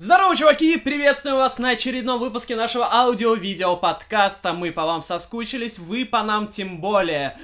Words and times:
Здорово, 0.00 0.36
чуваки! 0.36 0.78
Приветствую 0.78 1.34
вас 1.34 1.58
на 1.58 1.70
очередном 1.70 2.20
выпуске 2.20 2.54
нашего 2.54 2.88
аудио-видео 2.88 3.74
подкаста. 3.74 4.52
Мы 4.52 4.70
по 4.70 4.86
вам 4.86 5.02
соскучились, 5.02 5.80
вы 5.80 6.06
по 6.06 6.22
нам 6.22 6.46
тем 6.46 6.80
более. 6.80 7.36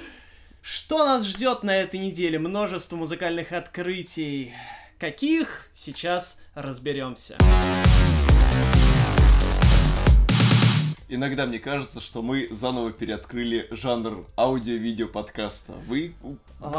Что 0.61 1.05
нас 1.05 1.25
ждет 1.25 1.63
на 1.63 1.75
этой 1.75 1.99
неделе? 1.99 2.39
Множество 2.39 2.95
музыкальных 2.95 3.51
открытий. 3.51 4.53
Каких? 4.97 5.67
Сейчас 5.73 6.39
разберемся. 6.53 7.37
Иногда 11.07 11.45
мне 11.45 11.59
кажется, 11.59 12.01
что 12.01 12.23
мы 12.23 12.47
заново 12.49 12.91
переоткрыли 12.91 13.67
жанр 13.69 14.25
аудио-видео 14.37 15.07
подкаста. 15.07 15.73
Вы 15.87 16.15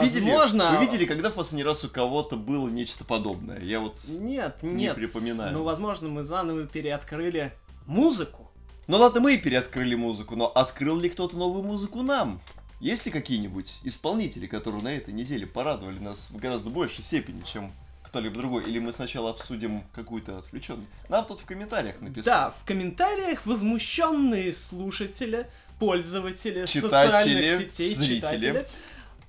видели, 0.01 0.29
Возможно. 0.31 0.73
вы 0.73 0.85
видели, 0.85 1.05
когда 1.05 1.31
в 1.31 1.35
последний 1.35 1.63
раз 1.63 1.85
у 1.85 1.89
кого-то 1.89 2.35
было 2.37 2.69
нечто 2.69 3.05
подобное? 3.05 3.61
Я 3.61 3.79
вот 3.79 4.01
Нет, 4.09 4.63
не 4.65 4.71
нет. 4.87 4.97
припоминаю. 4.97 5.53
Ну, 5.53 5.63
возможно, 5.63 6.09
мы 6.09 6.25
заново 6.25 6.67
переоткрыли 6.67 7.53
музыку. 7.87 8.51
Ну 8.89 8.97
ладно, 8.97 9.21
мы 9.21 9.35
и 9.35 9.39
переоткрыли 9.39 9.95
музыку, 9.95 10.35
но 10.35 10.49
открыл 10.49 10.99
ли 10.99 11.09
кто-то 11.09 11.37
новую 11.37 11.63
музыку 11.63 12.03
нам? 12.03 12.41
Есть 12.81 13.07
ли 13.07 13.13
какие-нибудь 13.13 13.79
исполнители, 13.85 14.49
которые 14.49 14.83
на 14.83 14.93
этой 14.93 15.15
неделе 15.15 15.47
порадовали 15.47 16.01
нас 16.01 16.29
в 16.31 16.37
гораздо 16.37 16.71
большей 16.71 17.05
степени, 17.05 17.43
чем 17.43 17.73
кто-либо 18.17 18.35
другой? 18.39 18.65
Или 18.65 18.79
мы 18.79 18.95
сначала 18.95 19.29
обсудим 19.29 19.85
какую-то 19.95 20.39
отвлеченную? 20.39 20.87
Нам 21.11 21.27
тут 21.27 21.41
в 21.41 21.45
комментариях 21.45 22.01
написали. 22.01 22.25
Да, 22.25 22.55
в 22.63 22.65
комментариях 22.65 23.45
возмущенные 23.45 24.55
слушатели, 24.55 25.47
пользователи 25.79 26.65
Читатели, 26.65 26.81
социальных 26.81 27.59
сетей, 27.59 27.95
зрители. 27.95 28.17
читатели 28.17 28.67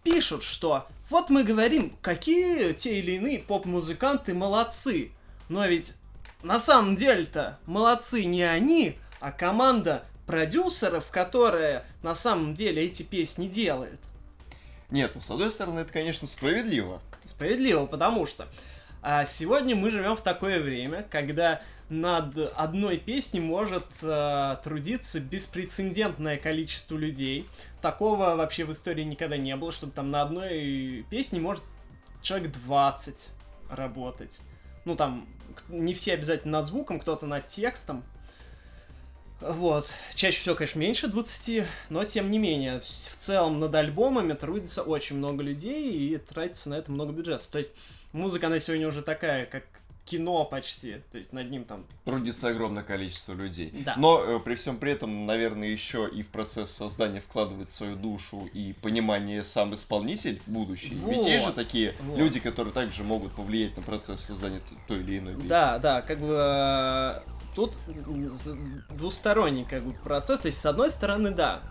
пишут, 0.03 0.43
что 0.43 0.87
вот 1.09 1.29
мы 1.29 1.43
говорим, 1.43 1.97
какие 2.01 2.71
те 2.71 2.99
или 2.99 3.17
иные 3.17 3.39
поп-музыканты 3.39 4.33
молодцы. 4.33 5.11
Но 5.49 5.65
ведь 5.65 5.93
на 6.41 6.57
самом 6.57 6.95
деле-то 6.95 7.59
молодцы 7.65 8.23
не 8.23 8.43
они, 8.43 8.97
а 9.19 9.33
команда 9.33 10.05
продюсеров, 10.25 11.11
которая 11.11 11.85
на 12.03 12.15
самом 12.15 12.53
деле 12.53 12.83
эти 12.83 13.03
песни 13.03 13.49
делает. 13.49 13.99
Нет, 14.89 15.11
ну 15.13 15.19
с 15.19 15.29
одной 15.29 15.51
стороны, 15.51 15.81
это, 15.81 15.91
конечно, 15.91 16.25
справедливо. 16.25 17.01
Справедливо, 17.25 17.85
потому 17.85 18.25
что 18.25 18.47
а, 19.01 19.25
сегодня 19.25 19.75
мы 19.75 19.91
живем 19.91 20.15
в 20.15 20.21
такое 20.21 20.61
время, 20.61 21.05
когда 21.09 21.61
над 21.89 22.37
одной 22.55 22.97
песней 22.97 23.39
может 23.39 23.85
а, 24.03 24.55
трудиться 24.57 25.19
беспрецедентное 25.19 26.37
количество 26.37 26.97
людей. 26.97 27.47
Такого 27.81 28.35
вообще 28.35 28.65
в 28.65 28.71
истории 28.71 29.03
никогда 29.03 29.37
не 29.37 29.55
было, 29.55 29.71
чтобы 29.71 29.93
там 29.93 30.11
на 30.11 30.21
одной 30.21 31.05
песне 31.09 31.39
может 31.39 31.63
человек 32.21 32.51
20 32.51 33.29
работать. 33.69 34.41
Ну 34.85 34.95
там, 34.95 35.27
не 35.69 35.93
все 35.93 36.13
обязательно 36.13 36.59
над 36.59 36.67
звуком, 36.67 36.99
кто-то 36.99 37.25
над 37.25 37.47
текстом. 37.47 38.03
Вот. 39.41 39.93
Чаще 40.15 40.39
всего, 40.39 40.55
конечно, 40.55 40.79
меньше 40.79 41.07
20, 41.07 41.65
но 41.89 42.03
тем 42.03 42.31
не 42.31 42.39
менее, 42.39 42.79
в 42.79 42.85
целом 42.85 43.59
над 43.59 43.73
альбомами 43.75 44.33
трудится 44.33 44.81
очень 44.81 45.17
много 45.17 45.43
людей 45.43 45.91
и 45.91 46.17
тратится 46.17 46.69
на 46.69 46.75
это 46.75 46.91
много 46.91 47.11
бюджета. 47.11 47.45
То 47.51 47.59
есть 47.59 47.73
музыка, 48.13 48.47
она 48.47 48.59
сегодня 48.59 48.87
уже 48.87 49.01
такая, 49.01 49.45
как 49.45 49.63
кино 50.07 50.45
почти. 50.45 51.01
То 51.11 51.17
есть 51.17 51.33
над 51.33 51.51
ним 51.51 51.65
там... 51.65 51.85
Трудится 52.05 52.47
огромное 52.49 52.83
количество 52.83 53.33
людей. 53.33 53.71
Да. 53.85 53.95
Но 53.97 54.23
э, 54.23 54.39
при 54.39 54.55
всем 54.55 54.77
при 54.77 54.93
этом, 54.93 55.25
наверное, 55.25 55.67
еще 55.67 56.09
и 56.11 56.23
в 56.23 56.29
процесс 56.29 56.71
создания 56.71 57.19
вкладывает 57.19 57.71
свою 57.71 57.95
душу 57.95 58.49
и 58.53 58.73
понимание 58.81 59.43
сам 59.43 59.73
исполнитель 59.73 60.41
будущий. 60.47 60.93
Ведь 61.05 61.25
есть 61.25 61.43
же 61.43 61.49
Вот, 61.49 61.55
такие 61.55 61.93
вот. 62.01 62.17
люди, 62.17 62.39
которые 62.39 62.73
также 62.73 63.03
могут 63.03 63.33
повлиять 63.33 63.75
на 63.75 63.83
процесс 63.83 64.21
создания 64.21 64.61
той 64.87 64.99
или 64.99 65.19
иной 65.19 65.35
песни. 65.35 65.47
Да, 65.47 65.77
да, 65.77 66.01
как 66.01 66.19
бы 66.19 66.37
э, 66.39 67.19
тут 67.57 67.73
двусторонний 68.91 69.65
как 69.65 69.81
бы 69.81 69.91
процесс. 69.93 70.39
То 70.39 70.45
есть, 70.45 70.61
с 70.61 70.65
одной 70.67 70.91
стороны, 70.91 71.31
да, 71.31 71.61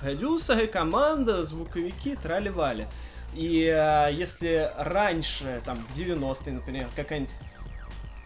продюсеры, 0.00 0.66
команда, 0.66 1.46
звуковики, 1.46 2.14
трали-вали. 2.14 2.86
И 3.32 3.64
э, 3.74 4.12
если 4.12 4.70
раньше, 4.76 5.62
там, 5.64 5.78
в 5.88 5.98
90-е, 5.98 6.52
например, 6.52 6.88
какая-нибудь 6.94 7.34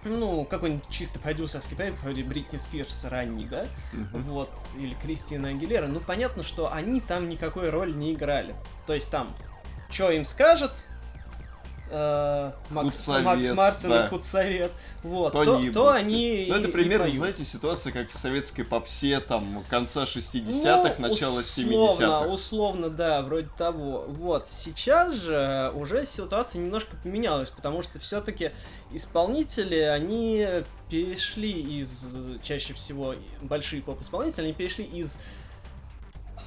ну, 0.05 0.45
какой-нибудь 0.45 0.83
чисто 0.91 1.21
продюсерский 1.21 1.77
проект, 1.77 2.03
вроде 2.03 2.25
Бритни 2.25 2.56
Спирс 2.56 3.05
ранний, 3.05 3.45
да, 3.45 3.67
Мгм. 3.93 4.23
вот, 4.25 4.51
или 4.77 4.95
Кристина 4.95 5.51
Агилера, 5.51 5.87
ну, 5.87 6.01
понятно, 6.01 6.43
что 6.43 6.73
они 6.73 7.01
там 7.01 7.29
никакой 7.29 7.71
роли 7.71 7.93
не 7.93 8.12
играли. 8.12 8.56
То 8.89 8.95
есть 8.95 9.09
там, 9.12 9.33
что 9.89 10.11
им 10.11 10.25
скажет 10.25 10.73
э, 11.95 12.53
Макс, 12.71 12.85
Худсовет, 12.95 13.25
Макс 13.25 13.53
Мартин 13.53 13.91
да. 13.91 14.07
и 14.07 14.09
Худсовет, 14.09 14.73
вот, 15.03 15.33
То 15.33 15.45
то, 15.45 15.57
они 15.57 15.67
и 15.67 15.71
то 15.71 15.89
они 15.91 16.47
Ну, 16.49 16.55
это 16.55 16.67
и- 16.67 16.71
и 16.71 16.73
примерно, 16.73 17.05
поют. 17.05 17.17
знаете, 17.17 17.45
ситуация, 17.45 17.93
как 17.93 18.11
в 18.11 18.17
советской 18.17 18.63
попсе, 18.65 19.21
там, 19.21 19.63
конца 19.69 20.05
60-х, 20.07 20.95
Ну, 20.99 21.13
условно, 21.13 21.41
70-х. 21.41 22.27
условно, 22.27 22.89
да, 22.89 23.21
вроде 23.23 23.49
того. 23.59 24.07
Вот, 24.09 24.49
сейчас 24.49 25.13
же 25.15 25.71
уже 25.75 26.07
ситуация 26.07 26.61
немножко 26.63 26.97
поменялась, 27.03 27.51
потому 27.51 27.83
что 27.83 27.99
все-таки 27.99 28.53
исполнители, 28.93 29.77
они 29.77 30.49
перешли 30.89 31.53
из, 31.81 32.07
чаще 32.43 32.75
всего, 32.75 33.15
большие 33.43 33.83
поп-исполнители, 33.83 34.45
они 34.45 34.53
перешли 34.55 34.85
из 34.85 35.19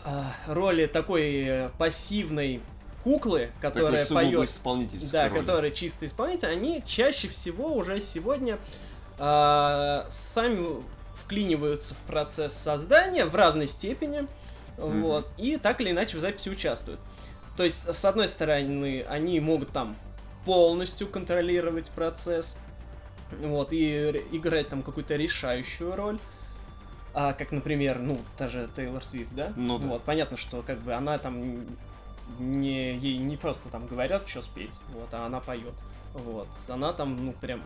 а, 0.04 0.32
роли 0.48 0.86
такой 0.86 1.44
э, 1.46 1.70
пассивной 1.80 2.62
куклы, 3.06 3.52
поет 3.62 4.50
исполнительской 4.50 5.12
да, 5.12 5.30
роли. 5.30 5.40
которые 5.40 5.72
чисто 5.72 6.08
исполнитель, 6.08 6.48
они 6.48 6.84
чаще 6.88 7.28
всего 7.28 7.72
уже 7.76 8.02
сегодня 8.02 8.58
а, 9.20 10.08
сами 10.10 10.82
вклиниваются 11.14 11.94
в 11.94 12.00
процесс 12.00 12.54
создания 12.54 13.26
в 13.26 13.36
разной 13.36 13.68
степени, 13.68 14.28
Мгм. 14.80 15.04
вот, 15.04 15.30
и 15.38 15.58
так 15.58 15.82
или 15.82 15.92
иначе 15.92 16.18
в 16.18 16.20
записи 16.20 16.50
участвуют. 16.50 17.00
То 17.56 17.64
есть, 17.64 17.88
с 17.96 18.06
одной 18.06 18.28
стороны, 18.28 19.06
они 19.08 19.40
могут 19.40 19.70
там 19.70 19.96
полностью 20.44 21.08
контролировать 21.08 21.92
процесс, 21.92 22.58
вот, 23.40 23.72
и 23.72 24.24
играть 24.32 24.68
там 24.70 24.82
какую-то 24.82 25.16
решающую 25.16 25.96
роль. 25.96 26.18
А, 27.14 27.34
как, 27.34 27.52
например, 27.52 28.00
ну, 28.00 28.20
та 28.36 28.50
же 28.50 28.68
Тейлор 28.76 29.06
Свифт, 29.06 29.32
да? 29.36 29.54
Ну 29.56 29.78
да. 29.78 29.86
Вот, 29.86 30.04
понятно, 30.04 30.38
что 30.38 30.64
как 30.64 30.80
бы 30.82 30.94
она 30.94 31.20
там 31.20 31.66
не, 32.40 32.96
ей 32.98 33.18
не 33.18 33.38
просто 33.38 33.70
там 33.70 33.88
говорят, 33.88 34.28
что 34.28 34.42
спеть, 34.42 34.74
вот, 34.94 35.14
а 35.14 35.26
она 35.26 35.40
поет. 35.40 35.74
Вот. 36.14 36.48
Она 36.68 36.94
там, 36.94 37.26
ну, 37.26 37.34
прям 37.34 37.62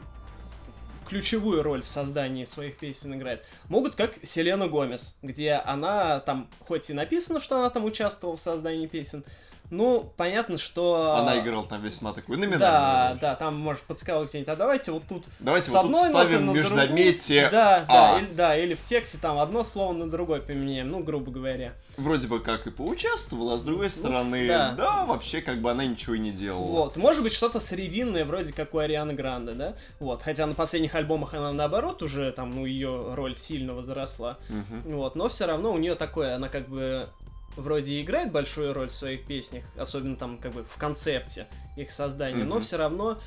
ключевую 1.07 1.63
роль 1.63 1.81
в 1.81 1.89
создании 1.89 2.45
своих 2.45 2.77
песен 2.77 3.15
играет. 3.15 3.43
Могут 3.67 3.95
как 3.95 4.15
Селена 4.23 4.67
Гомес, 4.67 5.17
где 5.21 5.53
она 5.53 6.19
там, 6.19 6.47
хоть 6.67 6.89
и 6.89 6.93
написано, 6.93 7.41
что 7.41 7.57
она 7.57 7.69
там 7.69 7.85
участвовала 7.85 8.37
в 8.37 8.41
создании 8.41 8.87
песен, 8.87 9.23
ну, 9.71 10.11
понятно, 10.17 10.57
что... 10.57 11.15
Она 11.17 11.39
играла 11.39 11.65
там 11.65 11.81
весьма 11.81 12.13
такую 12.13 12.39
номинальную 12.39 12.59
Да, 12.59 13.17
да, 13.21 13.35
там 13.35 13.55
может 13.59 13.83
подсказывать 13.83 14.29
где-нибудь, 14.29 14.49
а 14.49 14.55
давайте 14.55 14.91
вот 14.91 15.03
тут 15.07 15.25
Давайте 15.39 15.69
с 15.69 15.73
вот 15.73 15.81
тут 15.83 15.95
одной 15.95 16.09
ноты 16.09 16.27
ставим 16.27 16.45
на 16.47 16.51
междометие. 16.51 17.49
Да, 17.49 17.85
да, 17.87 18.15
«а». 18.15 18.19
или, 18.19 18.33
да, 18.33 18.57
или 18.57 18.73
в 18.73 18.83
тексте 18.83 19.17
там 19.19 19.37
одно 19.37 19.63
слово 19.63 19.93
на 19.93 20.09
другое 20.09 20.41
поменяем, 20.41 20.87
ну, 20.87 20.99
грубо 21.03 21.31
говоря. 21.31 21.73
Вроде 21.97 22.27
бы 22.27 22.39
как 22.39 22.65
и 22.65 22.71
поучаствовала, 22.71 23.55
а 23.55 23.57
с 23.57 23.63
другой 23.63 23.89
стороны, 23.89 24.41
Ну, 24.43 24.47
да. 24.47 24.71
да. 24.77 25.05
вообще 25.05 25.41
как 25.41 25.61
бы 25.61 25.69
она 25.69 25.85
ничего 25.85 26.15
и 26.15 26.19
не 26.19 26.31
делала. 26.31 26.63
Вот, 26.65 26.97
может 26.97 27.21
быть, 27.21 27.33
что-то 27.33 27.59
срединное, 27.59 28.25
вроде 28.25 28.53
как 28.53 28.73
у 28.73 28.79
Арианы 28.79 29.13
Гранде, 29.13 29.53
да? 29.53 29.75
Вот, 29.99 30.23
хотя 30.23 30.45
на 30.47 30.55
последних 30.55 30.95
альбомах 30.95 31.33
она 31.33 31.51
наоборот 31.51 32.01
уже, 32.01 32.31
там, 32.31 32.51
ну, 32.51 32.65
ее 32.65 33.13
роль 33.13 33.35
сильно 33.37 33.73
возросла. 33.73 34.37
Мгм. 34.49 34.95
Вот, 34.95 35.15
но 35.15 35.29
все 35.29 35.45
равно 35.45 35.71
у 35.71 35.77
нее 35.77 35.95
такое, 35.95 36.35
она 36.35 36.49
как 36.49 36.67
бы 36.67 37.09
вроде 37.59 37.93
и 37.93 38.01
играет 38.01 38.31
большую 38.31 38.73
роль 38.73 38.89
в 38.89 38.93
своих 38.93 39.25
песнях, 39.25 39.63
особенно 39.77 40.15
там 40.15 40.37
как 40.37 40.53
бы 40.53 40.63
в 40.63 40.77
концепте 40.77 41.47
их 41.77 41.91
создания, 41.91 42.43
но 42.43 42.55
Мгм. 42.55 42.63
все 42.63 42.77
равно 42.77 43.19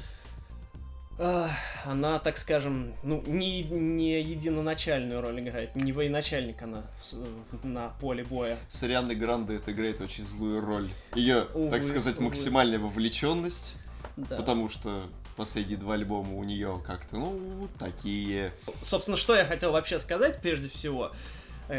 ах, 1.19 1.51
она, 1.85 2.19
так 2.19 2.39
скажем, 2.39 2.95
ну, 3.03 3.23
не, 3.27 3.63
не 3.63 4.21
единоначальную 4.23 5.21
роль 5.21 5.41
играет, 5.41 5.77
не 5.77 5.93
военачальник 5.93 6.61
она 6.63 6.85
в 7.01 7.57
в- 7.57 7.65
на 7.67 7.89
поле 8.01 8.25
боя. 8.25 8.57
С 8.71 8.83
Арианой 8.83 9.15
Гранде 9.15 9.57
это 9.57 9.73
играет 9.73 10.01
очень 10.01 10.27
злую 10.27 10.61
роль. 10.61 10.89
Ее, 11.15 11.47
Увы, 11.55 11.71
так 11.71 11.83
сказать, 11.83 12.17
увы. 12.17 12.27
максимальная 12.27 12.79
вовлеченность, 12.79 13.77
Да. 14.17 14.37
потому 14.37 14.69
что 14.69 15.07
последние 15.37 15.79
два 15.79 15.95
альбома 15.95 16.35
у 16.35 16.45
нее 16.45 16.83
как-то, 16.87 17.17
ну, 17.17 17.69
такие. 17.79 18.53
Собственно, 18.83 19.17
что 19.17 19.35
я 19.37 19.45
хотел 19.45 19.73
вообще 19.73 19.99
сказать, 19.99 20.41
прежде 20.43 20.69
всего, 20.69 21.07
э, 21.09 21.15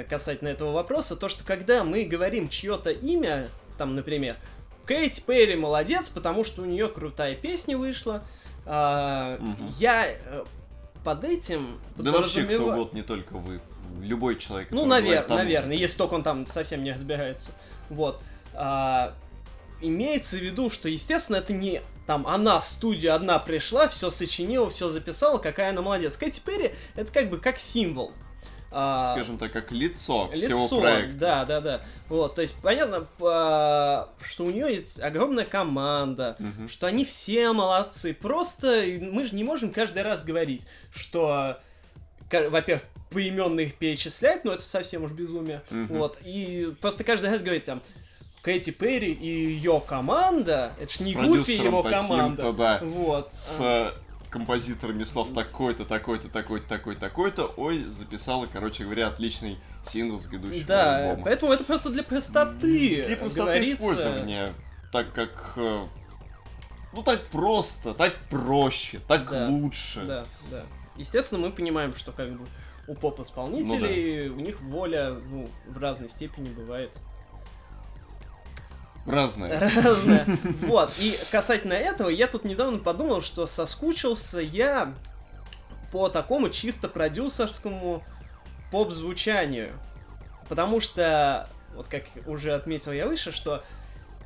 касательно 0.09 0.50
этого 0.50 0.71
вопроса, 0.71 1.15
то, 1.15 1.30
что 1.30 1.44
когда 1.44 1.83
мы 1.83 2.03
говорим 2.03 2.50
чье-то 2.50 2.91
имя, 2.91 3.50
там, 3.77 3.95
например, 3.95 4.38
Кейти 4.88 5.21
Перри 5.21 5.56
молодец, 5.56 6.09
потому 6.09 6.44
что 6.44 6.62
у 6.62 6.65
нее 6.65 6.88
крутая 6.88 7.35
песня 7.35 7.77
вышла, 7.77 8.24
а, 8.65 9.38
Мгм. 9.39 9.74
я 9.80 10.07
э, 10.07 10.44
под 11.03 11.24
этим 11.24 11.80
Да 11.97 12.12
вообще 12.12 12.44
кто 12.44 12.68
угодно, 12.71 12.97
не 12.97 13.03
только 13.03 13.33
вы. 13.33 13.62
Любой 14.01 14.38
человек. 14.38 14.69
Ну, 14.71 14.85
навер- 14.85 15.27
наверное, 15.30 15.75
если 15.75 15.97
только 15.97 16.13
он 16.15 16.24
там 16.24 16.47
совсем 16.47 16.83
не 16.83 16.91
разбирается. 16.94 17.51
Вот. 17.89 18.21
А, 18.53 19.13
имеется 19.81 20.38
в 20.38 20.41
виду, 20.41 20.69
что, 20.69 20.89
естественно, 20.89 21.38
это 21.38 21.53
не 21.53 21.81
там 22.07 22.27
она 22.27 22.59
в 22.59 22.68
студию 22.68 23.15
одна 23.15 23.39
пришла, 23.39 23.88
все 23.88 24.09
сочинила, 24.09 24.69
все 24.69 24.89
записала, 24.89 25.38
какая 25.38 25.69
она 25.69 25.81
молодец. 25.81 26.18
Кэти 26.18 26.41
Перри 26.41 26.74
это 26.95 27.12
как 27.12 27.30
бы 27.30 27.38
как 27.38 27.59
символ. 27.59 28.12
А, 28.75 29.12
Скажем 29.12 29.38
так, 29.38 29.52
как 29.52 29.72
лицо, 29.72 30.31
лицо 30.34 30.68
всего 30.68 30.81
проекта. 30.81 31.18
Да, 31.18 31.46
да, 31.46 31.62
да. 31.62 31.81
Вот, 32.10 32.34
то 32.34 32.42
есть 32.42 32.60
понятно, 32.60 33.06
что 33.18 34.46
у 34.46 34.50
нее 34.50 34.74
есть 34.74 35.00
огромная 35.00 35.46
команда, 35.46 36.36
угу. 36.40 36.68
что 36.68 36.88
они 36.88 37.06
все 37.06 37.54
молодцы. 37.54 38.16
Просто 38.16 38.84
мы 39.00 39.25
же 39.25 39.36
не 39.36 39.44
можем 39.44 39.72
каждый 39.72 40.02
раз 40.02 40.24
говорить, 40.24 40.66
что, 40.92 41.60
во-первых, 42.31 42.84
поименно 43.12 43.60
их 43.60 43.75
перечислять, 43.75 44.44
но 44.44 44.54
это 44.54 44.64
совсем 44.64 45.04
уж 45.04 45.12
безумие. 45.12 45.62
Угу. 45.69 45.94
Вот. 45.94 46.18
И 46.24 46.74
просто 46.81 47.04
каждый 47.04 47.30
раз 47.30 47.42
говорить 47.42 47.66
там, 47.66 47.81
Кэти 48.42 48.72
Перри 48.72 49.14
и 49.14 49.54
ее 49.54 49.81
команда, 49.88 50.74
это 50.80 50.92
ж 50.92 51.00
не 51.02 51.14
Гуфи 51.14 51.52
его 51.52 51.84
команда. 51.84 52.52
Да, 52.52 52.80
вот. 52.81 53.30
С 53.34 53.94
композиторами 54.33 55.03
слов 55.03 55.31
такой-то, 55.31 55.85
такой-то, 55.85 56.27
такой-то, 56.27 56.68
такой-то, 56.68 57.00
такой-то, 57.00 57.45
ой, 57.56 57.83
записала, 57.91 58.47
короче 58.51 58.83
говоря, 58.83 59.07
отличный 59.07 59.59
сингл 59.83 60.19
с 60.19 60.25
грядущего 60.25 60.65
да, 60.65 60.97
альбома. 61.12 61.25
поэтому 61.25 61.53
это 61.53 61.63
просто 61.63 61.91
для 61.91 62.01
простоты 62.01 63.03
Для 63.06 63.15
простоты 63.15 63.45
говорится. 63.45 63.75
использования, 63.75 64.53
так 64.91 65.13
как... 65.13 65.53
Э, 65.56 65.85
ну, 66.94 67.03
так 67.03 67.21
просто, 67.27 67.94
так 67.94 68.15
проще, 68.31 69.01
так 69.07 69.30
да, 69.30 69.47
лучше. 69.50 70.01
Да, 70.01 70.25
да. 70.50 70.63
Естественно, 70.97 71.39
мы 71.39 71.51
понимаем, 71.51 71.95
что 71.95 72.12
как 72.12 72.31
бы 72.31 72.47
у 72.88 72.95
поп-исполнителей, 72.95 74.30
ну, 74.30 74.35
да. 74.35 74.41
у 74.41 74.45
них 74.45 74.62
воля 74.62 75.12
ну, 75.30 75.47
в 75.68 75.77
разной 75.77 76.09
степени 76.09 76.47
бывает 76.50 76.89
Разное. 79.06 79.60
Разное. 79.60 80.26
Вот. 80.62 80.94
И 81.00 81.18
касательно 81.32 81.74
этого, 81.74 82.10
я 82.10 82.28
тут 82.28 82.46
недавно 82.46 82.80
подумал, 82.80 83.22
что 83.22 83.46
соскучился 83.48 84.40
я 84.40 84.94
по 85.92 86.10
такому 86.10 86.50
чисто 86.50 86.88
продюсерскому 86.88 88.04
поп-звучанию. 88.72 89.74
Потому 90.50 90.80
что, 90.80 91.48
вот 91.76 91.88
как 91.88 92.04
уже 92.26 92.54
отметил 92.54 92.92
я 92.92 93.08
выше, 93.08 93.32
что 93.32 93.64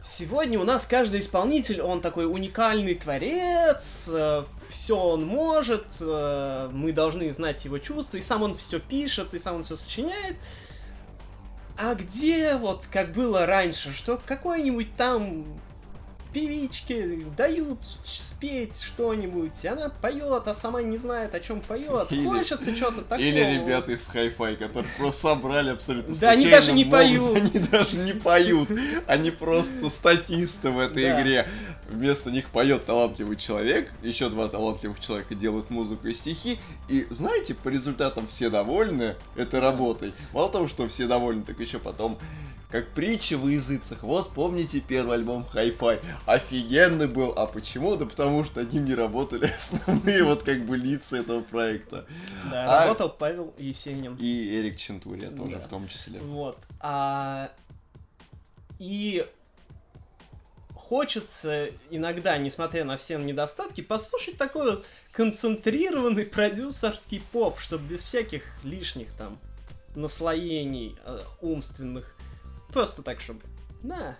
сегодня 0.01 0.59
у 0.59 0.63
нас 0.63 0.85
каждый 0.85 1.19
исполнитель, 1.19 1.81
он 1.81 2.01
такой 2.01 2.25
уникальный 2.25 2.95
творец, 2.95 4.09
э, 4.13 4.43
все 4.69 4.97
он 4.97 5.25
может, 5.25 5.85
э, 5.99 6.69
мы 6.71 6.93
должны 6.93 7.31
знать 7.33 7.65
его 7.65 7.77
чувства, 7.79 8.17
и 8.17 8.21
сам 8.21 8.43
он 8.43 8.55
все 8.57 8.79
пишет, 8.79 9.33
и 9.33 9.39
сам 9.39 9.57
он 9.57 9.63
все 9.63 9.75
сочиняет 9.75 10.37
а 11.77 11.93
где 11.95 12.55
вот 12.55 12.87
как 12.91 13.11
было 13.11 13.45
раньше, 13.45 13.93
что 13.93 14.19
какой-нибудь 14.25 14.95
там 14.95 15.45
певичке 16.37 17.25
дают 17.35 17.79
спеть 18.05 18.83
что-нибудь, 18.83 19.65
она 19.65 19.89
поет, 19.89 20.47
а 20.47 20.53
сама 20.53 20.83
не 20.83 20.97
знает, 20.97 21.33
о 21.33 21.39
чем 21.39 21.61
поет. 21.61 22.11
Или, 22.11 22.27
Хочется 22.27 22.75
что-то 22.75 23.01
такого. 23.01 23.19
Или 23.19 23.39
ребята 23.39 23.91
из 23.91 24.07
Hi-Fi, 24.07 24.57
которые 24.57 24.91
просто 24.99 25.21
собрали 25.21 25.71
абсолютно 25.71 26.13
Да, 26.15 26.31
они 26.31 26.47
даже 26.47 26.73
не 26.73 26.85
поют. 26.85 27.37
Они 27.37 27.59
даже 27.59 27.97
не 27.97 28.13
поют. 28.13 28.69
Они 29.07 29.31
просто 29.31 29.89
статисты 29.89 30.69
в 30.69 30.77
этой 30.77 31.11
игре. 31.11 31.49
Вместо 31.89 32.29
них 32.29 32.49
поет 32.49 32.85
талантливый 32.85 33.37
человек, 33.37 33.91
еще 34.03 34.29
два 34.29 34.47
талантливых 34.47 34.99
человека 34.99 35.33
делают 35.33 35.71
музыку 35.71 36.07
и 36.07 36.13
стихи, 36.13 36.59
и 36.89 37.07
знаете, 37.09 37.55
по 37.55 37.69
результатам 37.69 38.27
все 38.27 38.49
довольны 38.49 39.15
этой 39.35 39.59
работой. 39.59 40.13
Мало 40.33 40.51
того, 40.51 40.67
что 40.67 40.87
все 40.87 41.07
довольны, 41.07 41.43
так 41.43 41.59
еще 41.59 41.79
потом 41.79 42.19
как 42.69 42.89
притча 42.89 43.37
в 43.37 43.47
языцах. 43.47 44.03
Вот 44.03 44.33
помните 44.33 44.81
первый 44.81 45.15
альбом 45.15 45.45
Hi-Fi? 45.53 46.03
Офигенный 46.25 47.07
был. 47.07 47.31
А 47.37 47.45
почему? 47.45 47.95
Да 47.95 48.05
потому 48.05 48.43
что 48.43 48.59
одним 48.59 48.85
не 48.85 48.93
работали 48.93 49.45
основные 49.57 50.23
вот 50.23 50.43
как 50.43 50.65
бы 50.65 50.75
лица 50.75 51.17
этого 51.17 51.41
проекта. 51.41 52.05
Да, 52.51 52.83
а... 52.83 52.85
работал 52.85 53.09
Павел 53.09 53.53
Есенин. 53.57 54.17
И 54.19 54.59
Эрик 54.59 54.77
Чентурия 54.77 55.29
тоже 55.29 55.53
да. 55.53 55.59
в 55.59 55.67
том 55.67 55.87
числе. 55.87 56.19
Вот. 56.19 56.57
А... 56.79 57.49
И 58.79 59.25
хочется 60.75 61.69
иногда, 61.89 62.37
несмотря 62.37 62.83
на 62.83 62.97
все 62.97 63.17
недостатки, 63.17 63.81
послушать 63.81 64.37
такой 64.37 64.71
вот 64.71 64.85
концентрированный 65.13 66.25
продюсерский 66.25 67.23
поп, 67.31 67.59
чтобы 67.59 67.87
без 67.87 68.03
всяких 68.03 68.43
лишних 68.63 69.11
там 69.13 69.39
наслоений 69.95 70.95
э, 71.05 71.19
умственных 71.41 72.16
Просто 72.71 73.01
так, 73.01 73.21
чтобы, 73.21 73.41
на, 73.83 74.15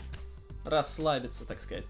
расслабиться, 0.64 1.46
так 1.46 1.62
сказать. 1.62 1.86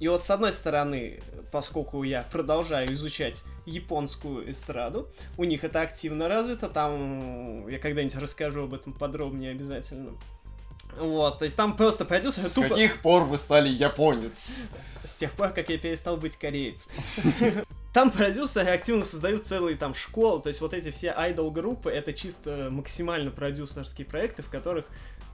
И 0.00 0.06
вот 0.06 0.24
с 0.24 0.30
одной 0.30 0.52
стороны, 0.52 1.20
поскольку 1.50 2.04
я 2.04 2.22
продолжаю 2.22 2.94
изучать 2.94 3.42
японскую 3.66 4.50
эстраду, 4.50 5.08
у 5.36 5.44
них 5.44 5.64
это 5.64 5.80
активно 5.80 6.28
развито, 6.28 6.68
там 6.68 7.66
я 7.68 7.78
когда-нибудь 7.78 8.16
расскажу 8.16 8.64
об 8.64 8.74
этом 8.74 8.92
подробнее 8.92 9.50
обязательно. 9.50 10.12
Вот, 10.96 11.38
то 11.38 11.44
есть 11.44 11.56
там 11.56 11.76
просто 11.76 12.04
продюсер 12.04 12.44
С 12.44 12.52
тупо... 12.52 12.68
каких 12.70 13.02
пор 13.02 13.24
вы 13.24 13.38
стали 13.38 13.68
японец? 13.68 14.68
С 15.04 15.14
тех 15.16 15.32
пор, 15.32 15.50
как 15.50 15.68
я 15.68 15.78
перестал 15.78 16.16
быть 16.16 16.36
кореец. 16.36 16.88
Там 17.92 18.10
продюсеры 18.10 18.70
активно 18.70 19.02
создают 19.02 19.46
целые 19.46 19.76
там 19.76 19.94
школы, 19.94 20.42
то 20.42 20.48
есть 20.48 20.60
вот 20.60 20.74
эти 20.74 20.90
все 20.90 21.10
айдол-группы, 21.16 21.90
это 21.90 22.12
чисто 22.12 22.68
максимально 22.70 23.30
продюсерские 23.30 24.06
проекты, 24.06 24.42
в 24.42 24.50
которых 24.50 24.84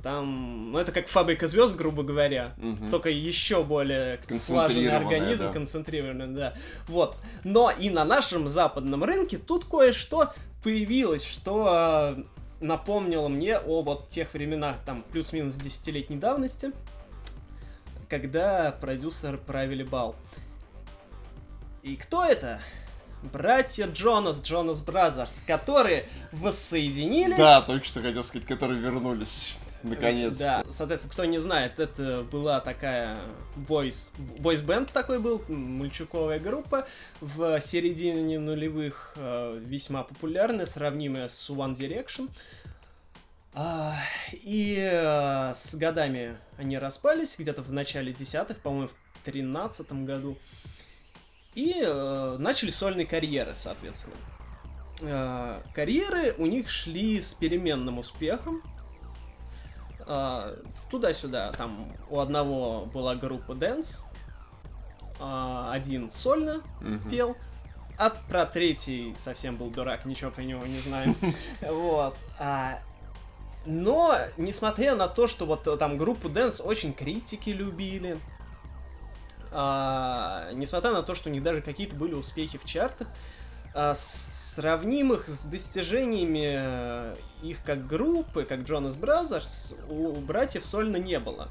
там, 0.04 0.70
ну 0.70 0.78
это 0.78 0.92
как 0.92 1.08
фабрика 1.08 1.46
звезд, 1.46 1.76
грубо 1.76 2.02
говоря, 2.02 2.54
угу. 2.58 2.90
только 2.90 3.08
еще 3.08 3.64
более 3.64 4.20
слаженный 4.28 4.94
организм, 4.94 5.46
да. 5.46 5.52
концентрированный, 5.52 6.26
да. 6.26 6.54
Вот. 6.86 7.16
Но 7.42 7.70
и 7.70 7.88
на 7.88 8.04
нашем 8.04 8.46
западном 8.46 9.02
рынке 9.02 9.38
тут 9.38 9.64
кое-что 9.64 10.34
появилось, 10.62 11.24
что 11.24 12.16
э, 12.18 12.22
напомнило 12.60 13.28
мне 13.28 13.56
о 13.56 13.80
вот 13.80 14.10
тех 14.10 14.34
временах, 14.34 14.76
там, 14.84 15.02
плюс-минус 15.10 15.54
десятилетней 15.54 16.18
давности, 16.18 16.72
когда 18.10 18.72
продюсеры 18.78 19.38
правили 19.38 19.84
бал. 19.84 20.16
И 21.82 21.96
кто 21.96 22.26
это? 22.26 22.60
братья 23.22 23.86
Джонас, 23.86 24.38
Jonas 24.42 24.82
Brothers, 24.82 25.42
которые 25.46 26.06
воссоединились. 26.30 27.38
Да, 27.38 27.62
только 27.62 27.86
что 27.86 28.02
хотел 28.02 28.22
сказать, 28.22 28.46
которые 28.46 28.78
вернулись. 28.80 29.56
Наконец. 29.84 30.38
Да, 30.38 30.64
соответственно, 30.70 31.12
кто 31.12 31.24
не 31.26 31.38
знает, 31.38 31.78
это 31.78 32.22
была 32.22 32.60
такая 32.60 33.18
бойс, 33.54 34.12
бойс 34.38 34.62
бенд 34.62 34.90
такой 34.90 35.18
был, 35.18 35.42
мальчуковая 35.46 36.40
группа 36.40 36.86
в 37.20 37.60
середине 37.60 38.38
нулевых 38.38 39.12
э, 39.16 39.60
весьма 39.62 40.02
популярная, 40.02 40.64
сравнимая 40.64 41.28
с 41.28 41.50
One 41.50 41.76
Direction. 41.76 42.30
А, 43.52 43.94
и 44.32 44.78
э, 44.80 45.54
с 45.54 45.74
годами 45.74 46.38
они 46.56 46.78
распались, 46.78 47.38
где-то 47.38 47.60
в 47.60 47.70
начале 47.70 48.14
десятых, 48.14 48.60
по-моему, 48.60 48.88
в 48.88 49.24
тринадцатом 49.24 50.06
году. 50.06 50.38
И 51.54 51.74
э, 51.78 52.36
начали 52.38 52.70
сольные 52.70 53.06
карьеры, 53.06 53.54
соответственно. 53.54 54.16
Карьеры 55.74 56.36
у 56.38 56.46
них 56.46 56.70
шли 56.70 57.20
с 57.20 57.34
переменным 57.34 57.98
успехом. 57.98 58.62
А, 60.06 60.56
туда-сюда. 60.90 61.52
Там 61.52 61.92
у 62.10 62.20
одного 62.20 62.86
была 62.86 63.14
группа 63.14 63.52
Dance, 63.52 64.02
а, 65.18 65.70
один 65.72 66.10
сольно 66.10 66.62
угу. 66.80 67.08
пел, 67.08 67.36
а 67.98 68.10
про 68.10 68.46
третий 68.46 69.14
совсем 69.16 69.56
был 69.56 69.70
дурак, 69.70 70.04
ничего 70.04 70.30
про 70.30 70.42
него 70.42 70.64
не 70.66 70.78
знаю. 70.78 71.14
Вот. 71.60 72.16
А, 72.38 72.78
но, 73.66 74.16
несмотря 74.36 74.94
на 74.94 75.08
то, 75.08 75.26
что 75.26 75.46
вот 75.46 75.78
там 75.78 75.96
группу 75.96 76.28
Dance 76.28 76.62
очень 76.62 76.92
критики 76.92 77.50
любили, 77.50 78.18
несмотря 79.50 80.90
на 80.90 81.02
то, 81.04 81.14
что 81.14 81.30
у 81.30 81.32
них 81.32 81.42
даже 81.42 81.62
какие-то 81.62 81.94
были 81.94 82.12
успехи 82.12 82.58
в 82.58 82.64
чартах, 82.64 83.06
а, 83.72 83.94
сравнимых 84.54 85.26
с 85.26 85.42
достижениями 85.42 86.54
э, 86.56 87.16
их 87.42 87.58
как 87.64 87.86
группы, 87.86 88.44
как 88.44 88.60
Jonas 88.60 88.98
Brothers, 88.98 89.74
у 89.88 90.12
братьев 90.20 90.64
сольно 90.64 90.96
не 90.96 91.18
было. 91.18 91.48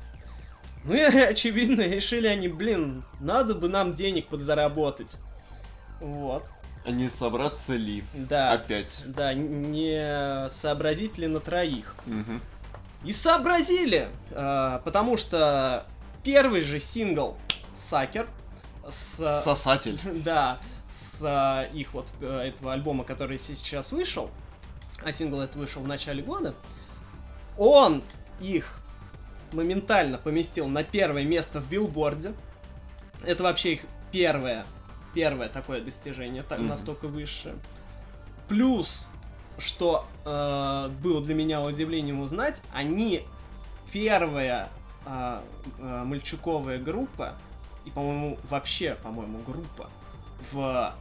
Ну 0.86 0.94
и, 0.94 1.02
очевидно, 1.02 1.82
решили 1.82 2.28
они, 2.28 2.48
блин, 2.48 3.04
надо 3.20 3.56
бы 3.56 3.68
нам 3.68 3.92
денег 3.92 4.28
подзаработать. 4.28 5.18
Вот. 6.00 6.46
А 6.86 6.92
не 6.92 7.10
собраться 7.10 7.76
ли? 7.76 8.04
Да. 8.14 8.54
Опять. 8.54 9.04
Да, 9.06 9.34
не 9.34 10.50
сообразить 10.50 11.18
ли 11.18 11.28
на 11.28 11.40
троих. 11.40 11.96
Угу. 12.06 12.40
И 13.06 13.12
сообразили! 13.12 14.08
Э, 14.32 14.80
потому 14.84 15.18
что 15.18 15.86
первый 16.24 16.62
же 16.62 16.80
сингл 16.80 17.38
Сакер 17.76 18.28
с... 18.90 19.42
Сосатель. 19.44 20.00
Да 20.24 20.58
с 20.94 21.24
а, 21.24 21.64
их 21.74 21.94
вот 21.96 22.06
э, 22.22 22.50
этого 22.50 22.74
альбома, 22.74 23.04
который 23.04 23.40
сейчас 23.40 23.92
вышел, 23.92 24.30
а 25.04 25.12
сингл 25.12 25.42
этот 25.42 25.56
вышел 25.56 25.82
в 25.82 25.88
начале 25.88 26.22
года, 26.22 26.54
он 27.58 28.04
их 28.40 28.80
моментально 29.52 30.20
поместил 30.20 30.68
на 30.68 30.84
первое 30.84 31.24
место 31.24 31.60
в 31.60 31.70
билборде. 31.70 32.34
Это 33.24 33.42
вообще 33.42 33.74
их 33.74 33.82
первое, 34.12 34.66
первое 35.16 35.50
такое 35.50 35.82
достижение, 35.82 36.44
так, 36.44 36.60
Мгм. 36.60 36.68
настолько 36.68 37.08
высшее. 37.08 37.56
Плюс, 38.48 39.10
что 39.58 40.06
э, 40.26 40.90
было 41.02 41.24
для 41.24 41.34
меня 41.34 41.62
удивлением 41.64 42.22
узнать, 42.22 42.62
они 42.72 43.26
первая 43.92 44.70
э, 45.08 45.42
э, 45.80 46.04
мальчуковая 46.04 46.78
группа, 46.78 47.34
и, 47.84 47.90
по-моему, 47.90 48.38
вообще, 48.48 48.96
по-моему, 49.02 49.40
группа 49.40 49.90
в 50.52 50.94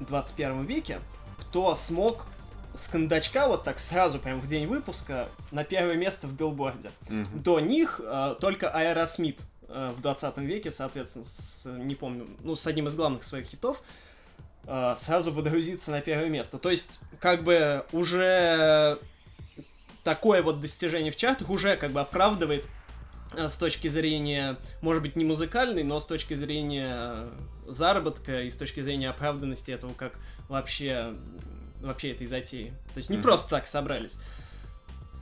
21 0.00 0.64
веке, 0.64 1.00
кто 1.38 1.74
смог 1.74 2.26
с 2.74 2.88
кондачка 2.88 3.48
вот 3.48 3.64
так 3.64 3.78
сразу, 3.78 4.18
прям 4.18 4.40
в 4.40 4.46
день 4.46 4.66
выпуска, 4.66 5.28
на 5.50 5.64
первое 5.64 5.96
место 5.96 6.26
в 6.26 6.34
билборде. 6.34 6.90
Мгм. 7.08 7.42
До 7.42 7.60
них 7.60 8.00
э, 8.02 8.36
только 8.40 8.70
Аэросмит 8.70 9.42
э, 9.68 9.92
в 9.96 10.00
20 10.00 10.38
веке, 10.38 10.70
соответственно, 10.70 11.24
с, 11.24 11.66
не 11.66 11.94
помню, 11.94 12.26
ну, 12.44 12.54
с 12.54 12.66
одним 12.66 12.86
из 12.86 12.94
главных 12.94 13.24
своих 13.24 13.46
хитов, 13.46 13.82
э, 14.64 14.94
сразу 14.96 15.32
водрузиться 15.32 15.90
на 15.90 16.00
первое 16.00 16.28
место. 16.28 16.58
То 16.58 16.70
есть, 16.70 17.00
как 17.20 17.42
бы 17.42 17.84
уже 17.92 18.98
такое 20.04 20.42
вот 20.42 20.60
достижение 20.60 21.12
в 21.12 21.16
чартах 21.16 21.50
уже 21.50 21.76
как 21.76 21.92
бы 21.92 22.00
оправдывает 22.00 22.64
э, 23.34 23.48
с 23.48 23.56
точки 23.56 23.88
зрения, 23.88 24.56
может 24.82 25.02
быть, 25.02 25.16
не 25.16 25.24
музыкальной, 25.24 25.82
но 25.82 26.00
с 26.00 26.06
точки 26.06 26.34
зрения 26.34 27.28
заработка 27.72 28.42
и 28.42 28.50
с 28.50 28.56
точки 28.56 28.80
зрения 28.80 29.10
оправданности 29.10 29.70
этого 29.70 29.92
как 29.94 30.18
вообще 30.48 31.14
вообще 31.80 32.10
этой 32.10 32.26
затеи. 32.26 32.72
То 32.92 32.98
есть 32.98 33.08
не 33.10 33.16
Мгм. 33.16 33.22
просто 33.22 33.50
так 33.50 33.66
собрались. 33.68 34.14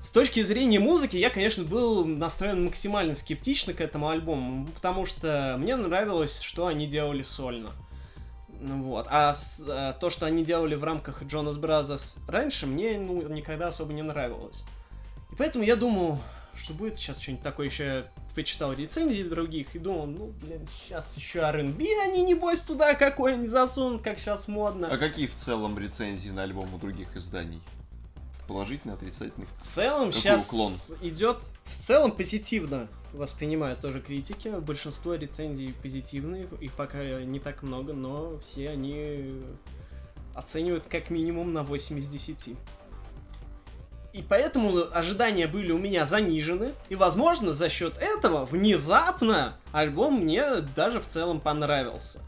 С 0.01 0.11
точки 0.11 0.43
зрения 0.43 0.79
музыки, 0.79 1.17
я, 1.17 1.31
конечно, 1.31 1.65
был 1.65 2.05
настроен 2.05 2.65
максимально 2.65 3.15
скептично 3.15 3.73
к 3.75 3.81
этому 3.81 4.09
альбому, 4.09 4.67
потому 4.69 5.05
что 5.05 5.57
мне 5.59 5.75
нравилось, 5.77 6.41
что 6.41 6.67
они 6.67 6.87
делали 6.87 7.23
сольно. 7.23 7.71
Ну 8.61 8.85
Вот. 8.85 9.07
А 9.11 9.35
с- 9.35 9.63
э, 9.67 9.93
то, 10.01 10.09
что 10.09 10.25
они 10.27 10.45
делали 10.45 10.77
в 10.77 10.85
рамках 10.85 11.23
Jonas 11.23 11.61
Brothers 11.61 12.19
раньше, 12.29 12.67
мне 12.67 12.99
ну, 12.99 13.29
никогда 13.29 13.69
особо 13.69 13.93
не 13.93 14.03
нравилось. 14.03 14.65
И 15.33 15.35
поэтому 15.37 15.63
я 15.65 15.77
думал, 15.77 16.19
что 16.57 16.75
будет 16.75 16.97
сейчас 16.97 17.21
что-нибудь 17.21 17.43
такое 17.43 17.67
еще. 17.69 18.07
Почитал 18.35 18.75
рецензии 18.75 19.23
других 19.23 19.75
и 19.75 19.79
думал, 19.79 20.07
ну, 20.07 20.27
блин, 20.43 20.69
сейчас 20.79 21.17
еще 21.17 21.39
R&B 21.39 21.85
они, 22.05 22.23
небось, 22.23 22.61
туда 22.61 22.95
какой-нибудь 22.95 23.49
засунут, 23.49 24.03
как 24.03 24.19
сейчас 24.19 24.47
модно. 24.47 24.89
А 24.91 24.99
какие 24.99 25.27
в 25.27 25.35
целом 25.35 25.79
рецензии 25.79 26.29
на 26.29 26.43
альбом 26.43 26.73
у 26.75 26.79
других 26.79 27.17
изданий? 27.17 27.63
Положительные, 28.47 28.95
отрицательные? 28.95 29.47
В 29.47 29.65
целом 29.65 30.09
Какой 30.09 30.21
сейчас 30.21 30.49
уклон? 30.49 30.73
идет 31.01 31.39
в 31.65 31.75
целом 31.75 32.13
позитивно 32.13 32.89
воспринимают 33.13 33.81
тоже 33.81 34.01
критики. 34.01 34.49
Большинство 34.49 35.15
рецензий 35.15 35.75
позитивные, 35.83 36.47
их 36.61 36.73
пока 36.73 37.03
не 37.23 37.41
так 37.41 37.63
много, 37.63 37.93
но 37.93 38.39
все 38.41 38.71
они 38.71 39.43
оценивают 40.35 40.85
как 40.89 41.11
минимум 41.11 41.53
на 41.53 41.63
8 41.63 41.99
из 41.99 42.09
10. 42.09 42.55
И 44.17 44.23
поэтому 44.27 44.85
ожидания 44.95 45.47
были 45.47 45.73
у 45.73 45.79
меня 45.79 46.07
занижены, 46.07 46.73
и, 46.89 46.95
возможно, 46.95 47.53
за 47.53 47.69
счет 47.69 47.99
этого 47.99 48.47
внезапно 48.47 49.59
альбом 49.73 50.23
мне 50.23 50.63
даже 50.75 51.03
в 51.03 51.07
целом 51.07 51.39
понравился. 51.39 52.23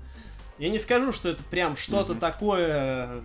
Я 0.59 0.69
не 0.69 0.79
скажу, 0.79 1.13
что 1.13 1.31
это 1.31 1.43
прям 1.45 1.79
что-то 1.79 2.13
Мгм. 2.13 2.21
такое, 2.21 3.23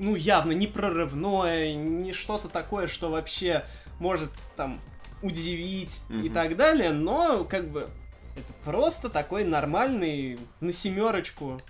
ну, 0.00 0.16
явно 0.16 0.50
не 0.50 0.66
прорывное, 0.66 1.74
не 1.76 2.12
что-то 2.12 2.48
такое, 2.48 2.88
что 2.88 3.08
вообще 3.08 3.64
может 4.00 4.30
там 4.56 4.80
удивить 5.22 6.02
и 6.10 6.14
Мгм. 6.14 6.34
так 6.34 6.56
далее, 6.56 6.90
но 6.90 7.44
как 7.44 7.68
бы 7.68 7.88
это 8.36 8.52
просто 8.64 9.08
такой 9.10 9.44
нормальный 9.44 10.40
на 10.58 10.72
семерочку, 10.72 11.60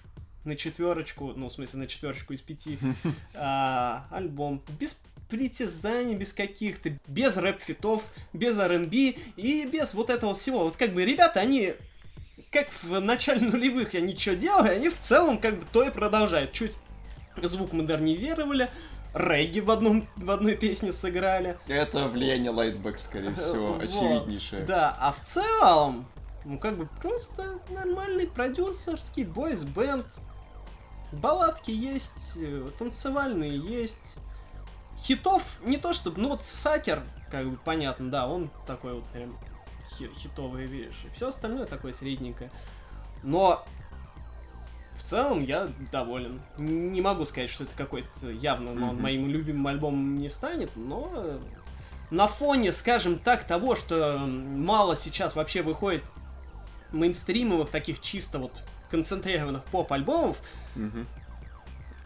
на 0.45 0.57
четверочку, 0.57 1.35
ну, 1.37 1.49
в 1.49 1.53
смысле, 1.53 1.81
на 1.81 1.87
четверочку 1.87 2.33
из 2.33 2.41
пяти 2.41 2.79
а, 3.35 4.07
альбом. 4.11 4.63
Без 4.81 5.03
притязаний, 5.29 6.15
без 6.15 6.33
каких-то, 6.33 6.93
без 7.07 7.37
рэп-фитов, 7.37 8.03
без 8.33 8.59
R&B 8.59 9.17
и 9.37 9.67
без 9.67 9.95
вот 9.95 10.11
этого 10.11 10.35
всего. 10.35 10.65
Вот 10.65 10.77
как 10.77 10.93
бы 10.93 11.05
ребята, 11.05 11.41
они 11.41 11.75
как 12.51 12.69
в 12.83 13.01
начале 13.01 13.41
нулевых 13.41 13.95
они 13.95 14.17
что 14.17 14.37
делали, 14.37 14.71
они 14.71 14.89
в 14.89 15.01
целом 15.01 15.39
как 15.39 15.59
бы 15.59 15.67
то 15.73 15.83
и 15.83 15.91
продолжают. 15.91 16.53
Чуть 16.53 16.73
звук 17.43 17.73
модернизировали, 17.73 18.71
регги 19.15 19.61
в, 19.61 19.71
одном, 19.71 20.09
в 20.17 20.31
одной 20.31 20.57
песне 20.57 20.93
сыграли. 20.93 21.59
Это 21.69 22.09
влияние 22.09 22.53
Lightback, 22.53 22.97
скорее 22.99 23.35
всего, 23.35 23.75
Вот. 23.75 23.83
очевиднейшее. 23.83 24.65
Да, 24.65 24.97
а 25.01 25.13
в 25.13 25.23
целом, 25.23 26.07
ну 26.45 26.59
как 26.59 26.77
бы 26.77 26.89
просто 27.01 27.59
нормальный 27.71 28.27
продюсерский 28.27 29.25
бойс-бенд. 29.25 30.07
Балладки 31.13 31.71
есть, 31.71 32.33
э, 32.37 32.69
танцевальные 32.79 33.57
есть. 33.59 34.19
Хитов 34.99 35.61
не 35.65 35.77
то 35.77 35.93
чтобы, 35.93 36.21
ну 36.21 36.29
вот 36.31 36.45
Сакер, 36.45 37.03
как 37.31 37.49
бы 37.49 37.57
понятно, 37.57 38.11
да, 38.11 38.27
он 38.27 38.51
такой 38.67 38.95
вот 38.95 39.05
прям 39.09 39.37
хи- 39.99 40.11
хитовые 40.15 40.67
вещи. 40.67 41.09
Все 41.15 41.29
остальное 41.29 41.67
такое 41.67 41.93
средненькое. 41.93 42.51
Но 43.23 43.65
в 44.95 45.03
целом 45.03 45.43
я 45.45 45.69
доволен. 45.93 46.41
Не 46.57 47.01
могу 47.03 47.25
сказать, 47.27 47.51
что 47.51 47.65
это 47.65 47.75
какой-то 47.77 48.31
явно 48.31 48.71
он 48.73 48.79
Мгм. 48.79 49.03
моим 49.03 49.29
любимым 49.29 49.67
альбомом 49.67 50.19
не 50.19 50.31
станет, 50.31 50.71
но 50.77 51.41
на 52.11 52.29
фоне, 52.29 52.73
скажем 52.73 53.19
так, 53.19 53.45
того, 53.45 53.77
что 53.77 54.17
мало 54.19 54.97
сейчас 54.97 55.35
вообще 55.37 55.63
выходит 55.63 56.03
мейнстримовых 56.93 57.69
таких 57.71 58.01
чисто 58.01 58.39
вот 58.39 58.53
концентрированных 58.91 59.65
поп-альбомов, 59.65 60.39
Мгм. 60.77 61.07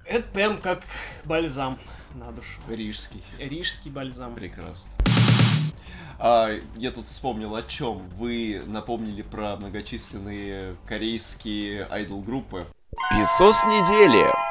это 0.06 0.26
прям 0.30 0.59
как 0.61 0.80
бальзам 1.25 1.78
на 2.14 2.30
душу. 2.32 2.60
Рижский. 2.68 3.22
Рижский 3.38 3.90
бальзам. 3.90 4.34
Прекрасно. 4.34 4.92
А, 6.18 6.50
я 6.76 6.90
тут 6.90 7.08
вспомнил 7.08 7.54
о 7.54 7.62
чем. 7.62 8.08
Вы 8.16 8.62
напомнили 8.66 9.22
про 9.22 9.56
многочисленные 9.56 10.76
корейские 10.86 11.86
айдол-группы. 11.90 12.66
Песос 13.10 13.64
недели. 13.64 14.50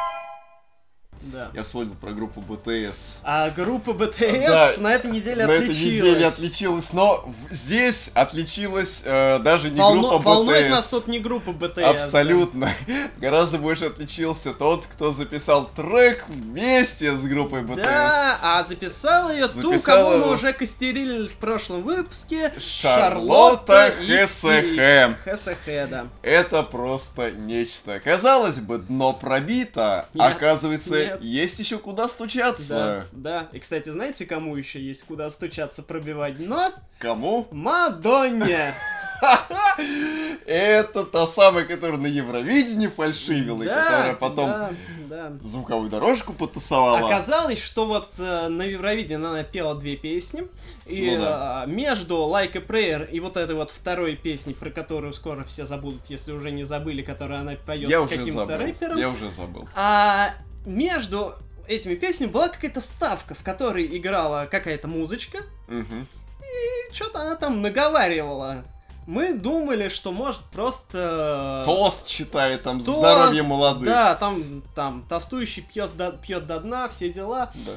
Да. 1.32 1.50
Я 1.54 1.64
вспомнил 1.64 1.96
про 1.96 2.12
группу 2.12 2.42
BTS. 2.42 3.20
А 3.24 3.50
группа 3.50 3.92
BTS 3.92 4.48
Да, 4.48 4.72
на 4.80 4.94
этой 4.94 5.12
неделе 5.12 5.46
На 5.46 5.52
этой 5.52 5.66
отличилась. 5.68 6.02
неделе 6.02 6.26
отличилась, 6.28 6.94
но 6.94 7.34
здесь 7.52 8.12
отличилась 8.14 9.02
э, 9.06 9.40
даже 9.40 9.70
не 9.70 9.80
Волну- 9.80 10.10
группа 10.10 10.18
волнует 10.18 10.66
BTS. 10.66 10.70
нас 10.70 10.90
тут 10.90 11.08
не 11.08 11.20
группа 11.20 11.50
BTS. 11.52 11.74
да. 11.76 11.90
Абсолютно. 11.90 12.72
Гораздо 13.18 13.58
больше 13.58 13.86
отличился 13.86 14.54
тот, 14.54 14.86
кто 14.86 15.12
записал 15.12 15.70
трек 15.76 16.26
вместе 16.28 17.16
с 17.16 17.22
группой 17.24 17.62
BTS. 17.62 17.84
Да, 17.84 18.40
а 18.42 18.64
записал 18.64 19.32
ее 19.32 19.48
ту, 19.48 19.72
Записала 19.72 19.82
кого 19.82 20.10
мы 20.18 20.24
его- 20.26 20.34
уже 20.34 20.54
костерили 20.54 21.28
в 21.28 21.34
прошлом 21.38 21.84
выпуске. 21.84 22.52
Шарлотта 22.60 23.94
XX. 24.00 24.26
Хесехе. 24.28 25.16
Хесехе, 25.26 25.88
да. 25.90 26.08
Это 26.22 26.64
просто 26.64 27.32
нечто. 27.32 28.00
Казалось 28.00 28.58
бы, 28.60 28.78
дно 28.78 29.14
пробито, 29.14 30.08
Нет, 30.14 30.26
оказывается, 30.36 30.98
нет. 31.00 31.19
Есть 31.22 31.60
еще 31.60 31.78
куда 31.78 32.04
Да, 32.04 32.10
стучаться. 32.10 33.06
да. 33.12 33.48
И, 33.54 33.60
кстати, 33.60 33.90
знаете, 33.90 34.26
кому 34.26 34.56
еще 34.56 34.82
есть 34.82 35.04
куда 35.04 35.30
стучаться, 35.30 35.84
пробивать 35.84 36.38
дно? 36.38 36.72
Кому? 37.00 37.48
Мадонне! 37.52 38.74
Это 40.46 41.04
та 41.06 41.28
самая, 41.28 41.66
которая 41.66 41.98
на 41.98 42.08
Евровидении 42.08 42.88
фальшивила, 42.88 43.64
и 43.64 43.66
Да, 43.66 43.84
которая 43.84 44.14
потом 44.16 44.50
да, 44.50 44.70
да. 45.10 45.32
звуковую 45.42 45.90
дорожку 45.90 46.34
потасовала. 46.34 47.00
Оказалось, 47.06 47.62
что 47.62 47.86
вот 47.86 48.14
э, 48.18 48.48
на 48.48 48.64
Евровидении 48.64 49.26
она 49.26 49.44
пела 49.44 49.76
две 49.76 49.96
песни, 49.98 50.48
и 50.86 51.12
Ну 51.18 51.22
да. 51.22 51.64
э, 51.66 51.70
между 51.70 52.16
Like 52.16 52.58
a 52.58 52.62
Prayer 52.62 53.10
и 53.10 53.20
вот 53.20 53.38
этой 53.38 53.56
вот 53.56 53.70
второй 53.72 54.16
песней, 54.16 54.54
про 54.54 54.70
которую 54.70 55.14
скоро 55.14 55.44
все 55.44 55.66
забудут, 55.66 56.02
если 56.08 56.32
уже 56.32 56.52
не 56.52 56.64
забыли, 56.64 57.02
которую 57.02 57.40
она 57.40 57.56
поет 57.66 57.90
Я 57.90 58.02
с 58.02 58.08
каким-то 58.10 58.58
рэпером, 58.58 58.98
Я 58.98 59.10
уже 59.10 59.32
забыл. 59.32 59.68
а 59.76 60.34
между 60.70 61.36
этими 61.68 61.96
песнями 61.96 62.30
была 62.32 62.50
какая-то 62.50 62.82
вставка, 62.82 63.34
в 63.36 63.44
которой 63.44 63.86
играла 63.98 64.48
какая-то 64.50 64.88
музычка, 64.88 65.40
Мгм. 65.68 66.08
и 66.42 66.94
что-то 66.94 67.22
она 67.22 67.36
там 67.36 67.62
наговаривала. 67.62 68.64
Мы 69.08 69.34
думали, 69.34 69.88
что 69.90 70.12
может 70.12 70.44
просто... 70.46 71.64
Тост 71.66 72.08
читает 72.08 72.62
там 72.64 72.80
Тост, 72.80 73.00
здоровье 73.00 73.42
молодых. 73.42 73.86
Да, 73.86 74.14
там, 74.16 74.62
там, 74.76 75.04
тостующий 75.10 75.64
пьет 75.64 75.96
до, 75.98 76.12
пьет 76.12 76.46
до 76.46 76.60
дна, 76.60 76.88
все 76.90 77.12
дела. 77.12 77.52
Да. 77.56 77.72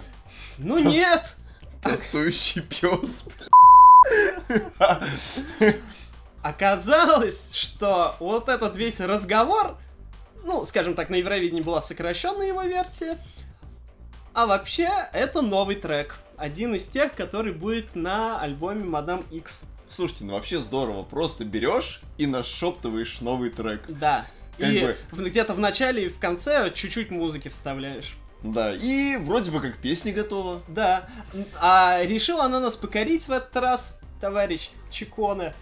Ну 0.58 0.78
нет! 0.78 1.36
Тостующий 1.82 2.60
пес. 2.60 3.24
Оказалось, 6.42 7.50
что 7.54 8.16
вот 8.18 8.48
этот 8.48 8.76
весь 8.76 9.00
разговор, 9.00 9.76
ну, 10.44 10.64
скажем 10.64 10.94
так, 10.94 11.08
на 11.10 11.16
Евровидении 11.16 11.62
была 11.62 11.80
сокращенная 11.80 12.48
его 12.48 12.62
версия, 12.62 13.18
а 14.34 14.46
вообще 14.46 14.90
это 15.12 15.42
новый 15.42 15.76
трек. 15.76 16.16
Один 16.36 16.74
из 16.74 16.86
тех, 16.86 17.14
который 17.14 17.52
будет 17.52 17.94
на 17.94 18.40
альбоме 18.40 18.84
Мадам 18.84 19.24
X. 19.30 19.68
Слушайте, 19.88 20.24
ну 20.24 20.32
вообще 20.32 20.60
здорово. 20.60 21.02
Просто 21.02 21.44
берешь 21.44 22.00
и 22.16 22.26
нашептываешь 22.26 23.20
новый 23.20 23.50
трек. 23.50 23.84
Да. 23.88 24.26
Как 24.58 24.70
и 24.70 24.80
бы- 24.80 24.96
где-то 25.12 25.52
в 25.54 25.60
начале 25.60 26.06
и 26.06 26.08
в 26.08 26.18
конце 26.18 26.70
чуть-чуть 26.74 27.10
музыки 27.10 27.48
вставляешь. 27.48 28.16
Да, 28.42 28.74
и 28.74 29.16
вроде 29.16 29.50
бы 29.50 29.60
как 29.60 29.76
песня 29.78 30.12
готова. 30.12 30.62
Да. 30.66 31.08
А 31.60 32.02
решила 32.02 32.44
она 32.44 32.58
нас 32.58 32.76
покорить 32.76 33.28
в 33.28 33.32
этот 33.32 33.54
раз, 33.56 34.00
товарищ 34.20 34.70
Чиконе. 34.90 35.54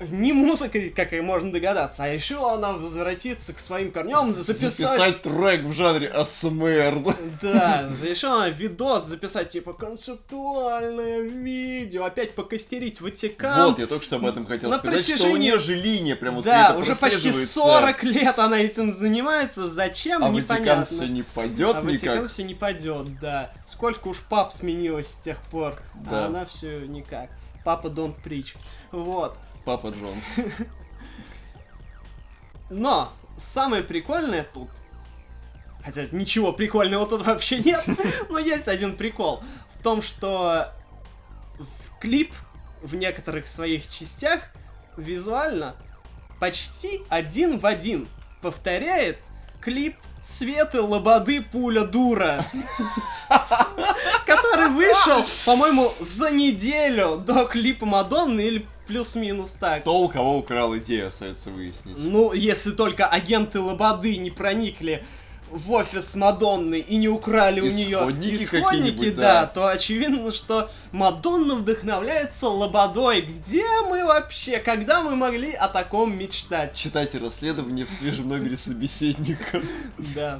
Не 0.00 0.32
музыкой, 0.32 0.90
как 0.90 1.12
и 1.12 1.20
можно 1.20 1.50
догадаться, 1.50 2.04
а 2.04 2.12
решила 2.12 2.52
она 2.52 2.72
возвратиться 2.74 3.52
к 3.52 3.58
своим 3.58 3.90
корням, 3.90 4.32
записать... 4.32 4.72
Записать 4.74 5.22
трек 5.22 5.62
в 5.64 5.72
жанре 5.72 6.06
АСМР. 6.08 7.16
Да, 7.42 7.90
решила 8.02 8.36
она 8.36 8.48
видос 8.48 9.06
записать, 9.06 9.48
типа, 9.50 9.72
концептуальное 9.72 11.20
видео, 11.22 12.04
опять 12.04 12.34
покостерить 12.34 13.00
Ватикан. 13.00 13.70
Вот, 13.70 13.78
я 13.80 13.86
только 13.86 14.04
что 14.04 14.16
об 14.16 14.26
этом 14.26 14.46
хотел 14.46 14.70
На 14.70 14.78
сказать, 14.78 15.02
что 15.04 15.14
у 15.14 15.16
протяжении- 15.16 15.42
нее 15.48 15.58
же 15.58 15.74
линия 15.74 16.14
прям 16.16 16.36
вот 16.36 16.44
да, 16.44 16.76
уже 16.76 16.94
почти 16.94 17.30
прослеживается. 17.30 17.54
40 17.60 18.02
лет 18.04 18.38
она 18.38 18.58
этим 18.60 18.92
занимается, 18.92 19.66
зачем, 19.68 20.22
А 20.24 20.28
непонятно. 20.28 20.76
Ватикан 20.80 20.84
все 20.86 21.06
не 21.08 21.22
пойдет 21.22 21.74
а 21.76 21.80
Ватикан 21.80 22.14
никак. 22.16 22.30
все 22.30 22.44
не 22.44 22.54
пойдет, 22.54 23.18
да. 23.20 23.50
Сколько 23.66 24.08
уж 24.08 24.18
пап 24.20 24.52
сменилось 24.52 25.08
с 25.08 25.14
тех 25.24 25.42
пор, 25.50 25.80
Да. 26.08 26.24
а 26.24 26.26
она 26.26 26.44
все 26.44 26.80
никак. 26.86 27.30
Папа 27.64 27.88
don't 27.88 28.14
preach. 28.24 28.54
Вот. 28.92 29.36
Папа 29.68 29.88
Джонс. 29.88 30.40
Но 32.70 33.12
самое 33.36 33.82
прикольное 33.82 34.42
тут, 34.42 34.70
хотя 35.84 36.06
ничего 36.10 36.54
прикольного 36.54 37.06
тут 37.06 37.26
вообще 37.26 37.58
нет, 37.58 37.84
но 38.30 38.38
есть 38.38 38.66
один 38.66 38.96
прикол 38.96 39.44
в 39.74 39.82
том, 39.82 40.00
что 40.00 40.72
в 41.58 42.00
клип 42.00 42.32
в 42.80 42.94
некоторых 42.94 43.46
своих 43.46 43.90
частях 43.90 44.40
визуально 44.96 45.76
почти 46.40 47.02
один 47.10 47.58
в 47.58 47.66
один 47.66 48.08
повторяет 48.40 49.18
клип 49.60 49.96
Светы 50.22 50.80
Лободы 50.80 51.42
Пуля 51.42 51.84
Дура, 51.84 52.46
который 54.26 54.68
вышел, 54.68 55.22
по-моему, 55.44 55.92
за 56.00 56.30
неделю 56.30 57.18
до 57.18 57.44
клипа 57.44 57.84
Мадонны 57.84 58.40
или 58.40 58.66
плюс-минус 58.88 59.50
так. 59.50 59.82
Кто 59.82 60.00
у 60.00 60.08
кого 60.08 60.38
украл 60.38 60.76
идею, 60.78 61.08
остается 61.08 61.50
выяснить. 61.50 61.98
Ну, 61.98 62.32
если 62.32 62.72
только 62.72 63.06
агенты 63.06 63.60
Лободы 63.60 64.16
не 64.16 64.30
проникли 64.30 65.04
в 65.50 65.72
офис 65.72 66.14
Мадонны 66.16 66.78
и 66.80 66.96
не 66.96 67.08
украли 67.08 67.60
у 67.60 67.64
нее 67.64 67.98
Исходники 67.98 68.34
исходники, 68.34 69.10
да, 69.10 69.42
да. 69.42 69.46
то 69.46 69.68
очевидно, 69.68 70.32
что 70.32 70.70
Мадонна 70.92 71.54
вдохновляется 71.54 72.48
Лободой. 72.48 73.22
Где 73.22 73.64
мы 73.88 74.04
вообще? 74.04 74.58
Когда 74.58 75.02
мы 75.02 75.16
могли 75.16 75.52
о 75.52 75.68
таком 75.68 76.16
мечтать? 76.16 76.74
Читайте 76.74 77.18
расследование 77.18 77.86
в 77.86 77.90
свежем 77.90 78.28
номере 78.28 78.56
собеседника. 78.56 79.62
Да. 80.14 80.38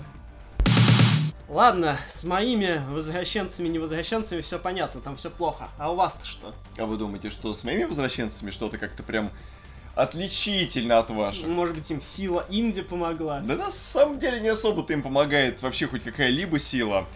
Ладно, 1.48 1.98
с 2.12 2.24
моими 2.24 2.82
возвращенцами, 2.90 3.68
невозвращенцами 3.68 4.42
все 4.42 4.58
понятно, 4.58 5.00
там 5.00 5.16
все 5.16 5.30
плохо. 5.30 5.70
А 5.78 5.90
у 5.90 5.94
вас-то 5.94 6.26
что? 6.26 6.54
А 6.76 6.84
вы 6.84 6.98
думаете, 6.98 7.30
что 7.30 7.54
с 7.54 7.64
моими 7.64 7.84
возвращенцами 7.84 8.50
что-то 8.50 8.76
как-то 8.76 9.02
прям 9.02 9.32
отличительно 9.94 10.98
от 10.98 11.08
ваших? 11.08 11.46
Может 11.46 11.74
быть, 11.74 11.90
им 11.90 12.02
сила 12.02 12.44
Инди 12.50 12.82
помогла? 12.82 13.40
Да 13.40 13.56
на 13.56 13.72
самом 13.72 14.18
деле 14.18 14.40
не 14.40 14.48
особо-то 14.48 14.92
им 14.92 15.02
помогает 15.02 15.62
вообще 15.62 15.86
хоть 15.86 16.04
какая-либо 16.04 16.58
сила. 16.58 17.06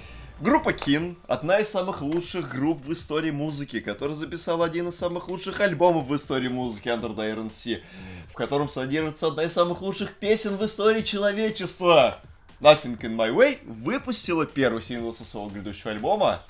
Группа 0.41 0.73
Кин— 0.73 1.19
одна 1.29 1.59
из 1.59 1.69
самых 1.69 2.01
лучших 2.01 2.49
групп 2.49 2.83
в 2.83 2.91
истории 2.91 3.31
музыки, 3.31 3.81
которая 3.81 4.17
записала 4.17 4.65
один 4.65 4.89
из 4.89 4.97
самых 4.97 5.29
лучших 5.29 5.61
альбомов 5.61 6.07
в 6.07 6.17
истории 6.17 6.49
музыки 6.49 6.89
Under 6.89 7.15
the 7.15 7.37
Iron 7.37 7.51
Sea, 7.51 7.83
в 8.31 8.33
котором 8.33 8.71
содержится 8.71 9.27
одна 9.27 9.45
из 9.45 9.53
самых 9.53 9.83
лучших 9.83 10.15
песен 10.15 10.57
в 10.57 10.65
истории 10.65 11.03
человечества. 11.03 12.23
Nothing 12.62 12.97
in 13.00 13.16
My 13.16 13.35
Way 13.35 13.59
выпустила 13.66 14.47
первый 14.47 14.83
сингл 14.83 15.12
со 15.12 15.25
своего 15.25 15.50
грядущего 15.50 15.90
альбома 15.90 16.42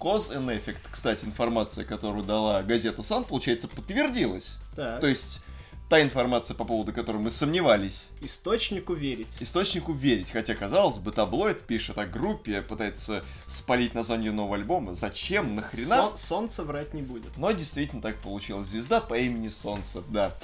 Cause 0.00 0.34
and 0.34 0.48
Effect. 0.48 0.78
Кстати, 0.90 1.26
информация, 1.26 1.84
которую 1.84 2.24
дала 2.24 2.62
газета 2.62 3.02
Сан, 3.02 3.22
получается, 3.24 3.68
подтвердилась. 3.68 4.56
Так, 4.74 5.00
То 5.00 5.06
есть, 5.06 5.42
та 5.88 6.02
информация, 6.02 6.54
по 6.56 6.64
поводу 6.64 6.92
которой 6.92 7.18
мы 7.18 7.30
сомневались, 7.30 8.08
источнику 8.20 8.94
верить. 8.94 9.36
источнику 9.40 9.92
верить. 9.92 10.30
Хотя, 10.32 10.54
казалось 10.56 10.98
бы, 10.98 11.12
таблоид 11.12 11.60
пишет 11.60 11.96
о 11.98 12.06
группе, 12.06 12.60
пытается 12.62 13.24
спалить 13.46 13.94
название 13.94 14.32
нового 14.32 14.56
альбома. 14.56 14.94
Зачем? 14.94 15.54
Нахрена? 15.54 15.96
Сон- 15.96 16.16
солнце 16.16 16.64
врать 16.64 16.92
не 16.92 17.02
будет. 17.02 17.36
Но 17.36 17.52
действительно 17.52 18.02
так 18.02 18.16
получилось. 18.20 18.66
Звезда 18.66 19.00
по 19.00 19.16
имени 19.16 19.48
Солнце, 19.48 20.02
да. 20.08 20.34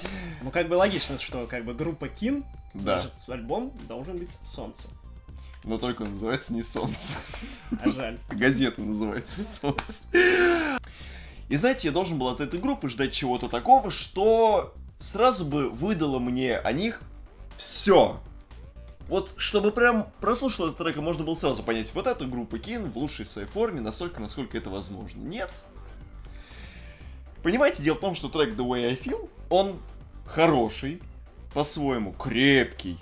Ну, 0.43 0.51
как 0.53 0.69
бы 0.69 0.75
логично, 0.75 1.19
что 1.19 1.47
как 1.47 1.65
бы 1.65 1.75
группа 1.75 2.09
Кин, 2.09 2.45
Да. 2.75 3.01
значит, 3.01 3.13
альбом 3.29 3.73
должен 3.89 4.19
быть 4.19 4.31
Солнце. 4.45 4.89
Но 5.65 5.79
только 5.79 6.03
он 6.03 6.13
называется 6.13 6.55
не 6.55 6.63
Солнце. 6.63 7.15
А 7.81 7.91
жаль. 7.91 8.19
Газета 8.29 8.81
называется 8.81 9.43
Солнце. 9.43 10.05
И 11.49 11.57
знаете, 11.57 11.89
я 11.89 11.93
должен 11.93 12.19
был 12.19 12.29
от 12.29 12.41
этой 12.41 12.59
группы 12.61 12.89
ждать 12.89 13.13
чего-то 13.13 13.49
такого, 13.49 13.91
что 13.91 14.75
сразу 15.03 15.45
бы 15.45 15.69
выдало 15.69 16.19
мне 16.19 16.57
о 16.57 16.73
них 16.73 17.03
все. 17.57 18.21
Вот, 19.09 19.33
чтобы 19.37 19.73
прям 19.73 20.11
прослушал 20.21 20.67
этот 20.67 20.79
трек, 20.79 20.97
и 20.97 21.01
можно 21.01 21.25
было 21.25 21.35
сразу 21.35 21.62
понять, 21.62 21.93
вот 21.93 22.07
эта 22.07 22.25
группа 22.25 22.59
Кин 22.59 22.91
в 22.91 22.97
лучшей 22.97 23.27
своей 23.27 23.49
форме, 23.49 23.81
настолько, 23.81 24.21
насколько 24.21 24.57
это 24.57 24.71
возможно. 24.71 25.21
Нет. 25.21 25.65
Понимаете, 27.43 27.83
дело 27.83 27.97
в 27.97 28.01
том, 28.01 28.15
что 28.15 28.29
трек 28.29 28.55
The 28.55 28.65
Way 28.65 28.87
I 28.87 28.95
Feel, 28.95 29.29
он 29.51 29.81
хороший, 30.25 31.03
по-своему 31.53 32.12
крепкий, 32.12 32.97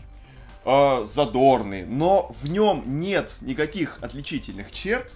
э, 0.64 1.04
задорный, 1.04 1.84
но 1.84 2.34
в 2.40 2.48
нем 2.48 2.82
нет 2.98 3.36
никаких 3.42 4.02
отличительных 4.02 4.72
черт, 4.72 5.12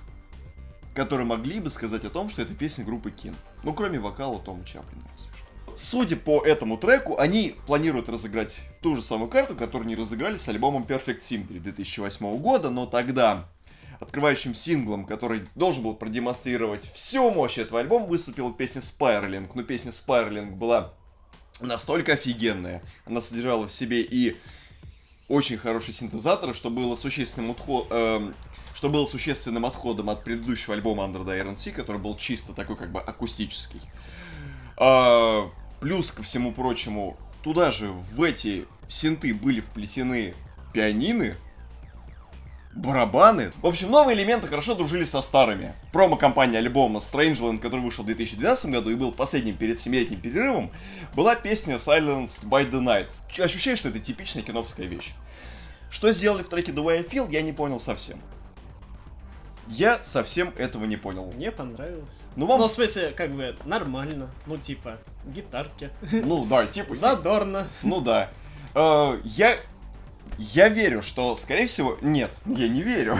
которые 0.95 1.27
могли 1.27 1.59
бы 1.61 1.71
сказать 1.71 2.05
о 2.05 2.11
том, 2.11 2.29
что 2.29 2.43
это 2.43 2.55
песня 2.55 2.85
группы 2.85 3.11
Кин. 3.11 3.35
Ну, 3.65 3.73
кроме 3.73 3.99
вокала 3.99 4.39
Тома 4.39 4.65
Чаплина, 4.65 5.03
разве. 5.11 5.34
Судя 5.77 6.17
по 6.17 6.45
этому 6.45 6.77
треку, 6.77 7.19
они 7.19 7.57
планируют 7.67 8.09
разыграть 8.09 8.69
ту 8.81 8.95
же 8.95 9.03
самую 9.03 9.29
карту, 9.29 9.57
которую 9.57 9.89
не 9.89 9.97
разыграли 9.97 10.37
с 10.37 10.49
альбомом 10.49 10.85
Perfect 10.85 11.21
Symmetry 11.21 11.59
2008 11.59 12.39
года, 12.39 12.71
но 12.71 12.87
тогда 12.87 13.49
открывающим 14.01 14.55
синглом, 14.55 15.05
который 15.05 15.43
должен 15.55 15.83
был 15.83 15.95
продемонстрировать 15.95 16.85
всю 16.85 17.31
мощь 17.31 17.59
этого 17.59 17.81
альбома, 17.81 18.07
выступила 18.07 18.53
песня 18.53 18.81
Spiraling. 18.81 19.51
Но 19.55 19.63
песня 19.63 19.91
Spiraling 19.91 20.53
была 20.53 20.93
настолько 21.61 22.13
офигенная, 22.13 22.83
она 23.05 23.21
содержала 23.21 23.67
в 23.67 23.73
себе 23.73 24.03
и 24.03 24.37
очень 25.29 25.57
хороший 25.57 25.95
синтезатор, 25.95 26.55
что 26.55 26.71
было 26.71 26.97
существенным 26.97 27.53
отхо- 27.53 27.87
эм, 27.91 28.35
что 28.75 28.89
было 28.89 29.07
существенным 29.07 29.65
отходом 29.65 30.11
от 30.11 30.23
предыдущего 30.23 30.75
альбома 30.75 31.05
Under 31.05 31.25
the 31.25 31.41
Iron 31.41 31.55
Sea, 31.55 31.73
который 31.73 32.01
был 32.01 32.17
чисто 32.17 32.53
такой 32.53 32.77
как 32.77 32.93
бы 32.93 33.01
акустический. 33.01 33.81
А, 34.77 35.51
плюс 35.85 36.13
ко 36.13 36.23
всему 36.23 36.51
прочему, 36.51 37.15
туда 37.43 37.71
же 37.71 37.89
в 37.89 38.23
эти 38.23 38.65
синты 38.89 39.35
были 39.35 39.61
вплетены 39.61 40.35
пианины, 40.73 41.37
барабаны. 42.75 43.53
В 43.61 43.67
общем, 43.67 43.91
новые 43.91 44.17
элементы 44.17 44.49
хорошо 44.49 44.75
дружили 44.75 45.05
со 45.05 45.21
старыми. 45.21 45.75
Промо-компания 45.93 46.57
альбома 46.57 47.01
Strangeland, 47.01 47.59
который 47.59 47.83
вышел 47.83 48.03
в 48.03 48.07
2012 48.07 48.71
году 48.71 48.89
и 48.89 48.95
был 48.95 49.13
последним 49.13 49.59
перед 49.59 49.79
семилетним 49.79 50.23
перерывом, 50.23 50.71
была 51.15 51.35
песня 51.35 51.75
Silenced 51.75 52.49
by 52.49 52.71
the 52.71 52.81
Night. 52.81 53.11
Ощущаю, 53.39 53.77
что 53.77 53.91
это 53.91 53.99
типичная 53.99 54.43
киновская 54.43 54.87
вещь. 54.87 55.13
Что 55.91 56.11
сделали 56.15 56.43
в 56.43 56.49
треке 56.49 56.73
The 56.73 56.83
Way 56.83 57.01
I 57.01 57.03
Feel, 57.03 57.31
я 57.31 57.43
не 57.43 57.53
понял 57.53 57.79
совсем. 57.79 58.23
Я 59.69 60.03
совсем 60.03 60.53
этого 60.57 60.85
не 60.85 60.97
понял. 60.97 61.31
Мне 61.35 61.51
понравилось. 61.51 62.11
Ну, 62.37 62.47
вам... 62.47 62.61
Ну, 62.61 62.69
в 62.69 62.71
смысле, 62.71 63.11
как 63.11 63.33
бы, 63.33 63.57
нормально. 63.65 64.31
Ну, 64.47 64.59
типа, 64.59 64.99
гитарки. 65.25 65.91
Ну, 66.11 66.45
да, 66.47 66.67
типа... 66.67 66.95
Задорно. 66.97 67.69
Ну 67.83 68.01
да. 68.01 68.31
Э, 68.75 69.21
я... 69.25 69.57
Я 70.39 70.69
верю, 70.69 71.01
что, 71.03 71.37
скорее 71.37 71.67
всего... 71.67 71.97
Нет, 72.01 72.33
я 72.45 72.69
не 72.69 72.83
верю. 72.83 73.19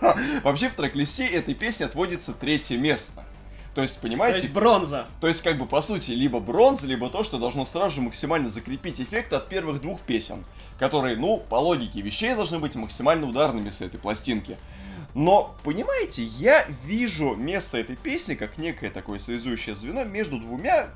Вообще 0.42 0.68
в 0.68 0.74
трек-листе 0.74 1.26
этой 1.26 1.54
песни 1.54 1.84
отводится 1.84 2.34
третье 2.34 2.76
место. 2.76 3.24
То 3.74 3.82
есть, 3.82 3.96
То 3.96 4.02
понимаете, 4.02 4.38
есть 4.38 4.52
бронза. 4.52 5.04
то 5.20 5.28
есть, 5.28 5.42
как 5.42 5.58
бы, 5.58 5.66
по 5.66 5.82
сути, 5.82 6.12
либо 6.12 6.40
бронза, 6.40 6.86
либо 6.86 7.10
то, 7.10 7.22
что 7.22 7.38
должно 7.38 7.66
сразу 7.66 7.96
же 7.96 8.00
максимально 8.00 8.48
закрепить 8.48 9.00
эффект 9.00 9.32
от 9.34 9.48
первых 9.48 9.82
двух 9.82 10.00
песен, 10.00 10.46
которые, 10.78 11.16
ну, 11.16 11.38
по 11.38 11.56
логике 11.56 12.00
вещей 12.00 12.34
должны 12.34 12.58
быть 12.58 12.74
максимально 12.74 13.26
ударными 13.28 13.68
с 13.70 13.82
этой 13.82 13.98
пластинки. 14.00 14.56
Но, 15.16 15.56
понимаете, 15.64 16.22
я 16.22 16.66
вижу 16.84 17.36
место 17.36 17.78
этой 17.78 17.96
песни 17.96 18.34
как 18.34 18.58
некое 18.58 18.90
такое 18.90 19.18
связующее 19.18 19.74
звено 19.74 20.04
между 20.04 20.38
двумя 20.38 20.90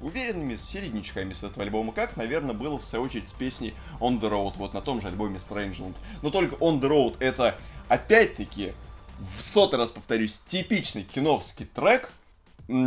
уверенными 0.00 0.54
середнячками 0.54 1.32
с 1.32 1.42
этого 1.42 1.64
альбома, 1.64 1.92
как, 1.92 2.16
наверное, 2.16 2.54
было 2.54 2.78
в 2.78 2.84
свою 2.84 3.06
очередь 3.06 3.28
с 3.28 3.32
песней 3.32 3.74
On 3.98 4.20
The 4.20 4.30
Road, 4.30 4.52
вот 4.58 4.72
на 4.72 4.82
том 4.82 5.00
же 5.00 5.08
альбоме 5.08 5.38
Strangeland. 5.38 5.96
Но 6.22 6.30
только 6.30 6.54
On 6.64 6.80
The 6.80 6.88
Road 6.88 7.16
это, 7.18 7.58
опять-таки, 7.88 8.72
в 9.18 9.42
сотый 9.42 9.80
раз 9.80 9.90
повторюсь, 9.90 10.38
типичный 10.38 11.02
киновский 11.02 11.66
трек, 11.66 12.12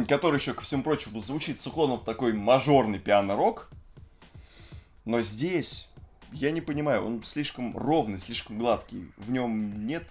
который 0.07 0.39
еще, 0.39 0.53
ко 0.53 0.61
всему 0.61 0.83
прочему, 0.83 1.19
звучит 1.19 1.59
с 1.59 1.67
уклоном 1.67 1.99
в 1.99 2.05
такой 2.05 2.31
мажорный 2.31 2.99
пиано-рок. 2.99 3.69
Но 5.03 5.21
здесь, 5.23 5.89
я 6.31 6.51
не 6.51 6.61
понимаю, 6.61 7.05
он 7.05 7.21
слишком 7.23 7.75
ровный, 7.75 8.21
слишком 8.21 8.57
гладкий. 8.57 9.11
В 9.17 9.29
нем 9.29 9.85
нет 9.85 10.05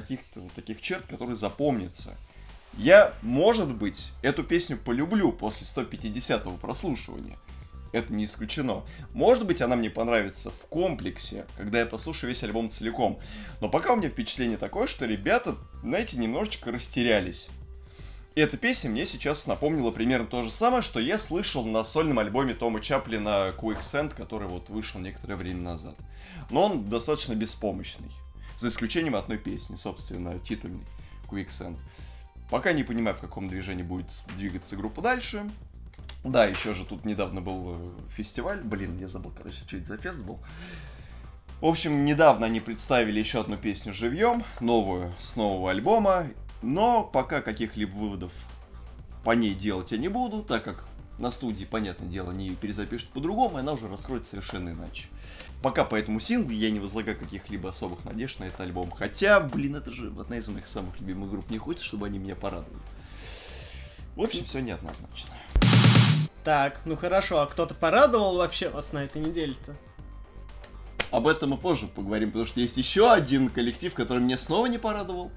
каких-то 0.00 0.40
вот 0.40 0.52
таких 0.52 0.80
черт, 0.80 1.04
которые 1.06 1.36
запомнятся. 1.36 2.16
Я, 2.76 3.14
может 3.22 3.74
быть, 3.74 4.12
эту 4.22 4.44
песню 4.44 4.76
полюблю 4.76 5.32
после 5.32 5.66
150-го 5.66 6.56
прослушивания. 6.58 7.38
Это 7.92 8.12
не 8.12 8.24
исключено. 8.24 8.84
Может 9.14 9.46
быть, 9.46 9.62
она 9.62 9.76
мне 9.76 9.88
понравится 9.88 10.50
в 10.50 10.66
комплексе, 10.66 11.46
когда 11.56 11.78
я 11.78 11.86
послушаю 11.86 12.28
весь 12.28 12.42
альбом 12.42 12.68
целиком. 12.68 13.18
Но 13.62 13.70
пока 13.70 13.94
у 13.94 13.96
меня 13.96 14.10
впечатление 14.10 14.58
такое, 14.58 14.86
что 14.86 15.06
ребята, 15.06 15.56
знаете, 15.82 16.18
немножечко 16.18 16.70
растерялись. 16.70 17.48
И 18.34 18.40
эта 18.42 18.58
песня 18.58 18.90
мне 18.90 19.06
сейчас 19.06 19.46
напомнила 19.46 19.90
примерно 19.90 20.26
то 20.26 20.42
же 20.42 20.50
самое, 20.50 20.82
что 20.82 21.00
я 21.00 21.16
слышал 21.16 21.64
на 21.64 21.82
сольном 21.84 22.18
альбоме 22.18 22.52
Тома 22.52 22.82
Чаплина 22.82 23.54
Quicksand, 23.56 24.14
который 24.14 24.48
вот 24.48 24.68
вышел 24.68 25.00
некоторое 25.00 25.36
время 25.36 25.62
назад. 25.62 25.96
Но 26.50 26.66
он 26.66 26.90
достаточно 26.90 27.34
беспомощный. 27.34 28.10
За 28.56 28.68
исключением 28.68 29.14
одной 29.14 29.38
песни, 29.38 29.76
собственно, 29.76 30.38
титульной 30.38 30.84
Quicksand. 31.30 31.78
Пока 32.50 32.72
не 32.72 32.84
понимаю, 32.84 33.16
в 33.16 33.20
каком 33.20 33.48
движении 33.48 33.82
будет 33.82 34.06
двигаться 34.36 34.76
группа 34.76 35.02
дальше. 35.02 35.48
Да, 36.24 36.44
еще 36.44 36.74
же 36.74 36.84
тут 36.84 37.04
недавно 37.04 37.40
был 37.40 37.76
э, 37.76 37.90
фестиваль. 38.10 38.60
Блин, 38.60 38.98
я 38.98 39.08
забыл, 39.08 39.32
короче, 39.36 39.58
что 39.66 39.76
это 39.76 39.86
за 39.86 39.96
фест 39.98 40.18
был. 40.20 40.38
В 41.60 41.66
общем, 41.66 42.04
недавно 42.04 42.46
они 42.46 42.60
представили 42.60 43.18
еще 43.18 43.40
одну 43.40 43.56
песню 43.56 43.92
живьем, 43.92 44.44
новую, 44.60 45.14
с 45.18 45.36
нового 45.36 45.70
альбома. 45.70 46.26
Но 46.62 47.04
пока 47.04 47.40
каких-либо 47.42 47.94
выводов 47.94 48.32
по 49.24 49.32
ней 49.32 49.54
делать 49.54 49.92
я 49.92 49.98
не 49.98 50.08
буду, 50.08 50.42
так 50.42 50.64
как 50.64 50.84
на 51.18 51.30
студии, 51.30 51.64
понятное 51.64 52.08
дело, 52.08 52.30
они 52.30 52.48
ее 52.48 52.56
перезапишут 52.56 53.08
по-другому, 53.10 53.58
и 53.58 53.60
она 53.60 53.72
уже 53.72 53.88
раскроется 53.88 54.30
совершенно 54.30 54.70
иначе. 54.70 55.06
Пока 55.62 55.84
по 55.84 55.96
этому 55.96 56.20
синглу 56.20 56.52
я 56.52 56.70
не 56.70 56.80
возлагаю 56.80 57.18
каких-либо 57.18 57.70
особых 57.70 58.04
надежд 58.04 58.40
на 58.40 58.44
этот 58.44 58.60
альбом. 58.60 58.90
Хотя, 58.90 59.40
блин, 59.40 59.76
это 59.76 59.90
же 59.90 60.12
одна 60.18 60.36
из 60.36 60.48
моих 60.48 60.66
самых 60.66 61.00
любимых 61.00 61.30
групп. 61.30 61.50
Не 61.50 61.58
хочется, 61.58 61.86
чтобы 61.86 62.06
они 62.06 62.18
меня 62.18 62.36
порадовали. 62.36 62.82
В 64.14 64.22
общем, 64.22 64.44
все 64.44 64.60
неоднозначно. 64.60 65.34
Так, 66.44 66.80
ну 66.84 66.96
хорошо, 66.96 67.40
а 67.40 67.46
кто-то 67.46 67.74
порадовал 67.74 68.36
вообще 68.36 68.68
вас 68.68 68.92
на 68.92 69.02
этой 69.02 69.20
неделе-то? 69.20 69.74
Об 71.10 71.26
этом 71.28 71.50
мы 71.50 71.56
позже 71.56 71.86
поговорим, 71.86 72.30
потому 72.30 72.46
что 72.46 72.60
есть 72.60 72.76
еще 72.76 73.12
один 73.12 73.48
коллектив, 73.48 73.92
который 73.94 74.22
меня 74.22 74.36
снова 74.36 74.66
не 74.66 74.78
порадовал. 74.78 75.32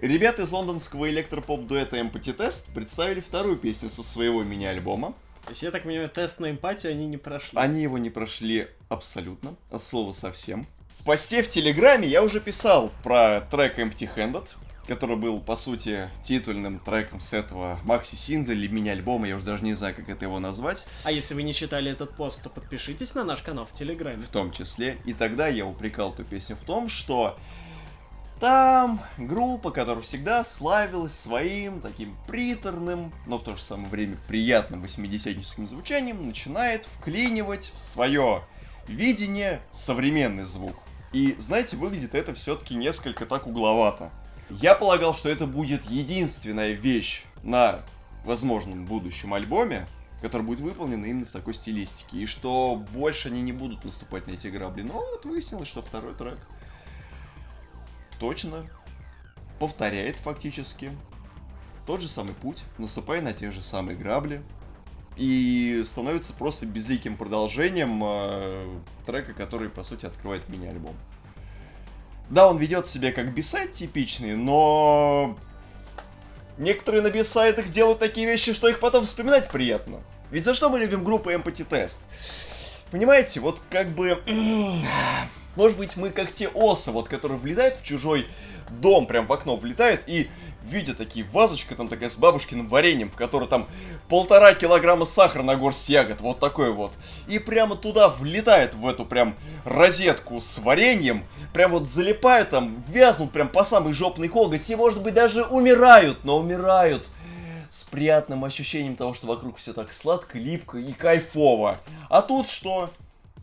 Ребята 0.00 0.42
из 0.42 0.50
лондонского 0.50 1.10
электропоп-дуэта 1.10 1.98
Empathy 1.98 2.36
Test 2.36 2.72
представили 2.74 3.20
вторую 3.20 3.56
песню 3.56 3.90
со 3.90 4.02
своего 4.02 4.42
мини-альбома. 4.42 5.14
То 5.44 5.50
есть, 5.50 5.62
я 5.62 5.70
так 5.70 5.82
понимаю, 5.84 6.08
тест 6.08 6.38
на 6.40 6.50
эмпатию 6.50 6.92
они 6.92 7.06
не 7.06 7.16
прошли. 7.16 7.58
Они 7.58 7.82
его 7.82 7.98
не 7.98 8.10
прошли 8.10 8.68
абсолютно, 8.88 9.56
от 9.70 9.82
слова 9.82 10.12
совсем. 10.12 10.66
В 10.98 11.04
посте 11.04 11.42
в 11.42 11.48
Телеграме 11.50 12.06
я 12.06 12.22
уже 12.22 12.40
писал 12.40 12.92
про 13.02 13.40
трек 13.50 13.78
Empty 13.78 14.08
Handed, 14.14 14.48
который 14.86 15.16
был, 15.16 15.40
по 15.40 15.56
сути, 15.56 16.10
титульным 16.22 16.78
треком 16.80 17.20
с 17.20 17.32
этого 17.32 17.78
макси-сингла 17.84 18.52
или 18.52 18.66
мини-альбома, 18.66 19.28
я 19.28 19.36
уже 19.36 19.44
даже 19.44 19.64
не 19.64 19.74
знаю, 19.74 19.94
как 19.94 20.08
это 20.08 20.24
его 20.24 20.40
назвать, 20.40 20.86
А 21.04 21.12
если 21.12 21.34
вы 21.34 21.42
не 21.42 21.54
читали 21.54 21.90
этот 21.90 22.16
пост, 22.16 22.42
то 22.42 22.50
подпишитесь 22.50 23.14
на 23.14 23.24
наш 23.24 23.40
канал 23.42 23.66
в 23.66 23.72
Телеграме. 23.72 24.22
в 24.22 24.28
том 24.28 24.52
числе. 24.52 24.98
И 25.04 25.14
тогда 25.14 25.48
я 25.48 25.64
упрекал 25.64 26.12
эту 26.12 26.24
песню 26.24 26.56
в 26.56 26.64
том, 26.64 26.88
что 26.88 27.38
там 28.40 29.00
группа, 29.18 29.70
которая 29.70 30.02
всегда 30.02 30.42
славилась 30.44 31.12
своим 31.12 31.80
таким 31.80 32.16
приторным, 32.26 33.12
но 33.26 33.38
в 33.38 33.44
то 33.44 33.54
же 33.54 33.62
самое 33.62 33.88
время 33.88 34.16
приятным 34.26 34.80
80 34.80 35.36
звучанием, 35.68 36.26
начинает 36.26 36.86
вклинивать 36.86 37.70
в 37.76 37.78
свое 37.78 38.42
видение 38.88 39.60
современный 39.70 40.46
звук. 40.46 40.74
И, 41.12 41.36
знаете, 41.38 41.76
выглядит 41.76 42.14
это 42.14 42.32
все-таки 42.32 42.74
несколько 42.74 43.26
так 43.26 43.46
угловато. 43.46 44.10
Я 44.48 44.74
полагал, 44.74 45.14
что 45.14 45.28
это 45.28 45.46
будет 45.46 45.84
единственная 45.84 46.72
вещь 46.72 47.24
на 47.42 47.82
возможном 48.24 48.86
будущем 48.86 49.34
альбоме, 49.34 49.86
который 50.22 50.42
будет 50.42 50.60
выполнен 50.60 51.04
именно 51.04 51.26
в 51.26 51.30
такой 51.30 51.52
стилистике, 51.52 52.18
и 52.18 52.26
что 52.26 52.82
больше 52.92 53.28
они 53.28 53.42
не 53.42 53.52
будут 53.52 53.84
наступать 53.84 54.26
на 54.26 54.32
эти 54.32 54.48
грабли. 54.48 54.82
Но 54.82 54.94
вот 54.94 55.26
выяснилось, 55.26 55.68
что 55.68 55.82
второй 55.82 56.14
трек 56.14 56.38
точно 58.20 58.66
повторяет 59.58 60.16
фактически 60.16 60.92
тот 61.86 62.02
же 62.02 62.08
самый 62.08 62.34
путь, 62.34 62.62
наступая 62.78 63.20
на 63.20 63.32
те 63.32 63.50
же 63.50 63.62
самые 63.62 63.96
грабли, 63.96 64.42
и 65.16 65.82
становится 65.84 66.32
просто 66.32 66.66
безликим 66.66 67.16
продолжением 67.16 68.00
э, 68.04 68.78
трека, 69.06 69.32
который, 69.32 69.68
по 69.68 69.82
сути, 69.82 70.06
открывает 70.06 70.48
мини-альбом. 70.48 70.94
Да, 72.28 72.48
он 72.48 72.58
ведет 72.58 72.86
себя 72.86 73.10
как 73.10 73.34
бисайд 73.34 73.72
типичный, 73.72 74.36
но 74.36 75.36
некоторые 76.58 77.02
на 77.02 77.10
бисайдах 77.10 77.70
делают 77.70 77.98
такие 77.98 78.26
вещи, 78.26 78.52
что 78.52 78.68
их 78.68 78.78
потом 78.78 79.04
вспоминать 79.04 79.50
приятно. 79.50 80.00
Ведь 80.30 80.44
за 80.44 80.54
что 80.54 80.70
мы 80.70 80.78
любим 80.78 81.02
группу 81.02 81.30
Empathy 81.30 81.68
Test? 81.68 82.02
Понимаете, 82.92 83.40
вот 83.40 83.60
как 83.68 83.88
бы... 83.88 84.16
Может 85.56 85.78
быть, 85.78 85.96
мы 85.96 86.10
как 86.10 86.32
те 86.32 86.48
осы, 86.48 86.90
вот, 86.90 87.08
которые 87.08 87.38
влетают 87.38 87.76
в 87.76 87.82
чужой 87.82 88.26
дом, 88.70 89.06
прям 89.06 89.26
в 89.26 89.32
окно 89.32 89.56
влетают 89.56 90.02
и 90.06 90.28
видят 90.62 90.98
такие 90.98 91.24
вазочка 91.24 91.74
там 91.74 91.88
такая 91.88 92.08
с 92.08 92.16
бабушкиным 92.16 92.68
вареньем, 92.68 93.10
в 93.10 93.16
которой 93.16 93.48
там 93.48 93.68
полтора 94.08 94.54
килограмма 94.54 95.06
сахара 95.06 95.42
на 95.42 95.56
горсть 95.56 95.88
ягод, 95.88 96.20
вот 96.20 96.38
такой 96.38 96.72
вот. 96.72 96.92
И 97.28 97.38
прямо 97.38 97.76
туда 97.76 98.08
влетает 98.08 98.74
в 98.74 98.86
эту 98.86 99.04
прям 99.04 99.34
розетку 99.64 100.40
с 100.40 100.58
вареньем, 100.58 101.24
прям 101.52 101.72
вот 101.72 101.88
залипают 101.88 102.50
там, 102.50 102.82
вязнут 102.88 103.32
прям 103.32 103.48
по 103.48 103.64
самый 103.64 103.92
жопный 103.92 104.28
коготь 104.28 104.68
и, 104.70 104.76
может 104.76 105.02
быть, 105.02 105.14
даже 105.14 105.44
умирают, 105.44 106.24
но 106.24 106.38
умирают 106.38 107.08
с 107.70 107.84
приятным 107.84 108.44
ощущением 108.44 108.96
того, 108.96 109.14
что 109.14 109.28
вокруг 109.28 109.56
все 109.56 109.72
так 109.72 109.92
сладко, 109.92 110.38
липко 110.38 110.78
и 110.78 110.92
кайфово. 110.92 111.78
А 112.08 112.20
тут 112.20 112.48
что? 112.48 112.90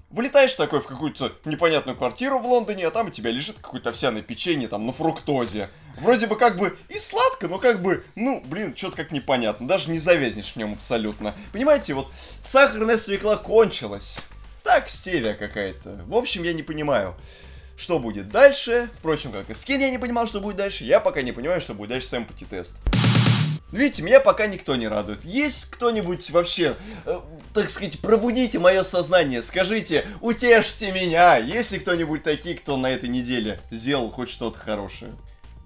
Вылетаешь 0.09 0.53
такой 0.53 0.79
в 0.79 0.87
какую-то 0.87 1.33
непонятную 1.43 1.97
квартиру 1.97 2.39
в 2.39 2.45
Лондоне, 2.45 2.87
а 2.87 2.91
там 2.91 3.07
у 3.07 3.09
тебя 3.09 3.29
лежит 3.29 3.57
какое-то 3.61 3.89
овсяное 3.89 4.21
печенье 4.21 4.69
там 4.69 4.85
на 4.85 4.93
фруктозе. 4.93 5.69
Вроде 5.99 6.27
бы 6.27 6.37
как 6.37 6.57
бы 6.57 6.77
и 6.87 6.97
сладко, 6.97 7.49
но 7.49 7.57
как 7.57 7.81
бы, 7.81 8.05
ну, 8.15 8.41
блин, 8.45 8.73
что-то 8.75 8.95
как 8.95 9.11
непонятно. 9.11 9.67
Даже 9.67 9.91
не 9.91 9.99
завязнешь 9.99 10.53
в 10.53 10.55
нем 10.55 10.73
абсолютно. 10.73 11.35
Понимаете, 11.51 11.93
вот 11.93 12.11
сахарная 12.41 12.97
свекла 12.97 13.35
кончилась. 13.35 14.19
Так, 14.63 14.89
стевия 14.89 15.33
какая-то. 15.33 16.01
В 16.05 16.15
общем, 16.15 16.43
я 16.43 16.53
не 16.53 16.63
понимаю, 16.63 17.13
что 17.75 17.99
будет 17.99 18.29
дальше. 18.29 18.89
Впрочем, 18.97 19.33
как 19.33 19.49
и 19.49 19.53
скин 19.53 19.81
я 19.81 19.89
не 19.89 19.97
понимал, 19.97 20.25
что 20.27 20.39
будет 20.39 20.55
дальше. 20.55 20.85
Я 20.85 21.01
пока 21.01 21.21
не 21.21 21.33
понимаю, 21.33 21.59
что 21.59 21.73
будет 21.73 21.89
дальше 21.89 22.07
с 22.07 22.13
Empathy 22.13 22.45
тест. 22.49 22.77
Видите, 23.71 24.01
меня 24.01 24.21
пока 24.21 24.47
никто 24.47 24.75
не 24.77 24.87
радует. 24.87 25.25
Есть 25.25 25.69
кто-нибудь 25.71 26.29
вообще, 26.29 26.77
э, 27.05 27.19
так 27.53 27.69
сказать, 27.69 27.99
пробудите 27.99 28.59
мое 28.59 28.83
сознание, 28.83 29.41
скажите, 29.41 30.05
утешьте 30.21 30.91
меня. 30.91 31.35
Есть 31.37 31.73
ли 31.73 31.79
кто-нибудь 31.79 32.23
такие, 32.23 32.55
кто 32.55 32.77
на 32.77 32.87
этой 32.87 33.09
неделе 33.09 33.59
сделал 33.69 34.09
хоть 34.09 34.29
что-то 34.29 34.57
хорошее? 34.57 35.15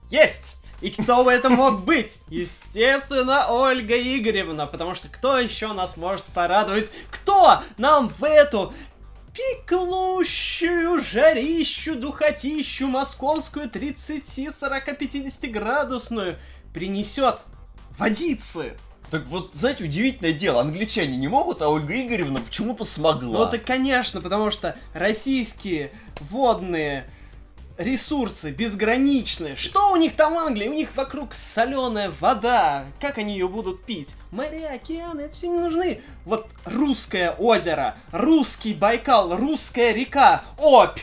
Есть! 0.09 0.57
И 0.81 0.89
кто 0.89 1.23
бы 1.23 1.31
это 1.31 1.51
мог 1.51 1.85
быть? 1.85 2.21
Естественно, 2.27 3.45
Ольга 3.51 3.95
Игоревна, 3.95 4.65
потому 4.65 4.95
что 4.95 5.09
кто 5.09 5.37
еще 5.37 5.73
нас 5.73 5.95
может 5.95 6.25
порадовать? 6.25 6.91
Кто 7.11 7.61
нам 7.77 8.09
в 8.09 8.23
эту 8.23 8.73
пеклущую, 9.31 10.99
жарищу, 11.03 11.95
духотищу 11.95 12.87
московскую 12.87 13.69
30, 13.69 14.49
40, 14.51 14.97
50 14.97 15.51
градусную 15.51 16.39
принесет 16.73 17.45
водицы? 17.97 18.77
Так 19.09 19.25
вот, 19.27 19.53
знаете, 19.53 19.83
удивительное 19.83 20.31
дело, 20.31 20.61
англичане 20.61 21.17
не 21.17 21.27
могут, 21.27 21.61
а 21.61 21.69
Ольга 21.69 21.99
Игоревна 22.01 22.39
почему-то 22.39 22.85
смогла. 22.85 23.45
Ну, 23.45 23.51
так, 23.51 23.63
конечно, 23.65 24.21
потому 24.21 24.51
что 24.51 24.77
российские 24.93 25.91
водные 26.21 27.05
ресурсы 27.77 28.51
безграничны. 28.51 29.55
Что 29.55 29.91
у 29.91 29.95
них 29.97 30.15
там 30.15 30.35
в 30.35 30.37
Англии? 30.37 30.69
У 30.69 30.73
них 30.73 30.95
вокруг 30.95 31.33
соленая 31.33 32.11
вода. 32.19 32.85
Как 32.99 33.17
они 33.17 33.33
ее 33.33 33.47
будут 33.47 33.83
пить? 33.83 34.09
Моря, 34.31 34.73
океаны, 34.75 35.21
это 35.21 35.35
все 35.35 35.47
не 35.47 35.59
нужны. 35.59 36.01
Вот 36.25 36.47
русское 36.65 37.31
озеро, 37.31 37.95
русский 38.11 38.73
Байкал, 38.73 39.35
русская 39.35 39.93
река, 39.93 40.43
Обь. 40.57 40.99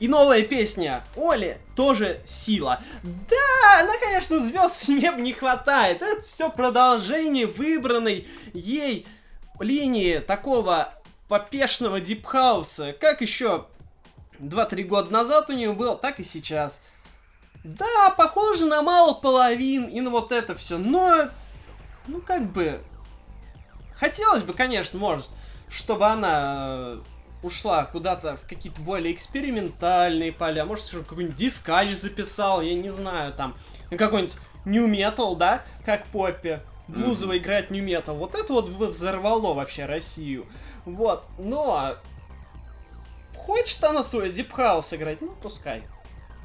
И 0.00 0.06
новая 0.06 0.42
песня 0.42 1.02
Оли 1.16 1.58
тоже 1.74 2.20
сила. 2.26 2.80
Да, 3.02 3.80
она, 3.80 3.96
конечно, 3.98 4.40
звезд 4.40 4.74
с 4.74 4.88
неб 4.88 5.16
не 5.16 5.32
хватает. 5.32 6.02
Это 6.02 6.26
все 6.26 6.50
продолжение 6.50 7.46
выбранной 7.46 8.28
ей 8.54 9.06
линии 9.58 10.18
такого 10.18 10.92
попешного 11.28 12.00
дипхауса. 12.00 12.92
Как 12.92 13.20
еще 13.22 13.66
2-3 14.38 14.82
года 14.84 15.12
назад 15.12 15.50
у 15.50 15.52
нее 15.52 15.72
было, 15.72 15.96
так 15.96 16.20
и 16.20 16.24
сейчас. 16.24 16.82
Да, 17.64 18.10
похоже 18.10 18.66
на 18.66 18.82
мало 18.82 19.14
половин 19.14 19.86
и 19.86 20.00
на 20.00 20.10
вот 20.10 20.30
это 20.30 20.54
все, 20.54 20.78
но, 20.78 21.28
ну 22.06 22.20
как 22.20 22.50
бы, 22.52 22.80
хотелось 23.96 24.42
бы, 24.42 24.52
конечно, 24.52 24.98
может, 24.98 25.26
чтобы 25.68 26.06
она 26.06 26.66
э, 26.68 27.00
ушла 27.42 27.84
куда-то 27.84 28.36
в 28.36 28.46
какие-то 28.48 28.80
более 28.80 29.12
экспериментальные 29.12 30.32
поля, 30.32 30.64
может, 30.64 30.88
какой-нибудь 30.90 31.36
дискач 31.36 31.90
записал, 31.90 32.60
я 32.62 32.74
не 32.74 32.90
знаю, 32.90 33.32
там, 33.32 33.56
какой-нибудь 33.90 34.36
new 34.64 34.88
metal, 34.88 35.36
да, 35.36 35.62
как 35.84 36.06
Поппи, 36.06 36.60
Блузова 36.88 37.32
mm-hmm. 37.32 37.38
играет 37.38 37.70
new 37.70 37.84
metal. 37.84 38.14
Вот 38.16 38.34
это 38.34 38.52
вот 38.52 38.70
бы 38.70 38.88
взорвало 38.88 39.54
вообще 39.54 39.84
Россию. 39.84 40.46
Вот, 40.84 41.24
но 41.38 41.96
хочет 43.36 43.82
она 43.84 44.02
свой 44.02 44.30
Deep 44.30 44.50
House 44.50 44.94
играть, 44.96 45.20
ну, 45.20 45.34
пускай. 45.42 45.82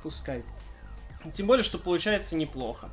Пускай. 0.03 0.43
Тем 1.33 1.47
более, 1.47 1.63
что 1.63 1.77
получается 1.77 2.35
неплохо. 2.35 2.89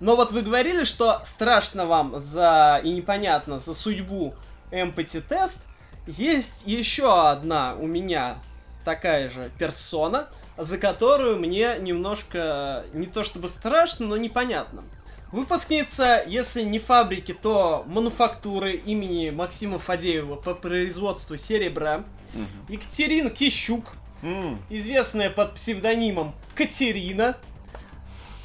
Но 0.00 0.16
вот 0.16 0.32
вы 0.32 0.42
говорили, 0.42 0.84
что 0.84 1.20
страшно 1.24 1.86
вам 1.86 2.18
за 2.20 2.80
и 2.84 2.90
непонятно 2.92 3.58
за 3.58 3.72
судьбу 3.72 4.34
Empathy 4.70 5.24
Test. 5.26 5.60
Есть 6.06 6.62
еще 6.66 7.28
одна 7.28 7.74
у 7.74 7.86
меня 7.86 8.38
такая 8.84 9.28
же 9.28 9.50
персона, 9.58 10.28
за 10.56 10.78
которую 10.78 11.38
мне 11.38 11.76
немножко 11.80 12.84
не 12.92 13.06
то 13.06 13.24
чтобы 13.24 13.48
страшно, 13.48 14.06
но 14.06 14.16
непонятно. 14.16 14.84
Выпускница, 15.32 16.22
если 16.26 16.62
не 16.62 16.78
фабрики, 16.78 17.34
то 17.34 17.84
мануфактуры 17.88 18.74
имени 18.74 19.30
Максима 19.30 19.78
Фадеева 19.78 20.36
по 20.36 20.54
производству 20.54 21.36
серебра. 21.36 22.04
Угу. 22.32 22.72
Екатерина 22.72 23.30
Кищук, 23.30 23.92
mm. 24.22 24.58
известная 24.70 25.30
под 25.30 25.54
псевдонимом 25.54 26.34
Катерина. 26.54 27.36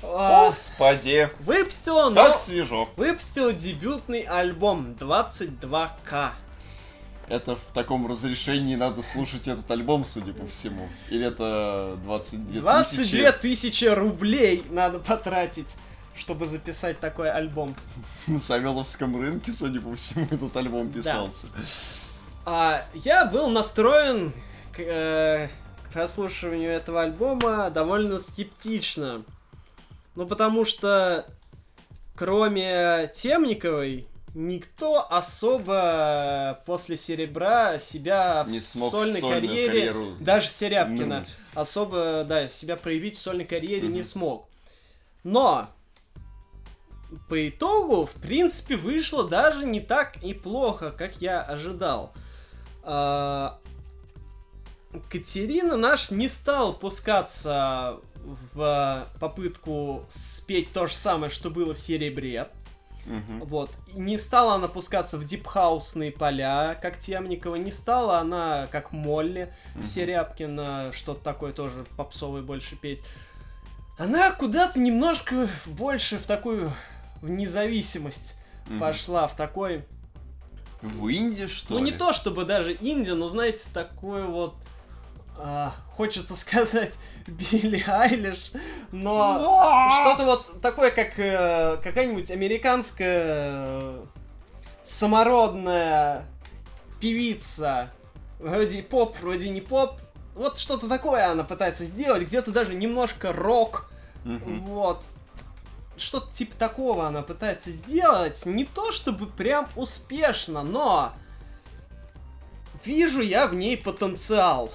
А, 0.03 0.45
Господи! 0.45 1.29
Выпустила, 1.41 2.09
но... 2.09 2.29
Как 2.29 2.37
свежо. 2.37 2.89
Выпустила 2.95 3.53
дебютный 3.53 4.21
альбом 4.21 4.95
22К. 4.99 6.31
Это 7.31 7.55
в 7.55 7.73
таком 7.73 8.07
разрешении 8.07 8.75
надо 8.75 9.01
слушать 9.01 9.47
этот 9.47 9.71
альбом, 9.71 10.03
судя 10.03 10.33
по 10.33 10.45
всему. 10.45 10.89
Или 11.09 11.27
это 11.27 11.97
22 12.03 12.83
тысячи? 12.83 13.11
22 13.17 13.31
тысячи 13.31 13.85
рублей 13.85 14.65
надо 14.69 14.99
потратить 14.99 15.77
чтобы 16.13 16.45
записать 16.45 16.99
такой 16.99 17.31
альбом. 17.31 17.73
На 18.27 18.37
Савеловском 18.37 19.17
рынке, 19.19 19.53
судя 19.53 19.79
по 19.79 19.95
всему, 19.95 20.27
этот 20.29 20.55
альбом 20.57 20.91
писался. 20.91 21.47
Да. 21.47 21.61
А, 22.45 22.85
я 22.93 23.25
был 23.25 23.49
настроен 23.49 24.33
к, 24.73 24.81
э, 24.81 25.47
к 25.83 25.93
прослушиванию 25.93 26.69
этого 26.69 27.01
альбома 27.01 27.69
довольно 27.69 28.19
скептично. 28.19 29.23
Ну, 30.15 30.27
потому 30.27 30.65
что 30.65 31.25
кроме 32.13 33.09
Темниковой, 33.15 34.05
никто 34.33 35.05
особо 35.11 36.61
после 36.65 36.97
Серебра 36.97 37.79
себя 37.79 38.45
не 38.47 38.59
в 38.59 38.63
сольной 38.63 39.21
карьере, 39.21 39.67
карьеру 39.67 40.15
даже 40.19 40.47
Серябкина, 40.47 41.05
нырнуть. 41.05 41.35
особо, 41.53 42.23
да, 42.27 42.47
себя 42.47 42.77
проявить 42.77 43.17
в 43.17 43.21
сольной 43.21 43.45
карьере 43.45 43.87
mm-hmm. 43.87 43.91
не 43.91 44.03
смог. 44.03 44.47
Но 45.23 45.69
по 47.27 47.47
итогу, 47.47 48.05
в 48.05 48.13
принципе, 48.13 48.75
вышло 48.75 49.27
даже 49.27 49.65
не 49.65 49.81
так 49.81 50.17
и 50.23 50.33
плохо, 50.33 50.91
как 50.91 51.21
я 51.21 51.41
ожидал. 51.41 52.13
А, 52.83 53.59
Катерина 55.09 55.77
наш 55.77 56.11
не 56.11 56.27
стал 56.27 56.73
пускаться 56.73 57.99
в 58.53 59.07
попытку 59.19 60.05
спеть 60.09 60.71
то 60.71 60.87
же 60.87 60.93
самое, 60.93 61.29
что 61.31 61.49
было 61.49 61.73
в 61.73 61.79
Серебре. 61.79 62.49
Угу. 63.05 63.45
Вот. 63.45 63.71
Не 63.93 64.17
стала 64.17 64.55
она 64.55 64.67
пускаться 64.67 65.17
в 65.17 65.25
дипхаусные 65.25 66.11
поля, 66.11 66.77
как 66.81 66.97
Темникова. 66.97 67.55
Не 67.55 67.71
стала 67.71 68.19
она, 68.19 68.67
как 68.71 68.91
Молли, 68.91 69.53
угу. 69.75 69.83
Серябкина, 69.83 70.91
что-то 70.93 71.23
такое 71.23 71.53
тоже 71.53 71.85
попсовое 71.97 72.41
больше 72.41 72.75
петь. 72.75 73.01
Она 73.97 74.31
куда-то 74.31 74.79
немножко 74.79 75.49
больше 75.65 76.17
в 76.17 76.25
такую 76.25 76.71
в 77.21 77.29
независимость 77.29 78.37
угу. 78.69 78.79
пошла, 78.79 79.27
в 79.27 79.35
такой... 79.35 79.85
В 80.81 81.07
Индии, 81.09 81.45
что 81.45 81.75
ну, 81.75 81.77
ли? 81.77 81.83
Ну, 81.83 81.91
не 81.91 81.97
то 81.97 82.11
чтобы 82.11 82.43
даже 82.43 82.73
Индия, 82.73 83.13
но, 83.13 83.27
знаете, 83.27 83.67
такое 83.71 84.25
вот... 84.25 84.55
А, 85.43 85.73
хочется 85.95 86.35
сказать 86.37 86.97
Билли 87.25 87.83
Айлиш, 87.87 88.51
но, 88.91 89.39
но... 89.39 89.89
что-то 90.01 90.25
вот 90.25 90.61
такое, 90.61 90.91
как 90.91 91.17
э, 91.17 91.77
какая-нибудь 91.83 92.29
американская 92.29 93.51
э, 93.51 94.05
самородная 94.83 96.25
певица, 96.99 97.91
вроде 98.39 98.83
поп, 98.83 99.17
вроде 99.19 99.49
не 99.49 99.61
поп, 99.61 99.99
вот 100.35 100.59
что-то 100.59 100.87
такое 100.87 101.31
она 101.31 101.43
пытается 101.43 101.85
сделать, 101.85 102.23
где-то 102.23 102.51
даже 102.51 102.75
немножко 102.75 103.33
рок, 103.33 103.91
угу. 104.23 104.53
вот 104.65 105.03
что-то 105.97 106.31
типа 106.31 106.55
такого 106.55 107.07
она 107.07 107.21
пытается 107.21 107.71
сделать. 107.71 108.45
Не 108.45 108.65
то 108.65 108.91
чтобы 108.91 109.27
прям 109.27 109.67
успешно, 109.75 110.63
но 110.63 111.13
вижу 112.83 113.21
я 113.21 113.47
в 113.47 113.53
ней 113.53 113.77
потенциал. 113.77 114.71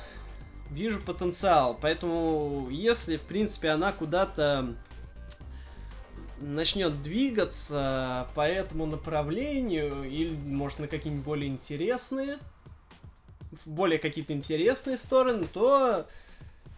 Вижу 0.76 1.00
потенциал. 1.00 1.78
Поэтому, 1.80 2.68
если, 2.70 3.16
в 3.16 3.22
принципе, 3.22 3.70
она 3.70 3.92
куда-то 3.92 4.74
начнет 6.38 7.00
двигаться 7.00 8.28
по 8.34 8.46
этому 8.46 8.84
направлению, 8.84 10.04
или, 10.04 10.36
может, 10.36 10.78
на 10.78 10.86
какие-нибудь 10.86 11.24
более 11.24 11.48
интересные, 11.48 12.38
в 13.52 13.68
более 13.68 13.98
какие-то 13.98 14.34
интересные 14.34 14.98
стороны, 14.98 15.46
то 15.50 16.06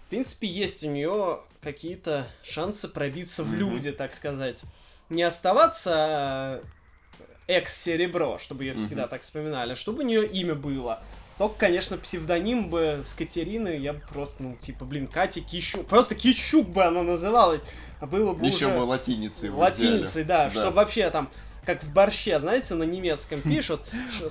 в 0.06 0.10
принципе, 0.10 0.46
есть 0.46 0.84
у 0.84 0.88
нее 0.88 1.40
какие-то 1.60 2.28
шансы 2.44 2.86
пробиться 2.86 3.42
в 3.42 3.52
люди, 3.52 3.90
так 3.90 4.14
сказать. 4.14 4.62
Не 5.08 5.24
оставаться 5.24 6.62
э, 7.48 7.56
экс-серебро, 7.58 8.38
чтобы 8.38 8.62
ее 8.62 8.74
всегда 8.74 9.08
так 9.08 9.22
вспоминали, 9.22 9.72
а 9.72 9.76
чтобы 9.76 10.04
у 10.04 10.06
нее 10.06 10.24
имя 10.24 10.54
было. 10.54 11.02
Только, 11.38 11.54
конечно, 11.56 11.96
псевдоним 11.96 12.68
бы 12.68 13.00
с 13.04 13.14
Катериной 13.14 13.78
я 13.80 13.92
бы 13.92 14.00
просто, 14.12 14.42
ну, 14.42 14.56
типа, 14.56 14.84
блин, 14.84 15.06
Катя 15.06 15.40
Кищук. 15.40 15.86
Просто 15.86 16.16
Кищук 16.16 16.68
бы 16.68 16.84
она 16.84 17.02
называлась. 17.02 17.62
А 18.00 18.06
было 18.06 18.32
бы 18.32 18.44
Еще 18.44 18.66
уже... 18.66 18.78
бы 18.78 18.80
латиницей. 18.80 19.50
Латиницей, 19.50 20.24
да, 20.24 20.44
да. 20.46 20.50
Чтобы 20.50 20.76
вообще 20.76 21.08
там 21.10 21.30
как 21.64 21.84
в 21.84 21.92
борще, 21.92 22.40
знаете, 22.40 22.74
на 22.74 22.84
немецком 22.84 23.40
пишут. 23.42 23.82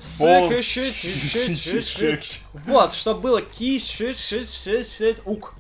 Вот, 2.54 2.94
чтобы 2.94 3.20
было 3.22 3.42
ки, 3.42 3.80
ук. 5.24 5.54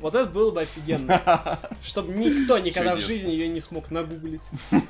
Вот 0.00 0.14
это 0.14 0.26
было 0.26 0.50
бы 0.50 0.62
офигенно. 0.62 1.58
Чтобы 1.84 2.12
никто 2.14 2.58
никогда 2.58 2.96
в 2.96 3.00
жизни 3.00 3.30
ее 3.30 3.48
не 3.48 3.60
смог 3.60 3.90
нагуглить. 3.90 4.42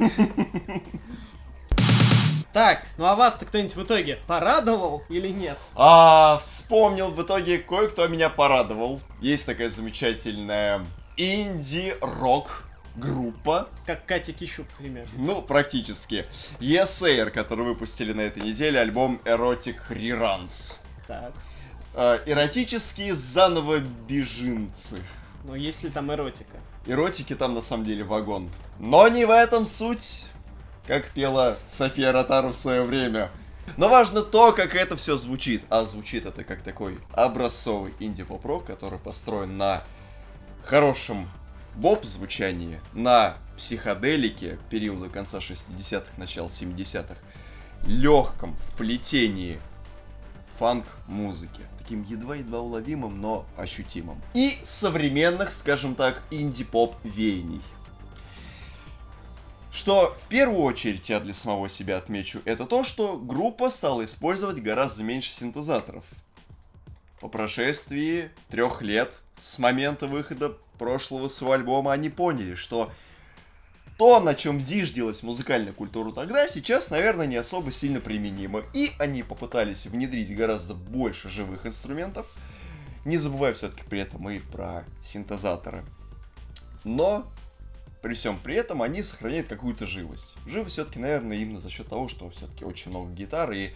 Так, 2.53 2.85
ну 2.99 3.05
а 3.05 3.15
вас-то 3.15 3.47
кто-нибудь 3.47 3.77
в 3.77 3.83
итоге 3.85 4.19
порадовал 4.27 5.05
или 5.09 5.29
нет? 5.29 5.57
А, 5.75 6.41
вспомнил 6.43 7.11
в 7.11 7.23
итоге 7.23 7.59
кое-кто 7.59 8.07
меня 8.09 8.29
порадовал. 8.29 9.01
Есть 9.21 9.47
такая 9.47 9.71
замечательная 9.71 10.85
инди-рок 11.17 12.65
группа. 12.97 13.69
Как 13.87 14.05
Катя 14.05 14.33
Кищук, 14.33 14.67
например. 14.79 15.07
Ну, 15.17 15.43
практически. 15.43 16.27
Yes 16.59 17.03
Air, 17.03 17.31
который 17.31 17.65
выпустили 17.65 18.13
на 18.13 18.23
этой 18.23 18.43
неделе 18.43 18.81
альбом 18.81 19.21
Erotic 19.25 19.77
Reruns. 19.91 20.79
Так. 21.07 21.33
Э, 21.95 22.19
эротические 22.27 23.15
заново 23.15 23.79
бежинцы. 23.79 24.99
Но 25.45 25.57
есть 25.57 25.83
ли 25.83 25.91
там 25.91 26.13
эротика? 26.13 26.59
Эротики 26.87 27.35
там 27.35 27.55
на 27.55 27.63
самом 27.63 27.85
деле 27.85 28.05
вагон. 28.05 28.51
Но 28.79 29.09
не 29.09 29.25
в 29.25 29.31
этом 29.31 29.67
суть, 29.67 30.27
как 30.91 31.13
пела 31.13 31.57
София 31.69 32.11
Ротару 32.11 32.49
в 32.49 32.57
свое 32.57 32.83
время. 32.83 33.31
Но 33.77 33.89
важно 33.89 34.23
то, 34.23 34.51
как 34.51 34.75
это 34.75 34.97
все 34.97 35.17
звучит. 35.17 35.63
А 35.71 35.85
звучит 35.85 36.27
это 36.27 36.43
как 36.43 36.63
такой 36.63 36.99
образцовый 37.13 37.95
инди-поп-рок, 38.01 38.65
который 38.65 38.99
построен 38.99 39.57
на 39.57 39.85
хорошем 40.65 41.31
боб-звучании, 41.77 42.81
на 42.93 43.37
психоделике 43.57 44.59
периода 44.69 45.09
конца 45.09 45.39
60-х, 45.39 46.11
начала 46.17 46.49
70-х, 46.49 47.15
легком 47.87 48.57
вплетении 48.57 49.61
фанк-музыки 50.59 51.63
таким 51.79 52.03
едва-едва 52.03 52.59
уловимым, 52.59 53.21
но 53.21 53.47
ощутимым. 53.57 54.21
И 54.35 54.59
современных, 54.65 55.53
скажем 55.53 55.95
так, 55.95 56.21
инди-поп 56.33 56.97
веяний. 57.05 57.63
Что 59.73 60.17
в 60.21 60.29
первую 60.29 60.63
очередь 60.63 61.09
я 61.09 61.21
для 61.21 61.33
самого 61.33 61.69
себя 61.69 61.99
отмечу, 61.99 62.41
это 62.45 62.67
то, 62.67 62.83
что 62.83 63.17
группа 63.17 63.71
стала 63.71 64.05
использовать 64.05 64.61
гораздо 64.61 65.05
меньше 65.05 65.33
синтезаторов. 65.33 66.05
по 67.21 67.29
прошествии 67.29 68.31
трех 68.49 68.81
лет 68.83 69.21
с 69.37 69.59
момента 69.59 70.07
выхода 70.07 70.57
прошлого 70.79 71.29
своего 71.29 71.53
альбома 71.53 71.93
они 71.93 72.09
поняли, 72.09 72.55
что 72.55 72.91
то, 73.99 74.19
на 74.19 74.35
чем 74.35 74.59
зиждилась 74.59 75.23
музыкальная 75.23 75.75
культура 75.75 76.11
тогда, 76.13 76.49
сейчас, 76.49 76.91
наверное, 76.91 77.27
не 77.27 77.37
особо 77.37 77.71
сильно 77.71 78.01
применимо. 78.01 78.63
И 78.73 78.93
они 78.99 79.23
попытались 79.23 79.85
внедрить 79.85 80.35
гораздо 80.35 80.73
больше 80.73 81.29
живых 81.29 81.67
инструментов, 81.67 82.27
не 83.05 83.19
забывая 83.19 83.53
все-таки 83.53 83.83
при 83.85 84.01
этом 84.01 84.31
и 84.31 84.39
про 84.39 84.85
синтезаторы. 85.03 85.85
Но 86.85 87.31
при 88.03 88.15
всем 88.15 88.39
при 88.39 88.55
этом 88.55 88.83
они 88.83 89.03
сохраняют 89.03 89.49
какую-то 89.49 89.87
живость. 89.87 90.35
Живость 90.47 90.73
все-таки, 90.73 90.99
наверное, 90.99 91.37
именно 91.37 91.61
за 91.61 91.71
счет 91.71 91.89
того, 91.89 92.09
что 92.09 92.29
все-таки 92.31 92.65
очень 92.65 92.91
много 92.91 93.13
гитар, 93.13 93.53
и 93.53 93.71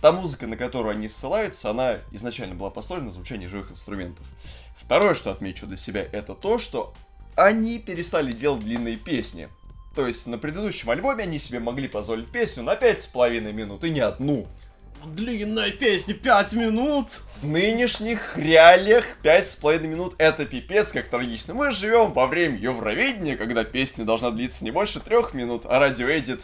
та 0.00 0.12
музыка, 0.12 0.46
на 0.46 0.56
которую 0.56 0.92
они 0.92 1.08
ссылаются, 1.08 1.70
она 1.70 1.98
изначально 2.12 2.54
была 2.54 2.70
построена 2.70 3.06
на 3.06 3.12
звучании 3.12 3.46
живых 3.46 3.72
инструментов. 3.72 4.24
Второе, 4.76 5.14
что 5.14 5.30
отмечу 5.30 5.66
для 5.66 5.76
себя, 5.76 6.06
это 6.12 6.34
то, 6.34 6.58
что 6.58 6.94
они 7.34 7.78
перестали 7.78 8.32
делать 8.32 8.64
длинные 8.64 8.96
песни. 8.96 9.48
То 9.94 10.06
есть 10.06 10.26
на 10.28 10.38
предыдущем 10.38 10.90
альбоме 10.90 11.24
они 11.24 11.40
себе 11.40 11.58
могли 11.58 11.88
позволить 11.88 12.30
песню 12.30 12.62
на 12.62 12.76
пять 12.76 13.02
с 13.02 13.06
половиной 13.06 13.52
минут 13.52 13.82
и 13.82 13.90
не 13.90 14.00
одну. 14.00 14.46
Длинная 15.04 15.70
песня, 15.70 16.14
5 16.14 16.54
минут! 16.54 17.06
В 17.40 17.46
нынешних 17.46 18.36
реалиях 18.36 19.18
пять 19.22 19.48
с 19.48 19.54
половиной 19.54 19.88
минут 19.88 20.14
это 20.18 20.44
пипец 20.44 20.90
как 20.90 21.08
трагично. 21.08 21.54
Мы 21.54 21.70
живем 21.70 22.12
во 22.12 22.26
время 22.26 22.58
Евровидения, 22.58 23.36
когда 23.36 23.62
песня 23.62 24.04
должна 24.04 24.32
длиться 24.32 24.64
не 24.64 24.72
больше 24.72 24.98
трех 24.98 25.34
минут, 25.34 25.66
а 25.66 25.78
радиоэдит 25.78 26.40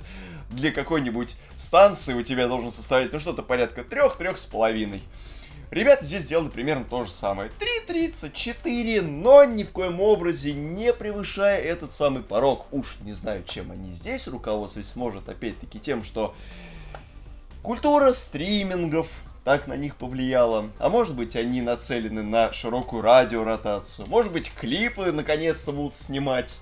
для 0.50 0.70
какой-нибудь 0.70 1.34
станции 1.56 2.14
у 2.14 2.22
тебя 2.22 2.46
должен 2.46 2.70
составить, 2.70 3.12
ну, 3.12 3.18
что-то 3.18 3.42
порядка 3.42 3.82
трех-трех 3.82 4.38
с 4.38 4.44
половиной. 4.44 5.02
Ребята 5.72 6.04
здесь 6.04 6.22
сделали 6.22 6.48
примерно 6.48 6.84
то 6.84 7.04
же 7.04 7.10
самое. 7.10 7.50
3.34, 7.88 9.00
но 9.00 9.42
ни 9.44 9.64
в 9.64 9.70
коем 9.70 10.00
образе 10.00 10.52
не 10.52 10.92
превышая 10.92 11.60
этот 11.60 11.92
самый 11.92 12.22
порог. 12.22 12.66
Уж 12.70 12.98
не 13.00 13.14
знаю, 13.14 13.42
чем 13.44 13.72
они 13.72 13.92
здесь 13.92 14.28
руководствуются. 14.28 14.96
Может, 14.96 15.28
опять-таки 15.28 15.80
тем, 15.80 16.04
что 16.04 16.36
культура 17.64 18.12
стримингов 18.12 19.08
так 19.42 19.66
на 19.66 19.74
них 19.74 19.96
повлияла. 19.96 20.70
А 20.78 20.88
может 20.88 21.14
быть, 21.16 21.34
они 21.36 21.60
нацелены 21.60 22.22
на 22.22 22.52
широкую 22.52 23.02
радиоротацию. 23.02 24.06
Может 24.08 24.32
быть, 24.32 24.52
клипы 24.54 25.10
наконец-то 25.12 25.72
будут 25.72 25.94
снимать 25.94 26.60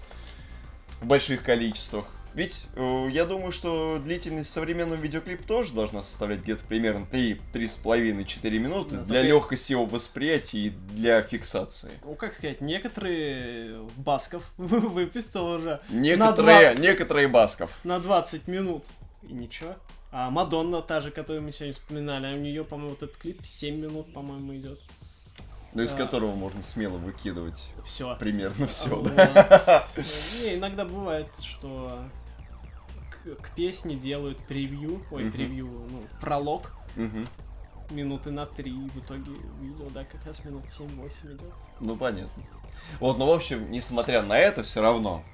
в 1.00 1.06
больших 1.06 1.42
количествах. 1.44 2.06
Ведь 2.34 2.64
э, 2.76 3.08
я 3.12 3.26
думаю, 3.26 3.52
что 3.52 4.00
длительность 4.02 4.50
современного 4.50 4.98
видеоклипа 4.98 5.44
тоже 5.46 5.74
должна 5.74 6.02
составлять 6.02 6.40
где-то 6.40 6.64
примерно 6.64 7.04
3, 7.06 7.40
3,5-4 7.52 8.58
минуты 8.58 8.96
Да, 8.96 9.02
для 9.02 9.20
и- 9.20 9.26
легкости 9.26 9.72
его 9.72 9.84
восприятия 9.84 10.58
и 10.58 10.70
для 10.70 11.20
фиксации. 11.22 11.90
Ну, 12.02 12.14
как 12.14 12.32
сказать, 12.32 12.62
некоторые 12.62 13.82
Басков 13.96 14.44
выпустил 14.56 15.44
уже 15.44 15.80
Некоторые, 15.90 16.74
некоторые 16.76 17.28
басков. 17.28 17.70
на 17.84 18.00
20 18.00 18.48
минут. 18.48 18.84
И 19.28 19.32
ничего. 19.34 19.76
А 20.14 20.29
Мадонна, 20.31 20.83
та 20.83 21.01
же, 21.01 21.11
которую 21.11 21.42
мы 21.42 21.53
сегодня 21.53 21.72
вспоминали, 21.72 22.27
а 22.27 22.33
у 22.37 22.38
нее, 22.38 22.64
по-моему, 22.64 22.90
вот 22.90 23.03
этот 23.03 23.16
клип 23.16 23.40
7 23.44 23.77
минут, 23.81 24.12
по-моему, 24.12 24.55
идет. 24.55 24.79
Ну, 25.72 25.83
из 25.83 25.94
А. 25.94 25.96
которого 25.96 26.35
можно 26.35 26.61
смело 26.61 26.98
выкидывать 26.98 27.70
Все. 27.87 28.14
примерно 28.16 28.66
все, 28.66 29.01
да. 29.01 29.87
Не, 30.42 30.57
иногда 30.57 30.85
бывает, 30.85 31.29
что 31.42 32.05
к, 33.11 33.37
к 33.37 33.55
песне 33.55 33.96
делают 33.96 34.37
превью, 34.46 35.03
ой, 35.11 35.25
Мгм. 35.25 35.33
превью, 35.33 35.66
ну, 35.90 36.03
пролог 36.20 36.72
Мгм. 36.94 37.27
минуты 37.88 38.31
на 38.31 38.44
три, 38.44 38.70
в 38.70 38.98
итоге 38.98 39.33
видео, 39.62 39.88
да, 39.94 40.05
как 40.05 40.22
раз 40.27 40.44
минут 40.44 40.64
7-8 40.68 41.37
идет. 41.37 41.53
Ну, 41.81 41.96
понятно. 41.96 42.42
Вот, 43.01 43.16
ну, 43.16 43.25
в 43.27 43.31
общем, 43.31 43.70
несмотря 43.70 44.20
на 44.22 44.37
это, 44.37 44.62
все 44.62 44.83
равно, 44.83 45.25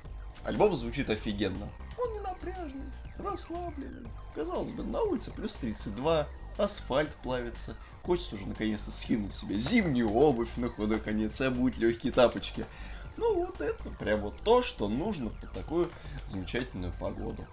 альбом 0.45 0.77
звучит 0.77 1.11
офигенно. 1.11 1.69
Он 1.99 2.13
не 2.13 2.21
напряжный, 2.21 2.93
расслабленный. 3.19 4.09
Казалось 4.39 4.71
бы, 4.71 4.85
на 4.85 5.03
улице 5.03 5.33
плюс 5.33 5.55
32, 5.55 6.29
асфальт 6.59 7.13
плавится. 7.25 7.75
Хочется 8.05 8.37
уже 8.37 8.47
наконец-то 8.47 8.93
скинуть 8.93 9.35
себе 9.35 9.59
зимнюю 9.59 10.15
обувь 10.15 10.57
на 10.57 10.69
худой 10.69 11.01
конец 11.01 11.41
и 11.41 11.45
обуть 11.47 11.77
легкие 11.77 12.13
тапочки. 12.13 12.65
Ну, 13.17 13.35
вот 13.35 13.61
это 13.61 13.91
прям 13.91 14.21
вот 14.21 14.37
то, 14.45 14.63
что 14.63 14.89
нужно 14.89 15.31
под 15.31 15.51
такую 15.51 15.91
замечательную 16.29 16.93
погоду. 17.01 17.45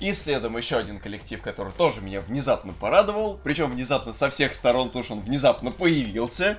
И 0.00 0.12
следом 0.12 0.56
еще 0.56 0.76
один 0.76 0.98
коллектив, 0.98 1.40
который 1.40 1.72
тоже 1.72 2.00
меня 2.00 2.20
внезапно 2.20 2.72
порадовал. 2.72 3.38
Причем 3.44 3.70
внезапно 3.70 4.12
со 4.12 4.30
всех 4.30 4.54
сторон, 4.54 4.88
потому 4.88 5.04
что 5.04 5.14
он 5.14 5.20
внезапно 5.20 5.70
появился. 5.70 6.58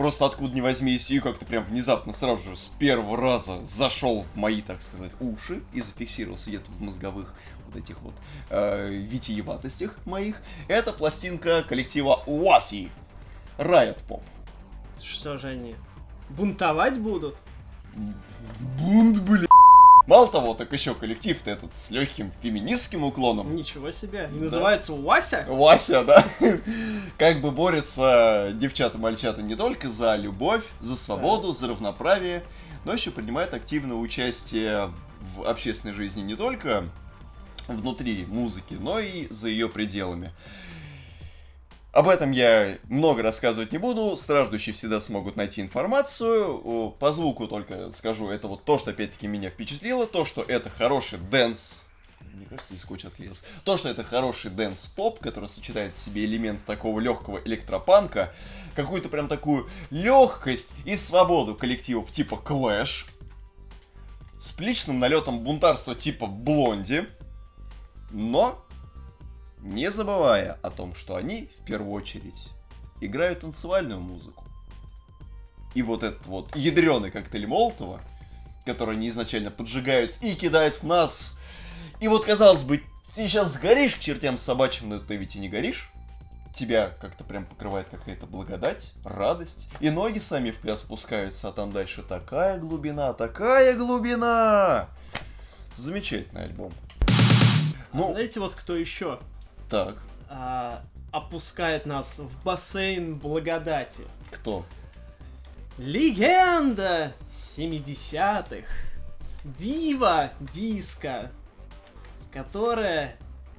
Просто 0.00 0.24
откуда 0.24 0.54
ни 0.54 0.62
возьмись, 0.62 1.10
и 1.10 1.20
как-то 1.20 1.44
прям 1.44 1.62
внезапно 1.62 2.14
сразу 2.14 2.52
же 2.52 2.56
с 2.56 2.68
первого 2.68 3.18
раза 3.18 3.62
зашел 3.66 4.22
в 4.22 4.34
мои, 4.34 4.62
так 4.62 4.80
сказать, 4.80 5.10
уши 5.20 5.62
и 5.74 5.82
зафиксировался 5.82 6.48
где-то 6.48 6.70
в 6.70 6.80
мозговых 6.80 7.34
вот 7.66 7.76
этих 7.76 8.00
вот 8.00 8.14
э, 8.48 8.88
витиеватостях 8.88 9.94
моих. 10.06 10.40
Это 10.68 10.94
пластинка 10.94 11.62
коллектива 11.68 12.22
Уаси. 12.24 12.88
Riot 13.58 13.98
Pop. 14.08 14.22
Что 15.02 15.36
же 15.36 15.48
они? 15.48 15.74
Бунтовать 16.30 16.98
будут? 16.98 17.36
Бунт, 18.78 19.20
бля. 19.20 19.46
Мало 20.10 20.26
того, 20.26 20.54
так 20.54 20.72
еще 20.72 20.96
коллектив-то 20.96 21.48
этот 21.52 21.76
с 21.76 21.92
легким 21.92 22.32
феминистским 22.42 23.04
уклоном. 23.04 23.54
Ничего 23.54 23.92
себе. 23.92 24.28
И 24.34 24.38
Да. 24.38 24.44
называется 24.46 24.92
Вася? 24.92 25.46
Вася, 25.48 26.02
да? 26.02 26.26
Как 27.16 27.40
бы 27.40 27.52
борются 27.52 28.50
девчата-мальчата 28.54 29.40
не 29.40 29.54
только 29.54 29.88
за 29.88 30.16
любовь, 30.16 30.64
за 30.80 30.96
свободу, 30.96 31.52
за 31.52 31.68
равноправие, 31.68 32.42
но 32.84 32.92
еще 32.92 33.12
принимают 33.12 33.54
активное 33.54 33.94
участие 33.96 34.92
в 35.36 35.44
общественной 35.46 35.94
жизни 35.94 36.22
не 36.22 36.34
только 36.34 36.88
внутри 37.68 38.26
музыки, 38.26 38.74
но 38.80 38.98
и 38.98 39.28
за 39.30 39.48
ее 39.48 39.68
пределами. 39.68 40.32
Об 41.92 42.08
этом 42.08 42.30
я 42.30 42.78
много 42.88 43.22
рассказывать 43.22 43.72
не 43.72 43.78
буду, 43.78 44.14
страждущие 44.14 44.72
всегда 44.72 45.00
смогут 45.00 45.34
найти 45.34 45.60
информацию. 45.60 46.94
По 47.00 47.12
звуку 47.12 47.48
только 47.48 47.90
скажу, 47.90 48.30
это 48.30 48.46
вот 48.46 48.64
то, 48.64 48.78
что 48.78 48.90
опять-таки 48.90 49.26
меня 49.26 49.50
впечатлило, 49.50 50.06
то, 50.06 50.24
что 50.24 50.42
это 50.42 50.70
хороший 50.70 51.18
dance. 51.18 51.82
Мне 52.32 52.46
кажется, 52.46 52.68
здесь 52.68 52.82
скотч 52.82 53.06
отклеился. 53.06 53.44
То, 53.64 53.76
что 53.76 53.88
это 53.88 54.04
хороший 54.04 54.52
dance-pop, 54.52 55.18
который 55.18 55.48
сочетает 55.48 55.96
в 55.96 55.98
себе 55.98 56.26
элементы 56.26 56.62
такого 56.64 57.00
легкого 57.00 57.40
электропанка, 57.44 58.32
какую-то 58.76 59.08
прям 59.08 59.26
такую 59.26 59.68
легкость 59.90 60.72
и 60.84 60.94
свободу 60.96 61.56
коллективов 61.56 62.12
типа 62.12 62.34
Clash, 62.34 63.08
с 64.38 64.58
личным 64.60 65.00
налетом 65.00 65.40
бунтарства 65.40 65.96
типа 65.96 66.28
Blondie, 66.28 67.04
но 68.12 68.64
не 69.62 69.90
забывая 69.90 70.58
о 70.62 70.70
том, 70.70 70.94
что 70.94 71.16
они, 71.16 71.48
в 71.60 71.64
первую 71.64 71.92
очередь, 71.92 72.48
играют 73.00 73.40
танцевальную 73.40 74.00
музыку. 74.00 74.44
И 75.74 75.82
вот 75.82 76.02
этот 76.02 76.26
вот 76.26 76.54
ядреный 76.56 77.10
коктейль 77.10 77.46
Молотова, 77.46 78.00
который 78.64 78.96
они 78.96 79.08
изначально 79.08 79.50
поджигают 79.50 80.16
и 80.20 80.34
кидают 80.34 80.82
в 80.82 80.86
нас. 80.86 81.38
И 82.00 82.08
вот, 82.08 82.24
казалось 82.24 82.64
бы, 82.64 82.82
ты 83.14 83.26
сейчас 83.26 83.54
сгоришь 83.54 83.96
к 83.96 84.00
чертям 84.00 84.38
собачьим, 84.38 84.88
но 84.88 84.98
ты 84.98 85.16
ведь 85.16 85.36
и 85.36 85.40
не 85.40 85.48
горишь. 85.48 85.90
Тебя 86.54 86.90
как-то 87.00 87.22
прям 87.22 87.44
покрывает 87.44 87.88
какая-то 87.88 88.26
благодать, 88.26 88.92
радость. 89.04 89.68
И 89.78 89.90
ноги 89.90 90.18
сами 90.18 90.50
в 90.50 90.56
пляс 90.56 90.80
спускаются, 90.80 91.48
а 91.48 91.52
там 91.52 91.70
дальше 91.70 92.02
такая 92.02 92.58
глубина, 92.58 93.12
такая 93.12 93.76
глубина. 93.76 94.88
Замечательный 95.76 96.44
альбом. 96.44 96.72
Ну, 97.92 98.12
Знаете, 98.12 98.40
вот 98.40 98.54
кто 98.54 98.74
еще 98.74 99.20
так, 99.70 99.96
а, 100.28 100.82
опускает 101.12 101.86
нас 101.86 102.18
в 102.18 102.42
бассейн 102.44 103.16
благодати? 103.16 104.02
кто? 104.30 104.64
Легенда 105.78 107.12
70-х. 107.28 108.66
Дива 109.44 110.30
диска, 110.40 111.30
которая 112.30 113.16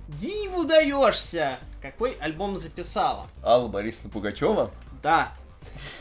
диву 0.07 0.65
даешься. 0.65 1.57
Какой 1.81 2.11
альбом 2.19 2.57
записала? 2.57 3.27
Алла 3.43 3.67
Борисовна 3.69 4.11
Пугачева? 4.11 4.69
Да. 5.01 5.31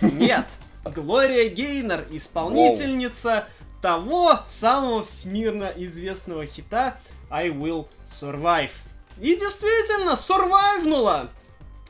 Нет. 0.02 0.46
Глория 0.84 1.48
Гейнер, 1.48 2.06
исполнительница 2.10 3.46
того 3.80 4.40
самого 4.44 5.04
всемирно 5.04 5.72
известного 5.76 6.44
хита 6.44 6.98
I 7.30 7.48
Will 7.48 7.88
Survive. 8.04 8.72
И 9.20 9.36
действительно, 9.36 10.16
сурвайвнула. 10.16 11.28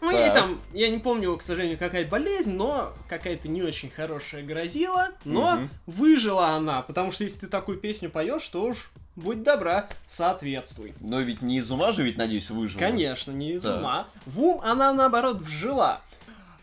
Ну, 0.01 0.11
ей 0.11 0.29
Так. 0.29 0.35
там, 0.35 0.61
я 0.73 0.89
не 0.89 0.99
помню, 0.99 1.37
к 1.37 1.43
сожалению, 1.43 1.77
какая 1.79 2.07
болезнь, 2.09 2.55
но 2.55 2.93
какая-то 3.09 3.49
не 3.49 3.63
очень 3.63 3.91
хорошая 3.91 4.43
грозила, 4.43 5.09
но 5.25 5.57
Мгм. 5.57 5.71
выжила 5.87 6.49
она, 6.49 6.81
потому 6.81 7.13
что 7.13 7.25
если 7.25 7.41
ты 7.41 7.47
такую 7.49 7.77
песню 7.79 8.09
поешь, 8.09 8.49
то 8.49 8.63
уж 8.63 8.91
будь 9.15 9.43
добра, 9.43 9.89
соответствуй. 10.07 10.95
Но 11.01 11.21
ведь 11.21 11.43
не 11.43 11.59
из 11.59 11.71
ума 11.71 11.93
же, 11.93 12.03
ведь, 12.03 12.17
надеюсь, 12.17 12.49
выжила. 12.49 12.81
Конечно, 12.81 13.31
не 13.33 13.53
из 13.53 13.63
Так. 13.63 13.79
ума. 13.79 14.07
В 14.25 14.41
ум 14.41 14.61
она, 14.65 14.93
наоборот, 14.95 15.43
вжила. 15.43 16.01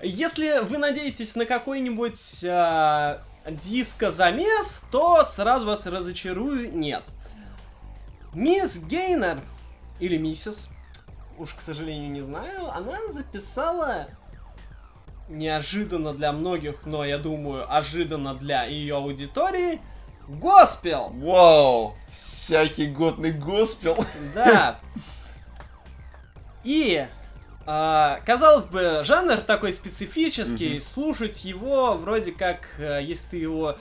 Если 0.02 0.60
вы 0.64 0.80
надеетесь 0.80 1.36
на 1.36 1.46
какой-нибудь 1.46 2.44
э, 2.44 3.20
диско-замес, 3.50 4.86
то 4.92 5.24
сразу 5.24 5.68
вас 5.68 5.86
разочарую, 5.86 6.76
нет. 6.76 7.04
Мисс 8.34 8.80
Гейнер, 8.80 9.40
или 10.00 10.18
миссис, 10.18 10.72
уж, 11.38 11.54
к 11.54 11.62
сожалению, 11.62 12.12
не 12.12 12.22
знаю, 12.22 12.72
она 12.76 12.98
записала 13.10 14.08
неожиданно 15.30 16.14
для 16.14 16.32
многих, 16.32 16.86
но 16.86 17.04
я 17.06 17.18
думаю, 17.18 17.66
ожиданно 17.76 18.34
для 18.36 18.64
ее 18.66 18.96
аудитории, 18.96 19.82
госпел. 20.28 21.10
Вау! 21.16 21.96
Всякий 22.12 22.88
годный 22.88 23.32
госпел. 23.34 23.98
Да. 24.34 24.80
И 26.64 27.06
а, 27.66 28.22
казалось 28.26 28.66
бы, 28.66 29.02
жанр 29.04 29.42
такой 29.42 29.74
специфический, 29.74 30.72
Мгм. 30.72 30.80
слушать 30.80 31.44
его 31.44 31.94
вроде 31.96 32.32
как, 32.32 32.62
э, 32.80 33.02
если 33.04 33.28
ты 33.32 33.38
его 33.38 33.78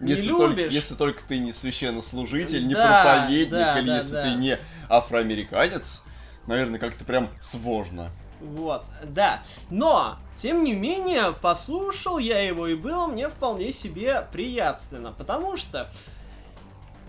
не 0.00 0.10
Если 0.12 0.28
только, 0.30 0.46
любишь. 0.56 0.72
если 0.72 0.94
только 0.96 1.22
ты 1.24 1.38
не 1.38 1.52
священнослужитель, 1.52 2.66
не 2.66 2.74
Да, 2.74 3.02
проповедник, 3.04 3.50
да, 3.50 3.78
или 3.78 3.86
да, 3.86 3.96
если 3.96 4.12
да. 4.14 4.22
ты 4.22 4.30
не 4.34 4.58
афроамериканец, 4.88 6.04
наверное, 6.46 6.78
как-то 6.78 7.04
прям 7.04 7.30
сложно. 7.40 8.10
Вот, 8.40 8.84
да. 9.04 9.42
Но, 9.70 10.16
тем 10.36 10.62
не 10.62 10.74
менее, 10.74 11.32
послушал 11.32 12.18
я 12.18 12.40
его 12.40 12.66
и 12.66 12.74
было 12.74 13.06
мне 13.06 13.28
вполне 13.28 13.72
себе 13.72 14.26
приятственно, 14.32 15.12
потому 15.12 15.56
что 15.56 15.90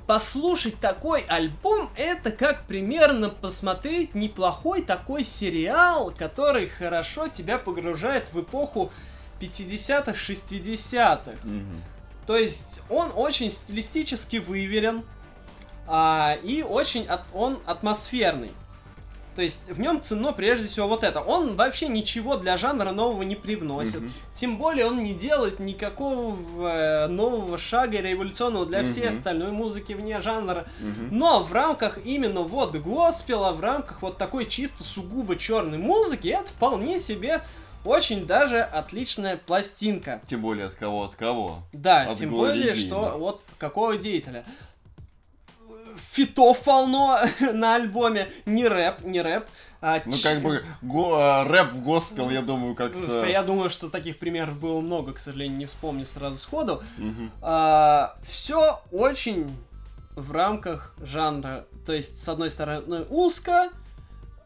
послушать 0.07 0.79
такой 0.79 1.21
альбом 1.27 1.91
это 1.95 2.31
как 2.31 2.65
примерно 2.65 3.29
посмотреть 3.29 4.15
неплохой 4.15 4.81
такой 4.81 5.23
сериал, 5.23 6.11
который 6.17 6.67
хорошо 6.67 7.27
тебя 7.27 7.59
погружает 7.59 8.33
в 8.33 8.41
эпоху 8.41 8.91
50-х, 9.39 10.13
60-х. 10.13 11.31
Мгм. 11.43 11.83
То 12.25 12.37
есть 12.37 12.81
он 12.89 13.11
очень 13.15 13.51
стилистически 13.51 14.37
выверен 14.37 15.03
а, 15.89 16.37
и 16.43 16.61
очень 16.61 17.05
от- 17.05 17.23
он 17.33 17.59
атмосферный. 17.65 18.51
То 19.35 19.43
есть 19.43 19.69
в 19.71 19.79
нем 19.79 20.01
ценно 20.01 20.33
прежде 20.33 20.67
всего 20.67 20.87
вот 20.89 21.03
это. 21.03 21.21
Он 21.21 21.55
вообще 21.55 21.87
ничего 21.87 22.35
для 22.35 22.57
жанра 22.57 22.91
нового 22.91 23.23
не 23.23 23.35
привносит. 23.35 24.01
Мгм. 24.01 24.11
Тем 24.33 24.57
более 24.57 24.85
он 24.87 25.01
не 25.01 25.13
делает 25.13 25.59
никакого 25.59 26.35
э, 26.69 27.07
нового 27.07 27.57
шага 27.57 28.01
революционного 28.01 28.65
для 28.65 28.83
всей 28.83 29.01
Мгм. 29.05 29.09
остальной 29.09 29.51
музыки 29.51 29.93
вне 29.93 30.19
жанра. 30.19 30.65
Мгм. 30.81 31.17
Но 31.17 31.41
в 31.41 31.53
рамках 31.53 31.99
именно 32.03 32.41
вот 32.41 32.75
госпела, 32.75 33.53
в 33.53 33.61
рамках 33.61 34.01
вот 34.01 34.17
такой 34.17 34.45
чисто 34.45 34.83
сугубо 34.83 35.37
черной 35.37 35.77
музыки, 35.77 36.27
это 36.27 36.47
вполне 36.49 36.99
себе 36.99 37.41
очень 37.85 38.25
даже 38.27 38.59
отличная 38.59 39.37
пластинка. 39.37 40.19
Тем 40.27 40.41
более 40.41 40.65
от 40.65 40.73
кого 40.73 41.03
от 41.05 41.15
кого. 41.15 41.59
Да, 41.71 42.01
От 42.01 42.17
тем 42.17 42.31
более, 42.31 42.73
Гейна. 42.73 42.87
что 42.87 43.17
вот 43.17 43.41
какого 43.57 43.95
деятеля. 43.95 44.43
Фитов 46.11 46.63
полно 46.63 47.19
на 47.53 47.75
альбоме. 47.75 48.31
Не 48.45 48.67
рэп, 48.67 49.01
не 49.03 49.21
рэп. 49.21 49.45
а 49.81 50.01
Ну, 50.05 50.13
ч- 50.13 50.23
как 50.23 50.41
бы 50.41 50.63
го- 50.81 51.15
а, 51.15 51.43
рэп 51.45 51.71
в 51.73 51.83
госпел, 51.83 52.29
я 52.29 52.41
думаю, 52.41 52.75
как-то... 52.75 53.25
Я 53.25 53.43
думаю, 53.43 53.69
что 53.69 53.89
таких 53.89 54.17
примеров 54.19 54.59
было 54.59 54.81
много, 54.81 55.13
к 55.13 55.19
сожалению, 55.19 55.57
не 55.57 55.65
вспомню 55.65 56.05
сразу 56.05 56.37
сходу. 56.37 56.81
Мгм. 56.97 57.31
все 58.27 58.79
очень 58.91 59.49
в 60.15 60.31
рамках 60.31 60.93
жанра. 61.01 61.65
То 61.85 61.93
есть, 61.93 62.21
с 62.23 62.27
одной 62.27 62.49
стороны, 62.49 63.05
узко, 63.09 63.69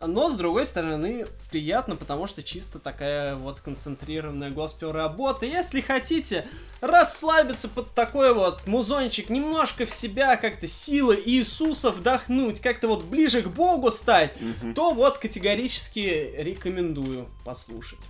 но 0.07 0.29
с 0.29 0.35
другой 0.35 0.65
стороны, 0.65 1.25
приятно, 1.51 1.95
потому 1.95 2.27
что 2.27 2.43
чисто 2.43 2.79
такая 2.79 3.35
вот 3.35 3.59
концентрированная 3.61 4.49
госпел 4.51 4.91
работа. 4.91 5.45
Если 5.45 5.81
хотите 5.81 6.45
расслабиться 6.81 7.69
под 7.69 7.93
такой 7.93 8.33
вот 8.33 8.65
музончик, 8.67 9.29
немножко 9.29 9.85
в 9.85 9.91
себя 9.91 10.35
как-то 10.37 10.67
силы 10.67 11.21
Иисуса 11.25 11.91
вдохнуть, 11.91 12.59
как-то 12.59 12.87
вот 12.87 13.05
ближе 13.05 13.41
к 13.41 13.47
Богу 13.47 13.91
стать, 13.91 14.39
Мгм. 14.39 14.73
то 14.73 14.91
вот 14.91 15.17
категорически 15.19 16.33
рекомендую 16.37 17.27
послушать. 17.45 18.09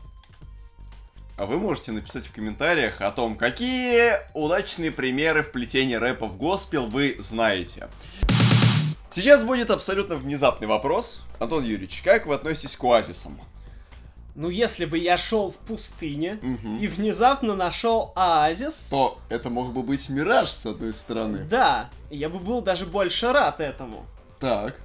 А 1.36 1.46
вы 1.48 1.58
можете 1.58 1.92
написать 1.92 2.26
в 2.28 2.32
комментариях 2.32 3.02
о 3.02 3.10
том, 3.12 3.36
какие 3.36 4.20
удачные 4.36 4.92
примеры 4.92 5.42
вплетения 5.42 6.00
рэпа 6.00 6.28
в 6.28 6.38
госпел 6.38 6.86
вы 6.86 7.16
знаете. 7.20 7.90
Сейчас 9.14 9.44
будет 9.44 9.70
абсолютно 9.70 10.16
внезапный 10.16 10.68
вопрос. 10.68 11.24
Антон 11.40 11.64
Юрьевич, 11.64 12.02
как 12.04 12.26
вы 12.26 12.34
относитесь 12.34 12.76
к 12.76 12.84
оазисам? 12.84 13.40
Ну, 14.34 14.50
если 14.50 14.86
бы 14.86 14.98
я 14.98 15.20
шел 15.20 15.52
в 15.52 15.60
пустыне 15.60 16.40
Мгм. 16.42 16.80
и 16.80 16.88
внезапно 16.88 17.56
нашел 17.56 18.12
оазис, 18.16 18.88
То 18.90 19.20
это 19.30 19.52
мог 19.52 19.72
бы 19.72 19.84
быть 19.84 20.10
мираж, 20.10 20.50
с 20.50 20.66
одной 20.66 20.96
стороны. 20.96 21.44
Да, 21.44 21.92
я 22.10 22.28
бы 22.30 22.40
был 22.40 22.62
даже 22.62 22.88
больше 22.88 23.32
рад 23.32 23.60
этому. 23.62 24.08
Так. 24.40 24.76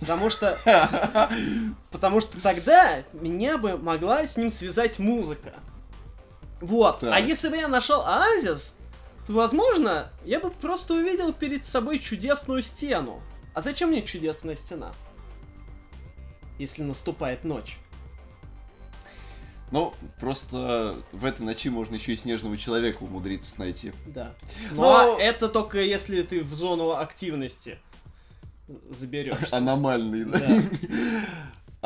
Потому 0.00 0.28
что... 0.28 0.58
Потому 1.92 2.20
что 2.20 2.40
тогда 2.42 3.04
меня 3.12 3.58
бы 3.58 3.76
могла 3.78 4.26
с 4.26 4.36
ним 4.36 4.50
связать 4.50 4.98
музыка. 4.98 5.52
Вот. 6.60 6.98
Так. 6.98 7.12
А 7.14 7.20
если 7.20 7.48
бы 7.48 7.56
я 7.56 7.68
нашел 7.68 8.00
оазис, 8.00 8.76
возможно, 9.28 10.10
я 10.24 10.40
бы 10.40 10.50
просто 10.50 10.94
увидел 10.94 11.32
перед 11.32 11.64
собой 11.64 11.98
чудесную 11.98 12.62
стену. 12.62 13.20
А 13.54 13.60
зачем 13.60 13.90
мне 13.90 14.02
чудесная 14.02 14.56
стена? 14.56 14.92
Если 16.58 16.82
наступает 16.82 17.44
ночь. 17.44 17.78
Ну, 19.70 19.92
просто 20.20 20.96
в 21.10 21.24
этой 21.24 21.42
ночи 21.42 21.68
можно 21.68 21.96
еще 21.96 22.12
и 22.12 22.16
снежного 22.16 22.56
человека 22.56 23.02
умудриться 23.02 23.58
найти. 23.58 23.92
Да. 24.06 24.34
Но 24.72 24.82
Но- 24.82 25.18
это 25.18 25.48
только 25.48 25.82
если 25.82 26.22
ты 26.22 26.42
в 26.42 26.54
зону 26.54 26.92
активности 26.92 27.78
заберешься. 28.90 29.56
Аномальный, 29.56 30.24
да? 30.24 30.38
Да. 30.38 30.62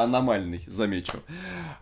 Аномальный, 0.03 0.63
замечу. 0.67 1.21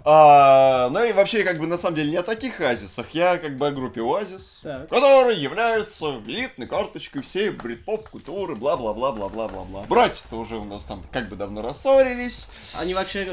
А, 0.09 0.89
ну 0.91 1.03
и 1.05 1.13
вообще, 1.13 1.43
как 1.43 1.59
бы, 1.59 1.67
на 1.67 1.77
самом 1.77 1.97
деле, 1.97 2.11
не 2.11 2.17
о 2.17 2.23
таких 2.23 2.61
оазисах. 2.61 3.07
Я, 3.11 3.39
как 3.39 3.57
бы, 3.59 3.67
о 3.67 3.71
группе 3.73 4.01
Оазис, 4.03 4.61
Так. 4.63 4.89
которые 4.89 5.37
являются 5.43 6.11
визитной 6.25 6.69
карточкой 6.69 7.23
всей 7.23 7.51
брит-поп 7.51 8.09
культуры, 8.11 8.55
бла-бла-бла-бла-бла-бла-бла. 8.55 9.85
Братья-то 9.89 10.37
уже 10.37 10.59
у 10.59 10.65
нас 10.65 10.85
там 10.85 11.03
как 11.11 11.29
бы 11.29 11.35
давно 11.35 11.61
рассорились, 11.61 12.51
Они 12.79 12.95
вообще... 12.95 13.27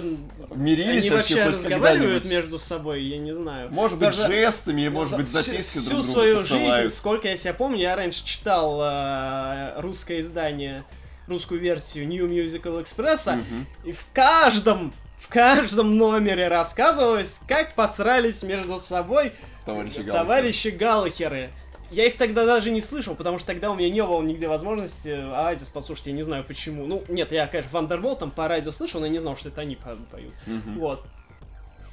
мирились 0.55 1.01
Они 1.03 1.09
вообще 1.11 1.43
разговаривают 1.45 2.25
между 2.25 2.57
собой, 2.57 3.03
я 3.03 3.19
не 3.19 3.33
знаю. 3.35 3.69
Может 3.71 3.99
быть, 3.99 4.17
Даже- 4.17 4.25
жестами, 4.33 4.81
или, 4.81 4.89
может 4.89 5.15
быть, 5.15 5.27
Всю- 5.29 5.37
записки 5.43 5.77
всю 5.77 5.79
друг 5.81 5.89
другу 6.01 6.03
свою 6.11 6.37
посылают. 6.37 6.75
жизнь, 6.85 6.95
сколько 6.97 7.27
я 7.27 7.37
себя 7.37 7.53
помню, 7.53 7.81
я 7.81 7.95
раньше 7.95 8.25
читал 8.25 8.79
э, 8.81 9.79
русское 9.79 10.21
издание, 10.21 10.85
русскую 11.27 11.61
версию 11.61 12.07
New 12.07 12.27
Musical 12.27 12.81
Express, 12.83 13.31
Мгм. 13.35 13.67
и 13.85 13.91
в 13.91 14.03
каждом, 14.11 14.91
в 15.23 15.29
каждом 15.29 15.97
номере 15.97 16.47
рассказывалось, 16.47 17.39
как 17.47 17.73
посрались 17.75 18.43
между 18.43 18.77
собой 18.77 19.33
Товарищи 19.65 19.95
Галлахеры. 19.99 20.13
товарищи 20.13 20.67
Галлахеры. 20.67 21.49
Я 21.91 22.07
их 22.07 22.17
тогда 22.17 22.45
даже 22.45 22.71
не 22.71 22.81
слышал, 22.81 23.13
потому 23.15 23.37
что 23.37 23.47
тогда 23.47 23.69
у 23.71 23.75
меня 23.75 23.89
не 23.89 24.03
было 24.03 24.21
нигде 24.21 24.47
возможности 24.47 25.09
Оазис 25.09 25.69
послушать, 25.69 26.07
я 26.07 26.13
не 26.13 26.23
знаю 26.23 26.43
почему. 26.43 26.85
Ну, 26.85 27.03
нет, 27.07 27.31
я, 27.31 27.45
конечно, 27.45 27.69
Wonderwall 27.71 28.19
там 28.19 28.31
по 28.31 28.47
радио 28.47 28.71
слышал, 28.71 28.99
но 28.99 29.05
я 29.05 29.11
не 29.11 29.19
знал, 29.19 29.37
что 29.37 29.49
это 29.49 29.61
они 29.61 29.75
по- 29.75 29.95
поют. 30.11 30.33
Мгм. 30.47 30.79
Вот. 30.79 31.05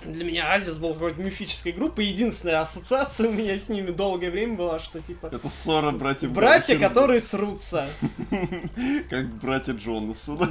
Для 0.04 0.24
меня 0.24 0.52
Азис 0.52 0.78
был 0.78 0.94
какой-то 0.94 1.20
мифической 1.20 1.72
группой. 1.72 2.06
Единственная 2.06 2.60
ассоциация 2.60 3.28
у 3.28 3.32
меня 3.32 3.56
с 3.58 3.68
ними 3.68 3.90
долгое 3.90 4.30
время 4.30 4.56
была, 4.56 4.78
что 4.78 5.00
типа 5.00 5.26
Это 5.26 5.48
ссора 5.48 5.90
братьев 5.90 6.32
братья, 6.32 6.78
которые 6.78 7.20
срутся. 7.20 7.86
Как 9.10 9.26
братья 9.40 9.74
Джонаса, 9.74 10.36
да? 10.36 10.48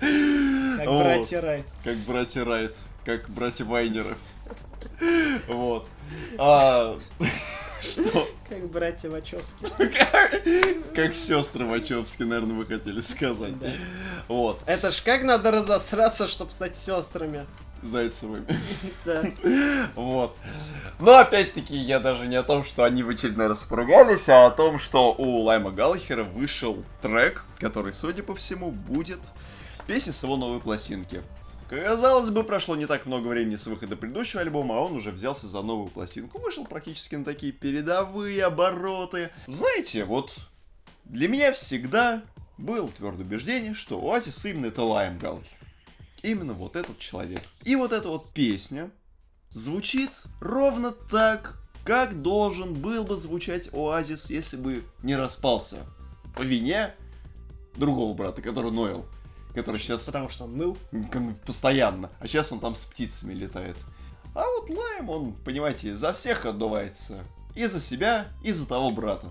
Как 0.00 0.86
братья 0.86 1.40
Райт. 1.40 1.66
Как 1.84 1.96
братья 1.98 2.44
Райт, 2.44 2.74
как 3.04 3.28
братья 3.30 3.64
Вайнеры. 3.64 4.16
Вот. 5.48 5.88
А, 6.38 6.98
Что? 7.82 8.28
Как 8.48 8.70
братья 8.70 9.10
Вачовски. 9.10 9.66
Как 10.94 11.16
сестры 11.16 11.66
Вачовски, 11.66 12.22
наверное, 12.22 12.56
вы 12.56 12.66
хотели 12.66 13.00
сказать. 13.00 13.54
Вот, 14.28 14.60
Это 14.66 14.92
ж 14.92 15.02
как 15.02 15.24
надо 15.24 15.50
разосраться, 15.50 16.28
чтобы 16.28 16.52
стать 16.52 16.76
сестрами. 16.76 17.46
Зайцевыми. 17.82 18.46
Да. 19.04 19.24
Вот. 19.94 20.36
Но 21.00 21.18
опять-таки 21.18 21.76
я 21.76 21.98
даже 21.98 22.26
не 22.26 22.36
о 22.36 22.42
том, 22.42 22.64
что 22.64 22.84
они 22.84 23.02
в 23.02 23.08
очередной 23.08 23.48
раз 23.48 23.64
поругались, 23.64 24.28
а 24.28 24.46
о 24.46 24.50
том, 24.50 24.78
что 24.78 25.12
у 25.12 25.40
Лайма 25.40 25.70
Галлахера 25.70 26.22
вышел 26.22 26.84
трек, 27.00 27.44
который, 27.58 27.92
судя 27.92 28.22
по 28.22 28.34
всему, 28.34 28.70
будет 28.70 29.20
песня 29.86 30.12
с 30.12 30.22
его 30.22 30.36
новой 30.36 30.60
пластинки. 30.60 31.22
Казалось 31.68 32.28
бы, 32.28 32.44
прошло 32.44 32.76
не 32.76 32.86
так 32.86 33.06
много 33.06 33.28
времени 33.28 33.56
с 33.56 33.66
выхода 33.66 33.96
предыдущего 33.96 34.42
альбома, 34.42 34.76
а 34.76 34.80
он 34.80 34.92
уже 34.92 35.10
взялся 35.10 35.46
за 35.46 35.62
новую 35.62 35.88
пластинку. 35.88 36.38
Вышел 36.38 36.66
практически 36.66 37.14
на 37.14 37.24
такие 37.24 37.50
передовые 37.50 38.44
обороты. 38.44 39.30
Знаете, 39.46 40.04
вот 40.04 40.36
для 41.04 41.28
меня 41.28 41.50
всегда 41.52 42.22
было 42.58 42.88
твердое 42.88 43.24
убеждение, 43.24 43.72
что 43.72 43.98
Оазис 43.98 44.44
именно 44.44 44.66
это 44.66 44.82
Лайм 44.82 45.18
Галлахер. 45.18 45.61
Именно 46.22 46.54
вот 46.54 46.76
этот 46.76 46.98
человек. 46.98 47.42
И 47.64 47.74
вот 47.76 47.92
эта 47.92 48.08
вот 48.08 48.32
песня, 48.32 48.90
звучит 49.50 50.10
ровно 50.40 50.92
так, 50.92 51.58
как 51.84 52.22
должен 52.22 52.74
был 52.74 53.04
бы 53.04 53.16
звучать 53.16 53.72
Оазис, 53.74 54.30
если 54.30 54.56
бы 54.56 54.84
не 55.02 55.16
распался. 55.16 55.78
По 56.36 56.42
вине 56.42 56.94
другого 57.74 58.14
брата, 58.14 58.40
который 58.40 58.70
Ноэл, 58.70 59.04
который 59.54 59.80
сейчас 59.80 60.04
Потому 60.04 60.28
что 60.28 60.44
он 60.44 60.76
кон- 61.10 61.34
постоянно, 61.46 62.10
а 62.20 62.26
сейчас 62.26 62.52
он 62.52 62.60
там 62.60 62.74
с 62.74 62.84
птицами 62.84 63.34
летает. 63.34 63.76
А 64.34 64.44
вот 64.46 64.70
Лайм, 64.70 65.10
он, 65.10 65.32
понимаете, 65.34 65.96
за 65.96 66.12
всех 66.12 66.46
отдувается. 66.46 67.24
И 67.54 67.66
за 67.66 67.80
себя, 67.80 68.28
и 68.42 68.50
за 68.50 68.66
того 68.66 68.90
брата. 68.90 69.30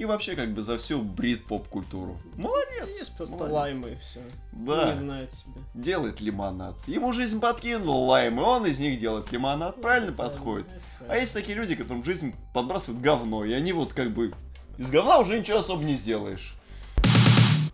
И 0.00 0.06
вообще 0.06 0.34
как 0.34 0.54
бы 0.54 0.62
за 0.62 0.78
всю 0.78 1.02
брит 1.02 1.44
поп-культуру. 1.44 2.18
Молодец! 2.34 2.98
Есть 2.98 3.14
просто 3.18 3.34
молодец. 3.36 3.54
лаймы 3.54 3.90
и 3.90 3.96
все. 3.96 4.20
Да. 4.50 4.92
Не 4.92 4.96
знает 4.96 5.30
себя. 5.30 5.60
Делает 5.74 6.22
лимонад. 6.22 6.76
Ему 6.86 7.12
жизнь 7.12 7.38
подкинула 7.38 8.06
лайм, 8.06 8.40
и 8.40 8.42
он 8.42 8.64
из 8.64 8.80
них 8.80 8.98
делает 8.98 9.30
лимонад. 9.30 9.78
Правильно 9.82 10.14
подходит. 10.14 10.68
А 11.06 11.18
есть 11.18 11.34
такие 11.34 11.54
люди, 11.54 11.74
которым 11.74 12.02
жизнь 12.02 12.34
подбрасывает 12.54 13.02
говно, 13.02 13.44
и 13.44 13.52
они 13.52 13.74
вот 13.74 13.92
как 13.92 14.10
бы 14.12 14.32
из 14.78 14.90
говна 14.90 15.18
уже 15.18 15.38
ничего 15.38 15.58
особо 15.58 15.84
не 15.84 15.96
сделаешь. 15.96 16.54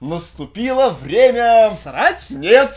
Наступило 0.01 0.91
время... 0.91 1.70
Срать? 1.70 2.31
Нет! 2.31 2.77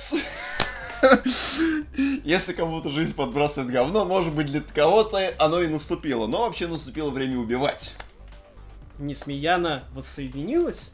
Если 2.24 2.54
кому-то 2.54 2.92
жизнь 2.92 3.16
подбрасывает 3.16 3.72
говно, 3.72 4.06
может 4.06 4.32
быть 4.32 4.46
для 4.46 4.62
кого-то 4.62 5.20
оно 5.40 5.60
и 5.64 5.68
наступило. 5.68 6.28
Но 6.28 6.42
вообще 6.42 6.68
наступило 6.68 7.10
время 7.10 7.40
убивать. 7.40 7.96
Несмеяна 9.00 9.86
воссоединилась? 9.94 10.94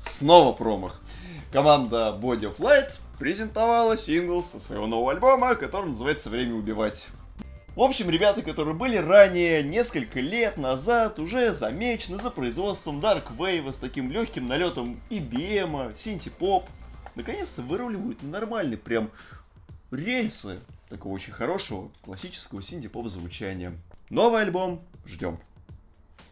Снова 0.00 0.52
промах. 0.52 1.00
Команда 1.52 2.18
Body 2.20 2.52
of 2.52 2.58
Light 2.58 2.98
презентовала 3.18 3.96
сингл 3.96 4.42
со 4.42 4.60
своего 4.60 4.86
нового 4.86 5.12
альбома, 5.12 5.54
который 5.54 5.86
называется 5.86 6.30
«Время 6.30 6.54
убивать». 6.54 7.06
В 7.76 7.82
общем, 7.82 8.10
ребята, 8.10 8.42
которые 8.42 8.74
были 8.74 8.96
ранее, 8.96 9.62
несколько 9.62 10.18
лет 10.18 10.56
назад, 10.56 11.18
уже 11.18 11.52
замечены 11.52 12.18
за 12.18 12.30
производством 12.30 13.00
Dark 13.00 13.36
Wave 13.36 13.72
с 13.72 13.78
таким 13.78 14.10
легким 14.10 14.48
налетом 14.48 15.00
EBM, 15.10 15.96
синти-поп, 15.96 16.64
наконец-то 17.14 17.62
выруливают 17.62 18.22
на 18.22 18.30
нормальные 18.30 18.78
прям 18.78 19.10
рельсы 19.90 20.58
такого 20.88 21.12
очень 21.12 21.32
хорошего 21.32 21.90
классического 22.02 22.62
синти-поп 22.62 23.08
звучания. 23.08 23.74
Новый 24.08 24.42
альбом 24.42 24.82
ждем. 25.04 25.38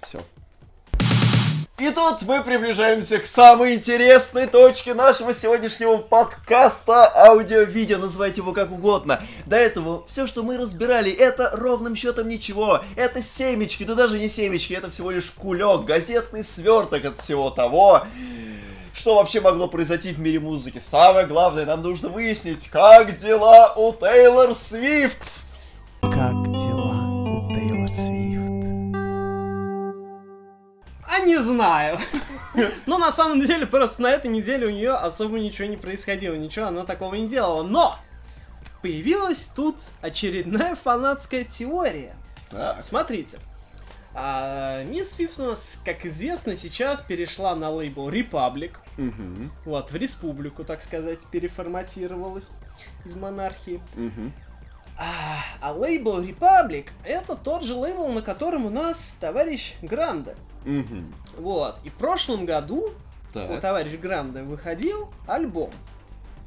Все. 0.00 0.22
И 1.76 1.90
тут 1.90 2.22
мы 2.22 2.40
приближаемся 2.40 3.18
к 3.18 3.26
самой 3.26 3.74
интересной 3.74 4.46
точке 4.46 4.94
нашего 4.94 5.34
сегодняшнего 5.34 5.96
подкаста, 5.96 7.12
аудио-видео, 7.12 7.98
называйте 7.98 8.42
его 8.42 8.52
как 8.52 8.70
угодно. 8.70 9.20
До 9.44 9.56
этого 9.56 10.06
все, 10.06 10.28
что 10.28 10.44
мы 10.44 10.56
разбирали, 10.56 11.10
это 11.10 11.50
ровным 11.52 11.96
счетом 11.96 12.28
ничего. 12.28 12.82
Это 12.94 13.20
семечки, 13.20 13.82
да 13.82 13.96
даже 13.96 14.20
не 14.20 14.28
семечки, 14.28 14.72
это 14.72 14.88
всего 14.88 15.10
лишь 15.10 15.32
кулек, 15.32 15.84
газетный 15.84 16.44
сверток 16.44 17.06
от 17.06 17.18
всего 17.18 17.50
того, 17.50 18.06
что 18.94 19.16
вообще 19.16 19.40
могло 19.40 19.66
произойти 19.66 20.12
в 20.12 20.20
мире 20.20 20.38
музыки. 20.38 20.78
Самое 20.78 21.26
главное, 21.26 21.66
нам 21.66 21.82
нужно 21.82 22.08
выяснить, 22.08 22.68
как 22.68 23.18
дела 23.18 23.74
у 23.74 23.92
Тейлор 23.92 24.54
Свифт. 24.54 25.42
Как 26.02 26.43
А 31.14 31.20
не 31.20 31.38
знаю. 31.38 31.98
Ну, 32.86 32.98
на 32.98 33.10
самом 33.10 33.40
деле, 33.40 33.66
просто 33.66 34.00
на 34.02 34.06
этой 34.12 34.30
неделе 34.30 34.68
у 34.68 34.70
нее 34.70 34.92
особо 34.92 35.40
ничего 35.40 35.66
не 35.66 35.76
происходило, 35.76 36.34
ничего 36.36 36.66
она 36.66 36.84
такого 36.84 37.16
не 37.16 37.26
делала. 37.26 37.64
Но 37.64 37.98
появилась 38.80 39.46
тут 39.46 39.74
очередная 40.02 40.76
фанатская 40.76 41.42
теория. 41.42 42.14
Так, 42.50 42.84
Смотрите. 42.84 43.40
А, 44.14 44.84
Мисс 44.84 45.14
Свифт 45.14 45.40
у 45.40 45.46
нас, 45.46 45.80
как 45.84 46.06
известно, 46.06 46.56
сейчас 46.56 47.00
перешла 47.00 47.56
на 47.56 47.70
лейбл 47.70 48.08
Republic. 48.08 48.74
мгм, 48.96 49.50
Вот, 49.64 49.90
в 49.90 49.96
республику, 49.96 50.62
так 50.62 50.80
сказать, 50.80 51.26
переформатировалась 51.32 52.52
из 53.04 53.16
монархии. 53.16 53.82
мгм. 53.96 54.32
А, 54.96 55.38
а 55.60 55.72
лейбл 55.72 56.20
Republic 56.20 56.88
это 57.02 57.34
тот 57.34 57.64
же 57.64 57.74
лейбл, 57.74 58.08
на 58.08 58.22
котором 58.22 58.64
у 58.66 58.70
нас 58.70 59.16
товарищ 59.20 59.74
Гранде. 59.82 60.36
Мгм. 60.64 61.12
Вот. 61.36 61.76
И 61.84 61.88
в 61.88 61.94
прошлом 61.94 62.46
году 62.46 62.90
у 62.90 63.32
Так. 63.32 63.60
товарища 63.60 63.98
Гранде 63.98 64.42
выходил 64.42 65.12
альбом. 65.26 65.70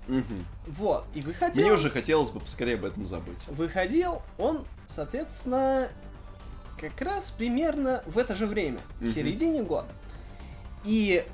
Мгм. 0.07 0.45
Вот. 0.67 1.05
И 1.13 1.21
выходил... 1.21 1.63
Мне 1.63 1.73
уже 1.73 1.89
хотелось 1.89 2.29
бы 2.29 2.39
поскорее 2.39 2.75
об 2.75 2.85
этом 2.85 3.05
забыть. 3.05 3.45
Выходил 3.47 4.21
он, 4.37 4.65
соответственно, 4.85 5.89
как 6.79 7.01
раз 7.01 7.31
примерно 7.31 8.03
в 8.05 8.17
это 8.17 8.35
же 8.35 8.47
время, 8.47 8.79
в 8.99 9.01
Мгм. 9.03 9.11
середине 9.11 9.63
года. 9.63 9.89
И 10.85 11.25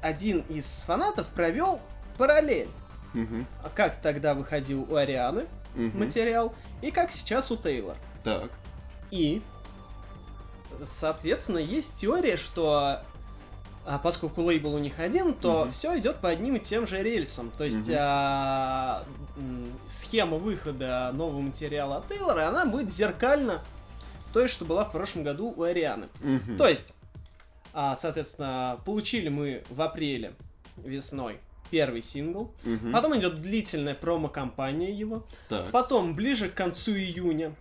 один 0.00 0.40
из 0.48 0.64
фанатов 0.86 1.28
провел 1.28 1.80
параллель. 2.16 2.68
А 3.62 3.68
как 3.74 4.00
тогда 4.00 4.32
выходил 4.32 4.90
у 4.90 4.96
Арианы 4.96 5.44
Мгм. 5.74 5.98
материал, 5.98 6.54
и 6.80 6.90
как 6.90 7.12
сейчас 7.12 7.50
у 7.50 7.56
Тейлор. 7.56 7.96
Так. 8.24 8.50
И, 9.10 9.42
соответственно, 10.84 11.58
есть 11.58 11.94
теория, 11.96 12.36
что 12.36 13.00
а, 13.84 13.98
поскольку 13.98 14.42
лейбл 14.42 14.74
у 14.74 14.78
них 14.78 15.00
один, 15.00 15.34
то 15.34 15.64
Мгм. 15.64 15.72
все 15.72 15.98
идет 15.98 16.18
по 16.20 16.28
одним 16.28 16.54
и 16.54 16.60
тем 16.60 16.86
же 16.86 17.02
рельсам. 17.02 17.50
То 17.58 17.64
есть 17.64 17.88
Мгм. 17.88 17.96
а, 17.98 19.04
схема 19.86 20.36
выхода 20.36 21.10
нового 21.12 21.40
материала 21.40 21.96
от 21.96 22.08
Тейлора, 22.08 22.46
она 22.48 22.64
будет 22.64 22.92
зеркально 22.92 23.60
той, 24.32 24.46
что 24.46 24.64
была 24.64 24.84
в 24.84 24.92
прошлом 24.92 25.24
году 25.24 25.52
у 25.56 25.62
Арианы. 25.64 26.08
Мгм. 26.20 26.56
То 26.58 26.68
есть, 26.68 26.94
а, 27.74 27.96
соответственно, 27.96 28.78
получили 28.84 29.28
мы 29.28 29.64
в 29.68 29.82
апреле 29.82 30.32
весной 30.76 31.40
первый 31.72 32.02
сингл, 32.02 32.52
Мгм. 32.64 32.92
потом 32.92 33.18
идет 33.18 33.40
длительная 33.40 33.94
промо-компания 33.94 34.92
его, 34.92 35.24
Так. 35.48 35.70
Потом, 35.70 36.14
ближе 36.14 36.48
к 36.50 36.54
концу 36.54 36.92
июня, 36.92 37.54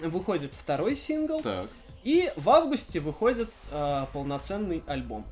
выходит 0.00 0.50
второй 0.52 0.96
сингл. 0.96 1.40
Так. 1.42 1.68
И 2.02 2.30
в 2.36 2.50
августе 2.50 2.98
выходит 3.00 3.48
э, 3.70 4.06
полноценный 4.12 4.82
альбом. 4.86 5.24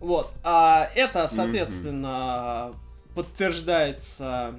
Вот. 0.00 0.30
А 0.42 0.88
это, 0.96 1.28
соответственно, 1.28 2.72
подтверждается 3.14 4.54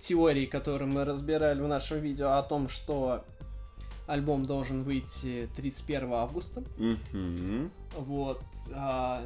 теорией, 0.00 0.46
которую 0.46 0.88
мы 0.90 1.04
разбирали 1.04 1.60
в 1.60 1.66
нашем 1.68 1.98
видео 2.00 2.32
о 2.38 2.42
том, 2.42 2.68
что 2.68 3.24
альбом 4.06 4.46
должен 4.46 4.84
выйти 4.84 5.48
31 5.56 6.12
августа. 6.12 6.62
Мгм. 6.78 7.70
Вот. 7.96 8.40
а, 8.74 9.22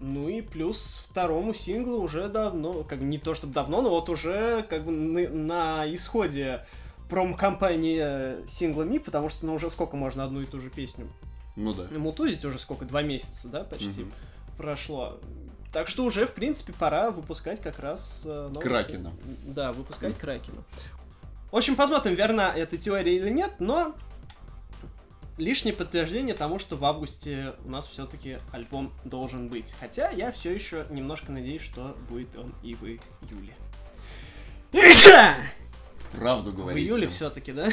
ну 0.00 0.28
и 0.28 0.40
плюс 0.40 1.06
второму 1.10 1.54
синглу 1.54 2.00
уже 2.00 2.28
давно, 2.28 2.82
как 2.84 2.98
бы 3.00 3.04
не 3.04 3.18
то 3.18 3.34
чтобы 3.34 3.52
давно, 3.52 3.82
но 3.82 3.90
вот 3.90 4.08
уже 4.08 4.62
как 4.68 4.84
бы 4.84 4.90
на, 4.92 5.28
на 5.28 5.94
исходе 5.94 6.64
промо-компании 7.08 8.46
синглами, 8.48 8.98
потому 8.98 9.28
что 9.28 9.46
ну 9.46 9.54
уже 9.54 9.68
сколько 9.70 9.96
можно 9.96 10.24
одну 10.24 10.40
и 10.40 10.46
ту 10.46 10.60
же 10.60 10.70
песню 10.70 11.08
Ну 11.56 11.74
да. 11.74 11.86
мутузить, 11.98 12.44
уже 12.44 12.58
сколько, 12.58 12.84
два 12.84 13.02
месяца, 13.02 13.48
да, 13.48 13.64
почти 13.64 14.02
Мгм. 14.02 14.12
прошло. 14.56 15.18
Так 15.72 15.86
что 15.88 16.04
уже, 16.04 16.26
в 16.26 16.32
принципе, 16.32 16.72
пора 16.72 17.10
выпускать 17.10 17.60
как 17.60 17.78
раз 17.78 18.22
э, 18.24 18.52
Кракена. 18.60 19.12
Да, 19.44 19.72
выпускать 19.72 20.16
Кракена. 20.18 20.62
В 21.52 21.56
общем, 21.56 21.76
посмотрим, 21.76 22.14
верна 22.14 22.52
эта 22.54 22.76
теория 22.76 23.16
или 23.16 23.28
нет, 23.30 23.52
но 23.60 23.94
лишнее 25.40 25.74
подтверждение 25.74 26.34
тому, 26.34 26.58
что 26.58 26.76
в 26.76 26.84
августе 26.84 27.54
у 27.64 27.70
нас 27.70 27.88
все-таки 27.88 28.38
альбом 28.52 28.92
должен 29.04 29.48
быть. 29.48 29.74
Хотя 29.80 30.10
я 30.10 30.30
все 30.30 30.54
еще 30.54 30.86
немножко 30.90 31.32
надеюсь, 31.32 31.62
что 31.62 31.96
будет 32.08 32.36
он 32.36 32.54
и 32.62 32.74
в 32.74 32.84
июле. 32.84 33.56
Правду 36.12 36.50
В 36.50 36.56
говорите. 36.56 36.86
июле 36.86 37.08
все-таки, 37.08 37.52
да? 37.52 37.68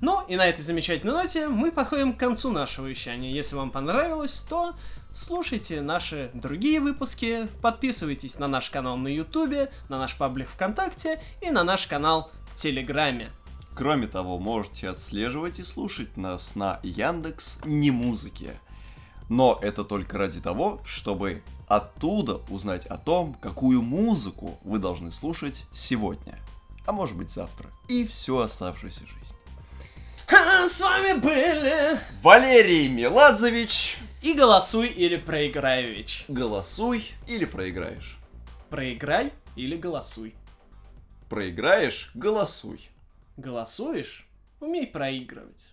Ну, 0.00 0.24
и 0.26 0.34
на 0.36 0.46
этой 0.46 0.62
замечательной 0.62 1.12
ноте 1.12 1.46
мы 1.46 1.70
подходим 1.70 2.14
к 2.14 2.18
концу 2.18 2.50
нашего 2.50 2.86
вещания. 2.86 3.30
Если 3.30 3.54
вам 3.54 3.70
понравилось, 3.70 4.44
то 4.48 4.74
слушайте 5.12 5.80
наши 5.80 6.30
другие 6.34 6.80
выпуски, 6.80 7.46
подписывайтесь 7.60 8.38
на 8.38 8.48
наш 8.48 8.70
канал 8.70 8.96
на 8.96 9.08
Ютубе, 9.08 9.70
на 9.88 9.98
наш 9.98 10.16
паблик 10.16 10.48
ВКонтакте 10.48 11.22
и 11.40 11.50
на 11.50 11.62
наш 11.62 11.86
канал 11.86 12.32
в 12.50 12.56
Телеграме. 12.56 13.30
Кроме 13.74 14.06
того, 14.06 14.38
можете 14.38 14.88
отслеживать 14.88 15.58
и 15.58 15.64
слушать 15.64 16.16
нас 16.16 16.56
на 16.56 16.78
Яндекс 16.82 17.58
не 17.64 17.90
музыке. 17.90 18.60
Но 19.28 19.58
это 19.62 19.82
только 19.84 20.18
ради 20.18 20.40
того, 20.40 20.80
чтобы 20.84 21.42
оттуда 21.68 22.42
узнать 22.50 22.84
о 22.86 22.98
том, 22.98 23.34
какую 23.34 23.82
музыку 23.82 24.58
вы 24.62 24.78
должны 24.78 25.10
слушать 25.10 25.64
сегодня. 25.72 26.38
А 26.84 26.92
может 26.92 27.16
быть 27.16 27.30
завтра. 27.30 27.70
И 27.88 28.06
всю 28.06 28.38
оставшуюся 28.38 29.06
жизнь. 29.06 29.36
А 30.28 30.68
с 30.68 30.80
вами 30.80 31.18
были 31.18 31.98
Валерий 32.22 32.88
Меладзевич. 32.88 33.98
и 34.22 34.34
голосуй 34.34 34.88
или 34.88 35.16
проиграй, 35.16 35.84
Вич. 35.84 36.24
Голосуй 36.28 37.10
или 37.26 37.44
проиграешь. 37.46 38.18
Проиграй 38.68 39.32
или 39.56 39.76
голосуй. 39.76 40.34
Проиграешь– 41.28 42.10
голосуй. 42.14 42.91
Голосуешь? 43.36 44.28
Умей 44.60 44.86
проигрывать. 44.86 45.72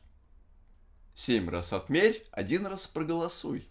Семь 1.14 1.50
раз 1.50 1.74
отмерь, 1.74 2.26
один 2.32 2.66
раз 2.66 2.88
проголосуй. 2.88 3.68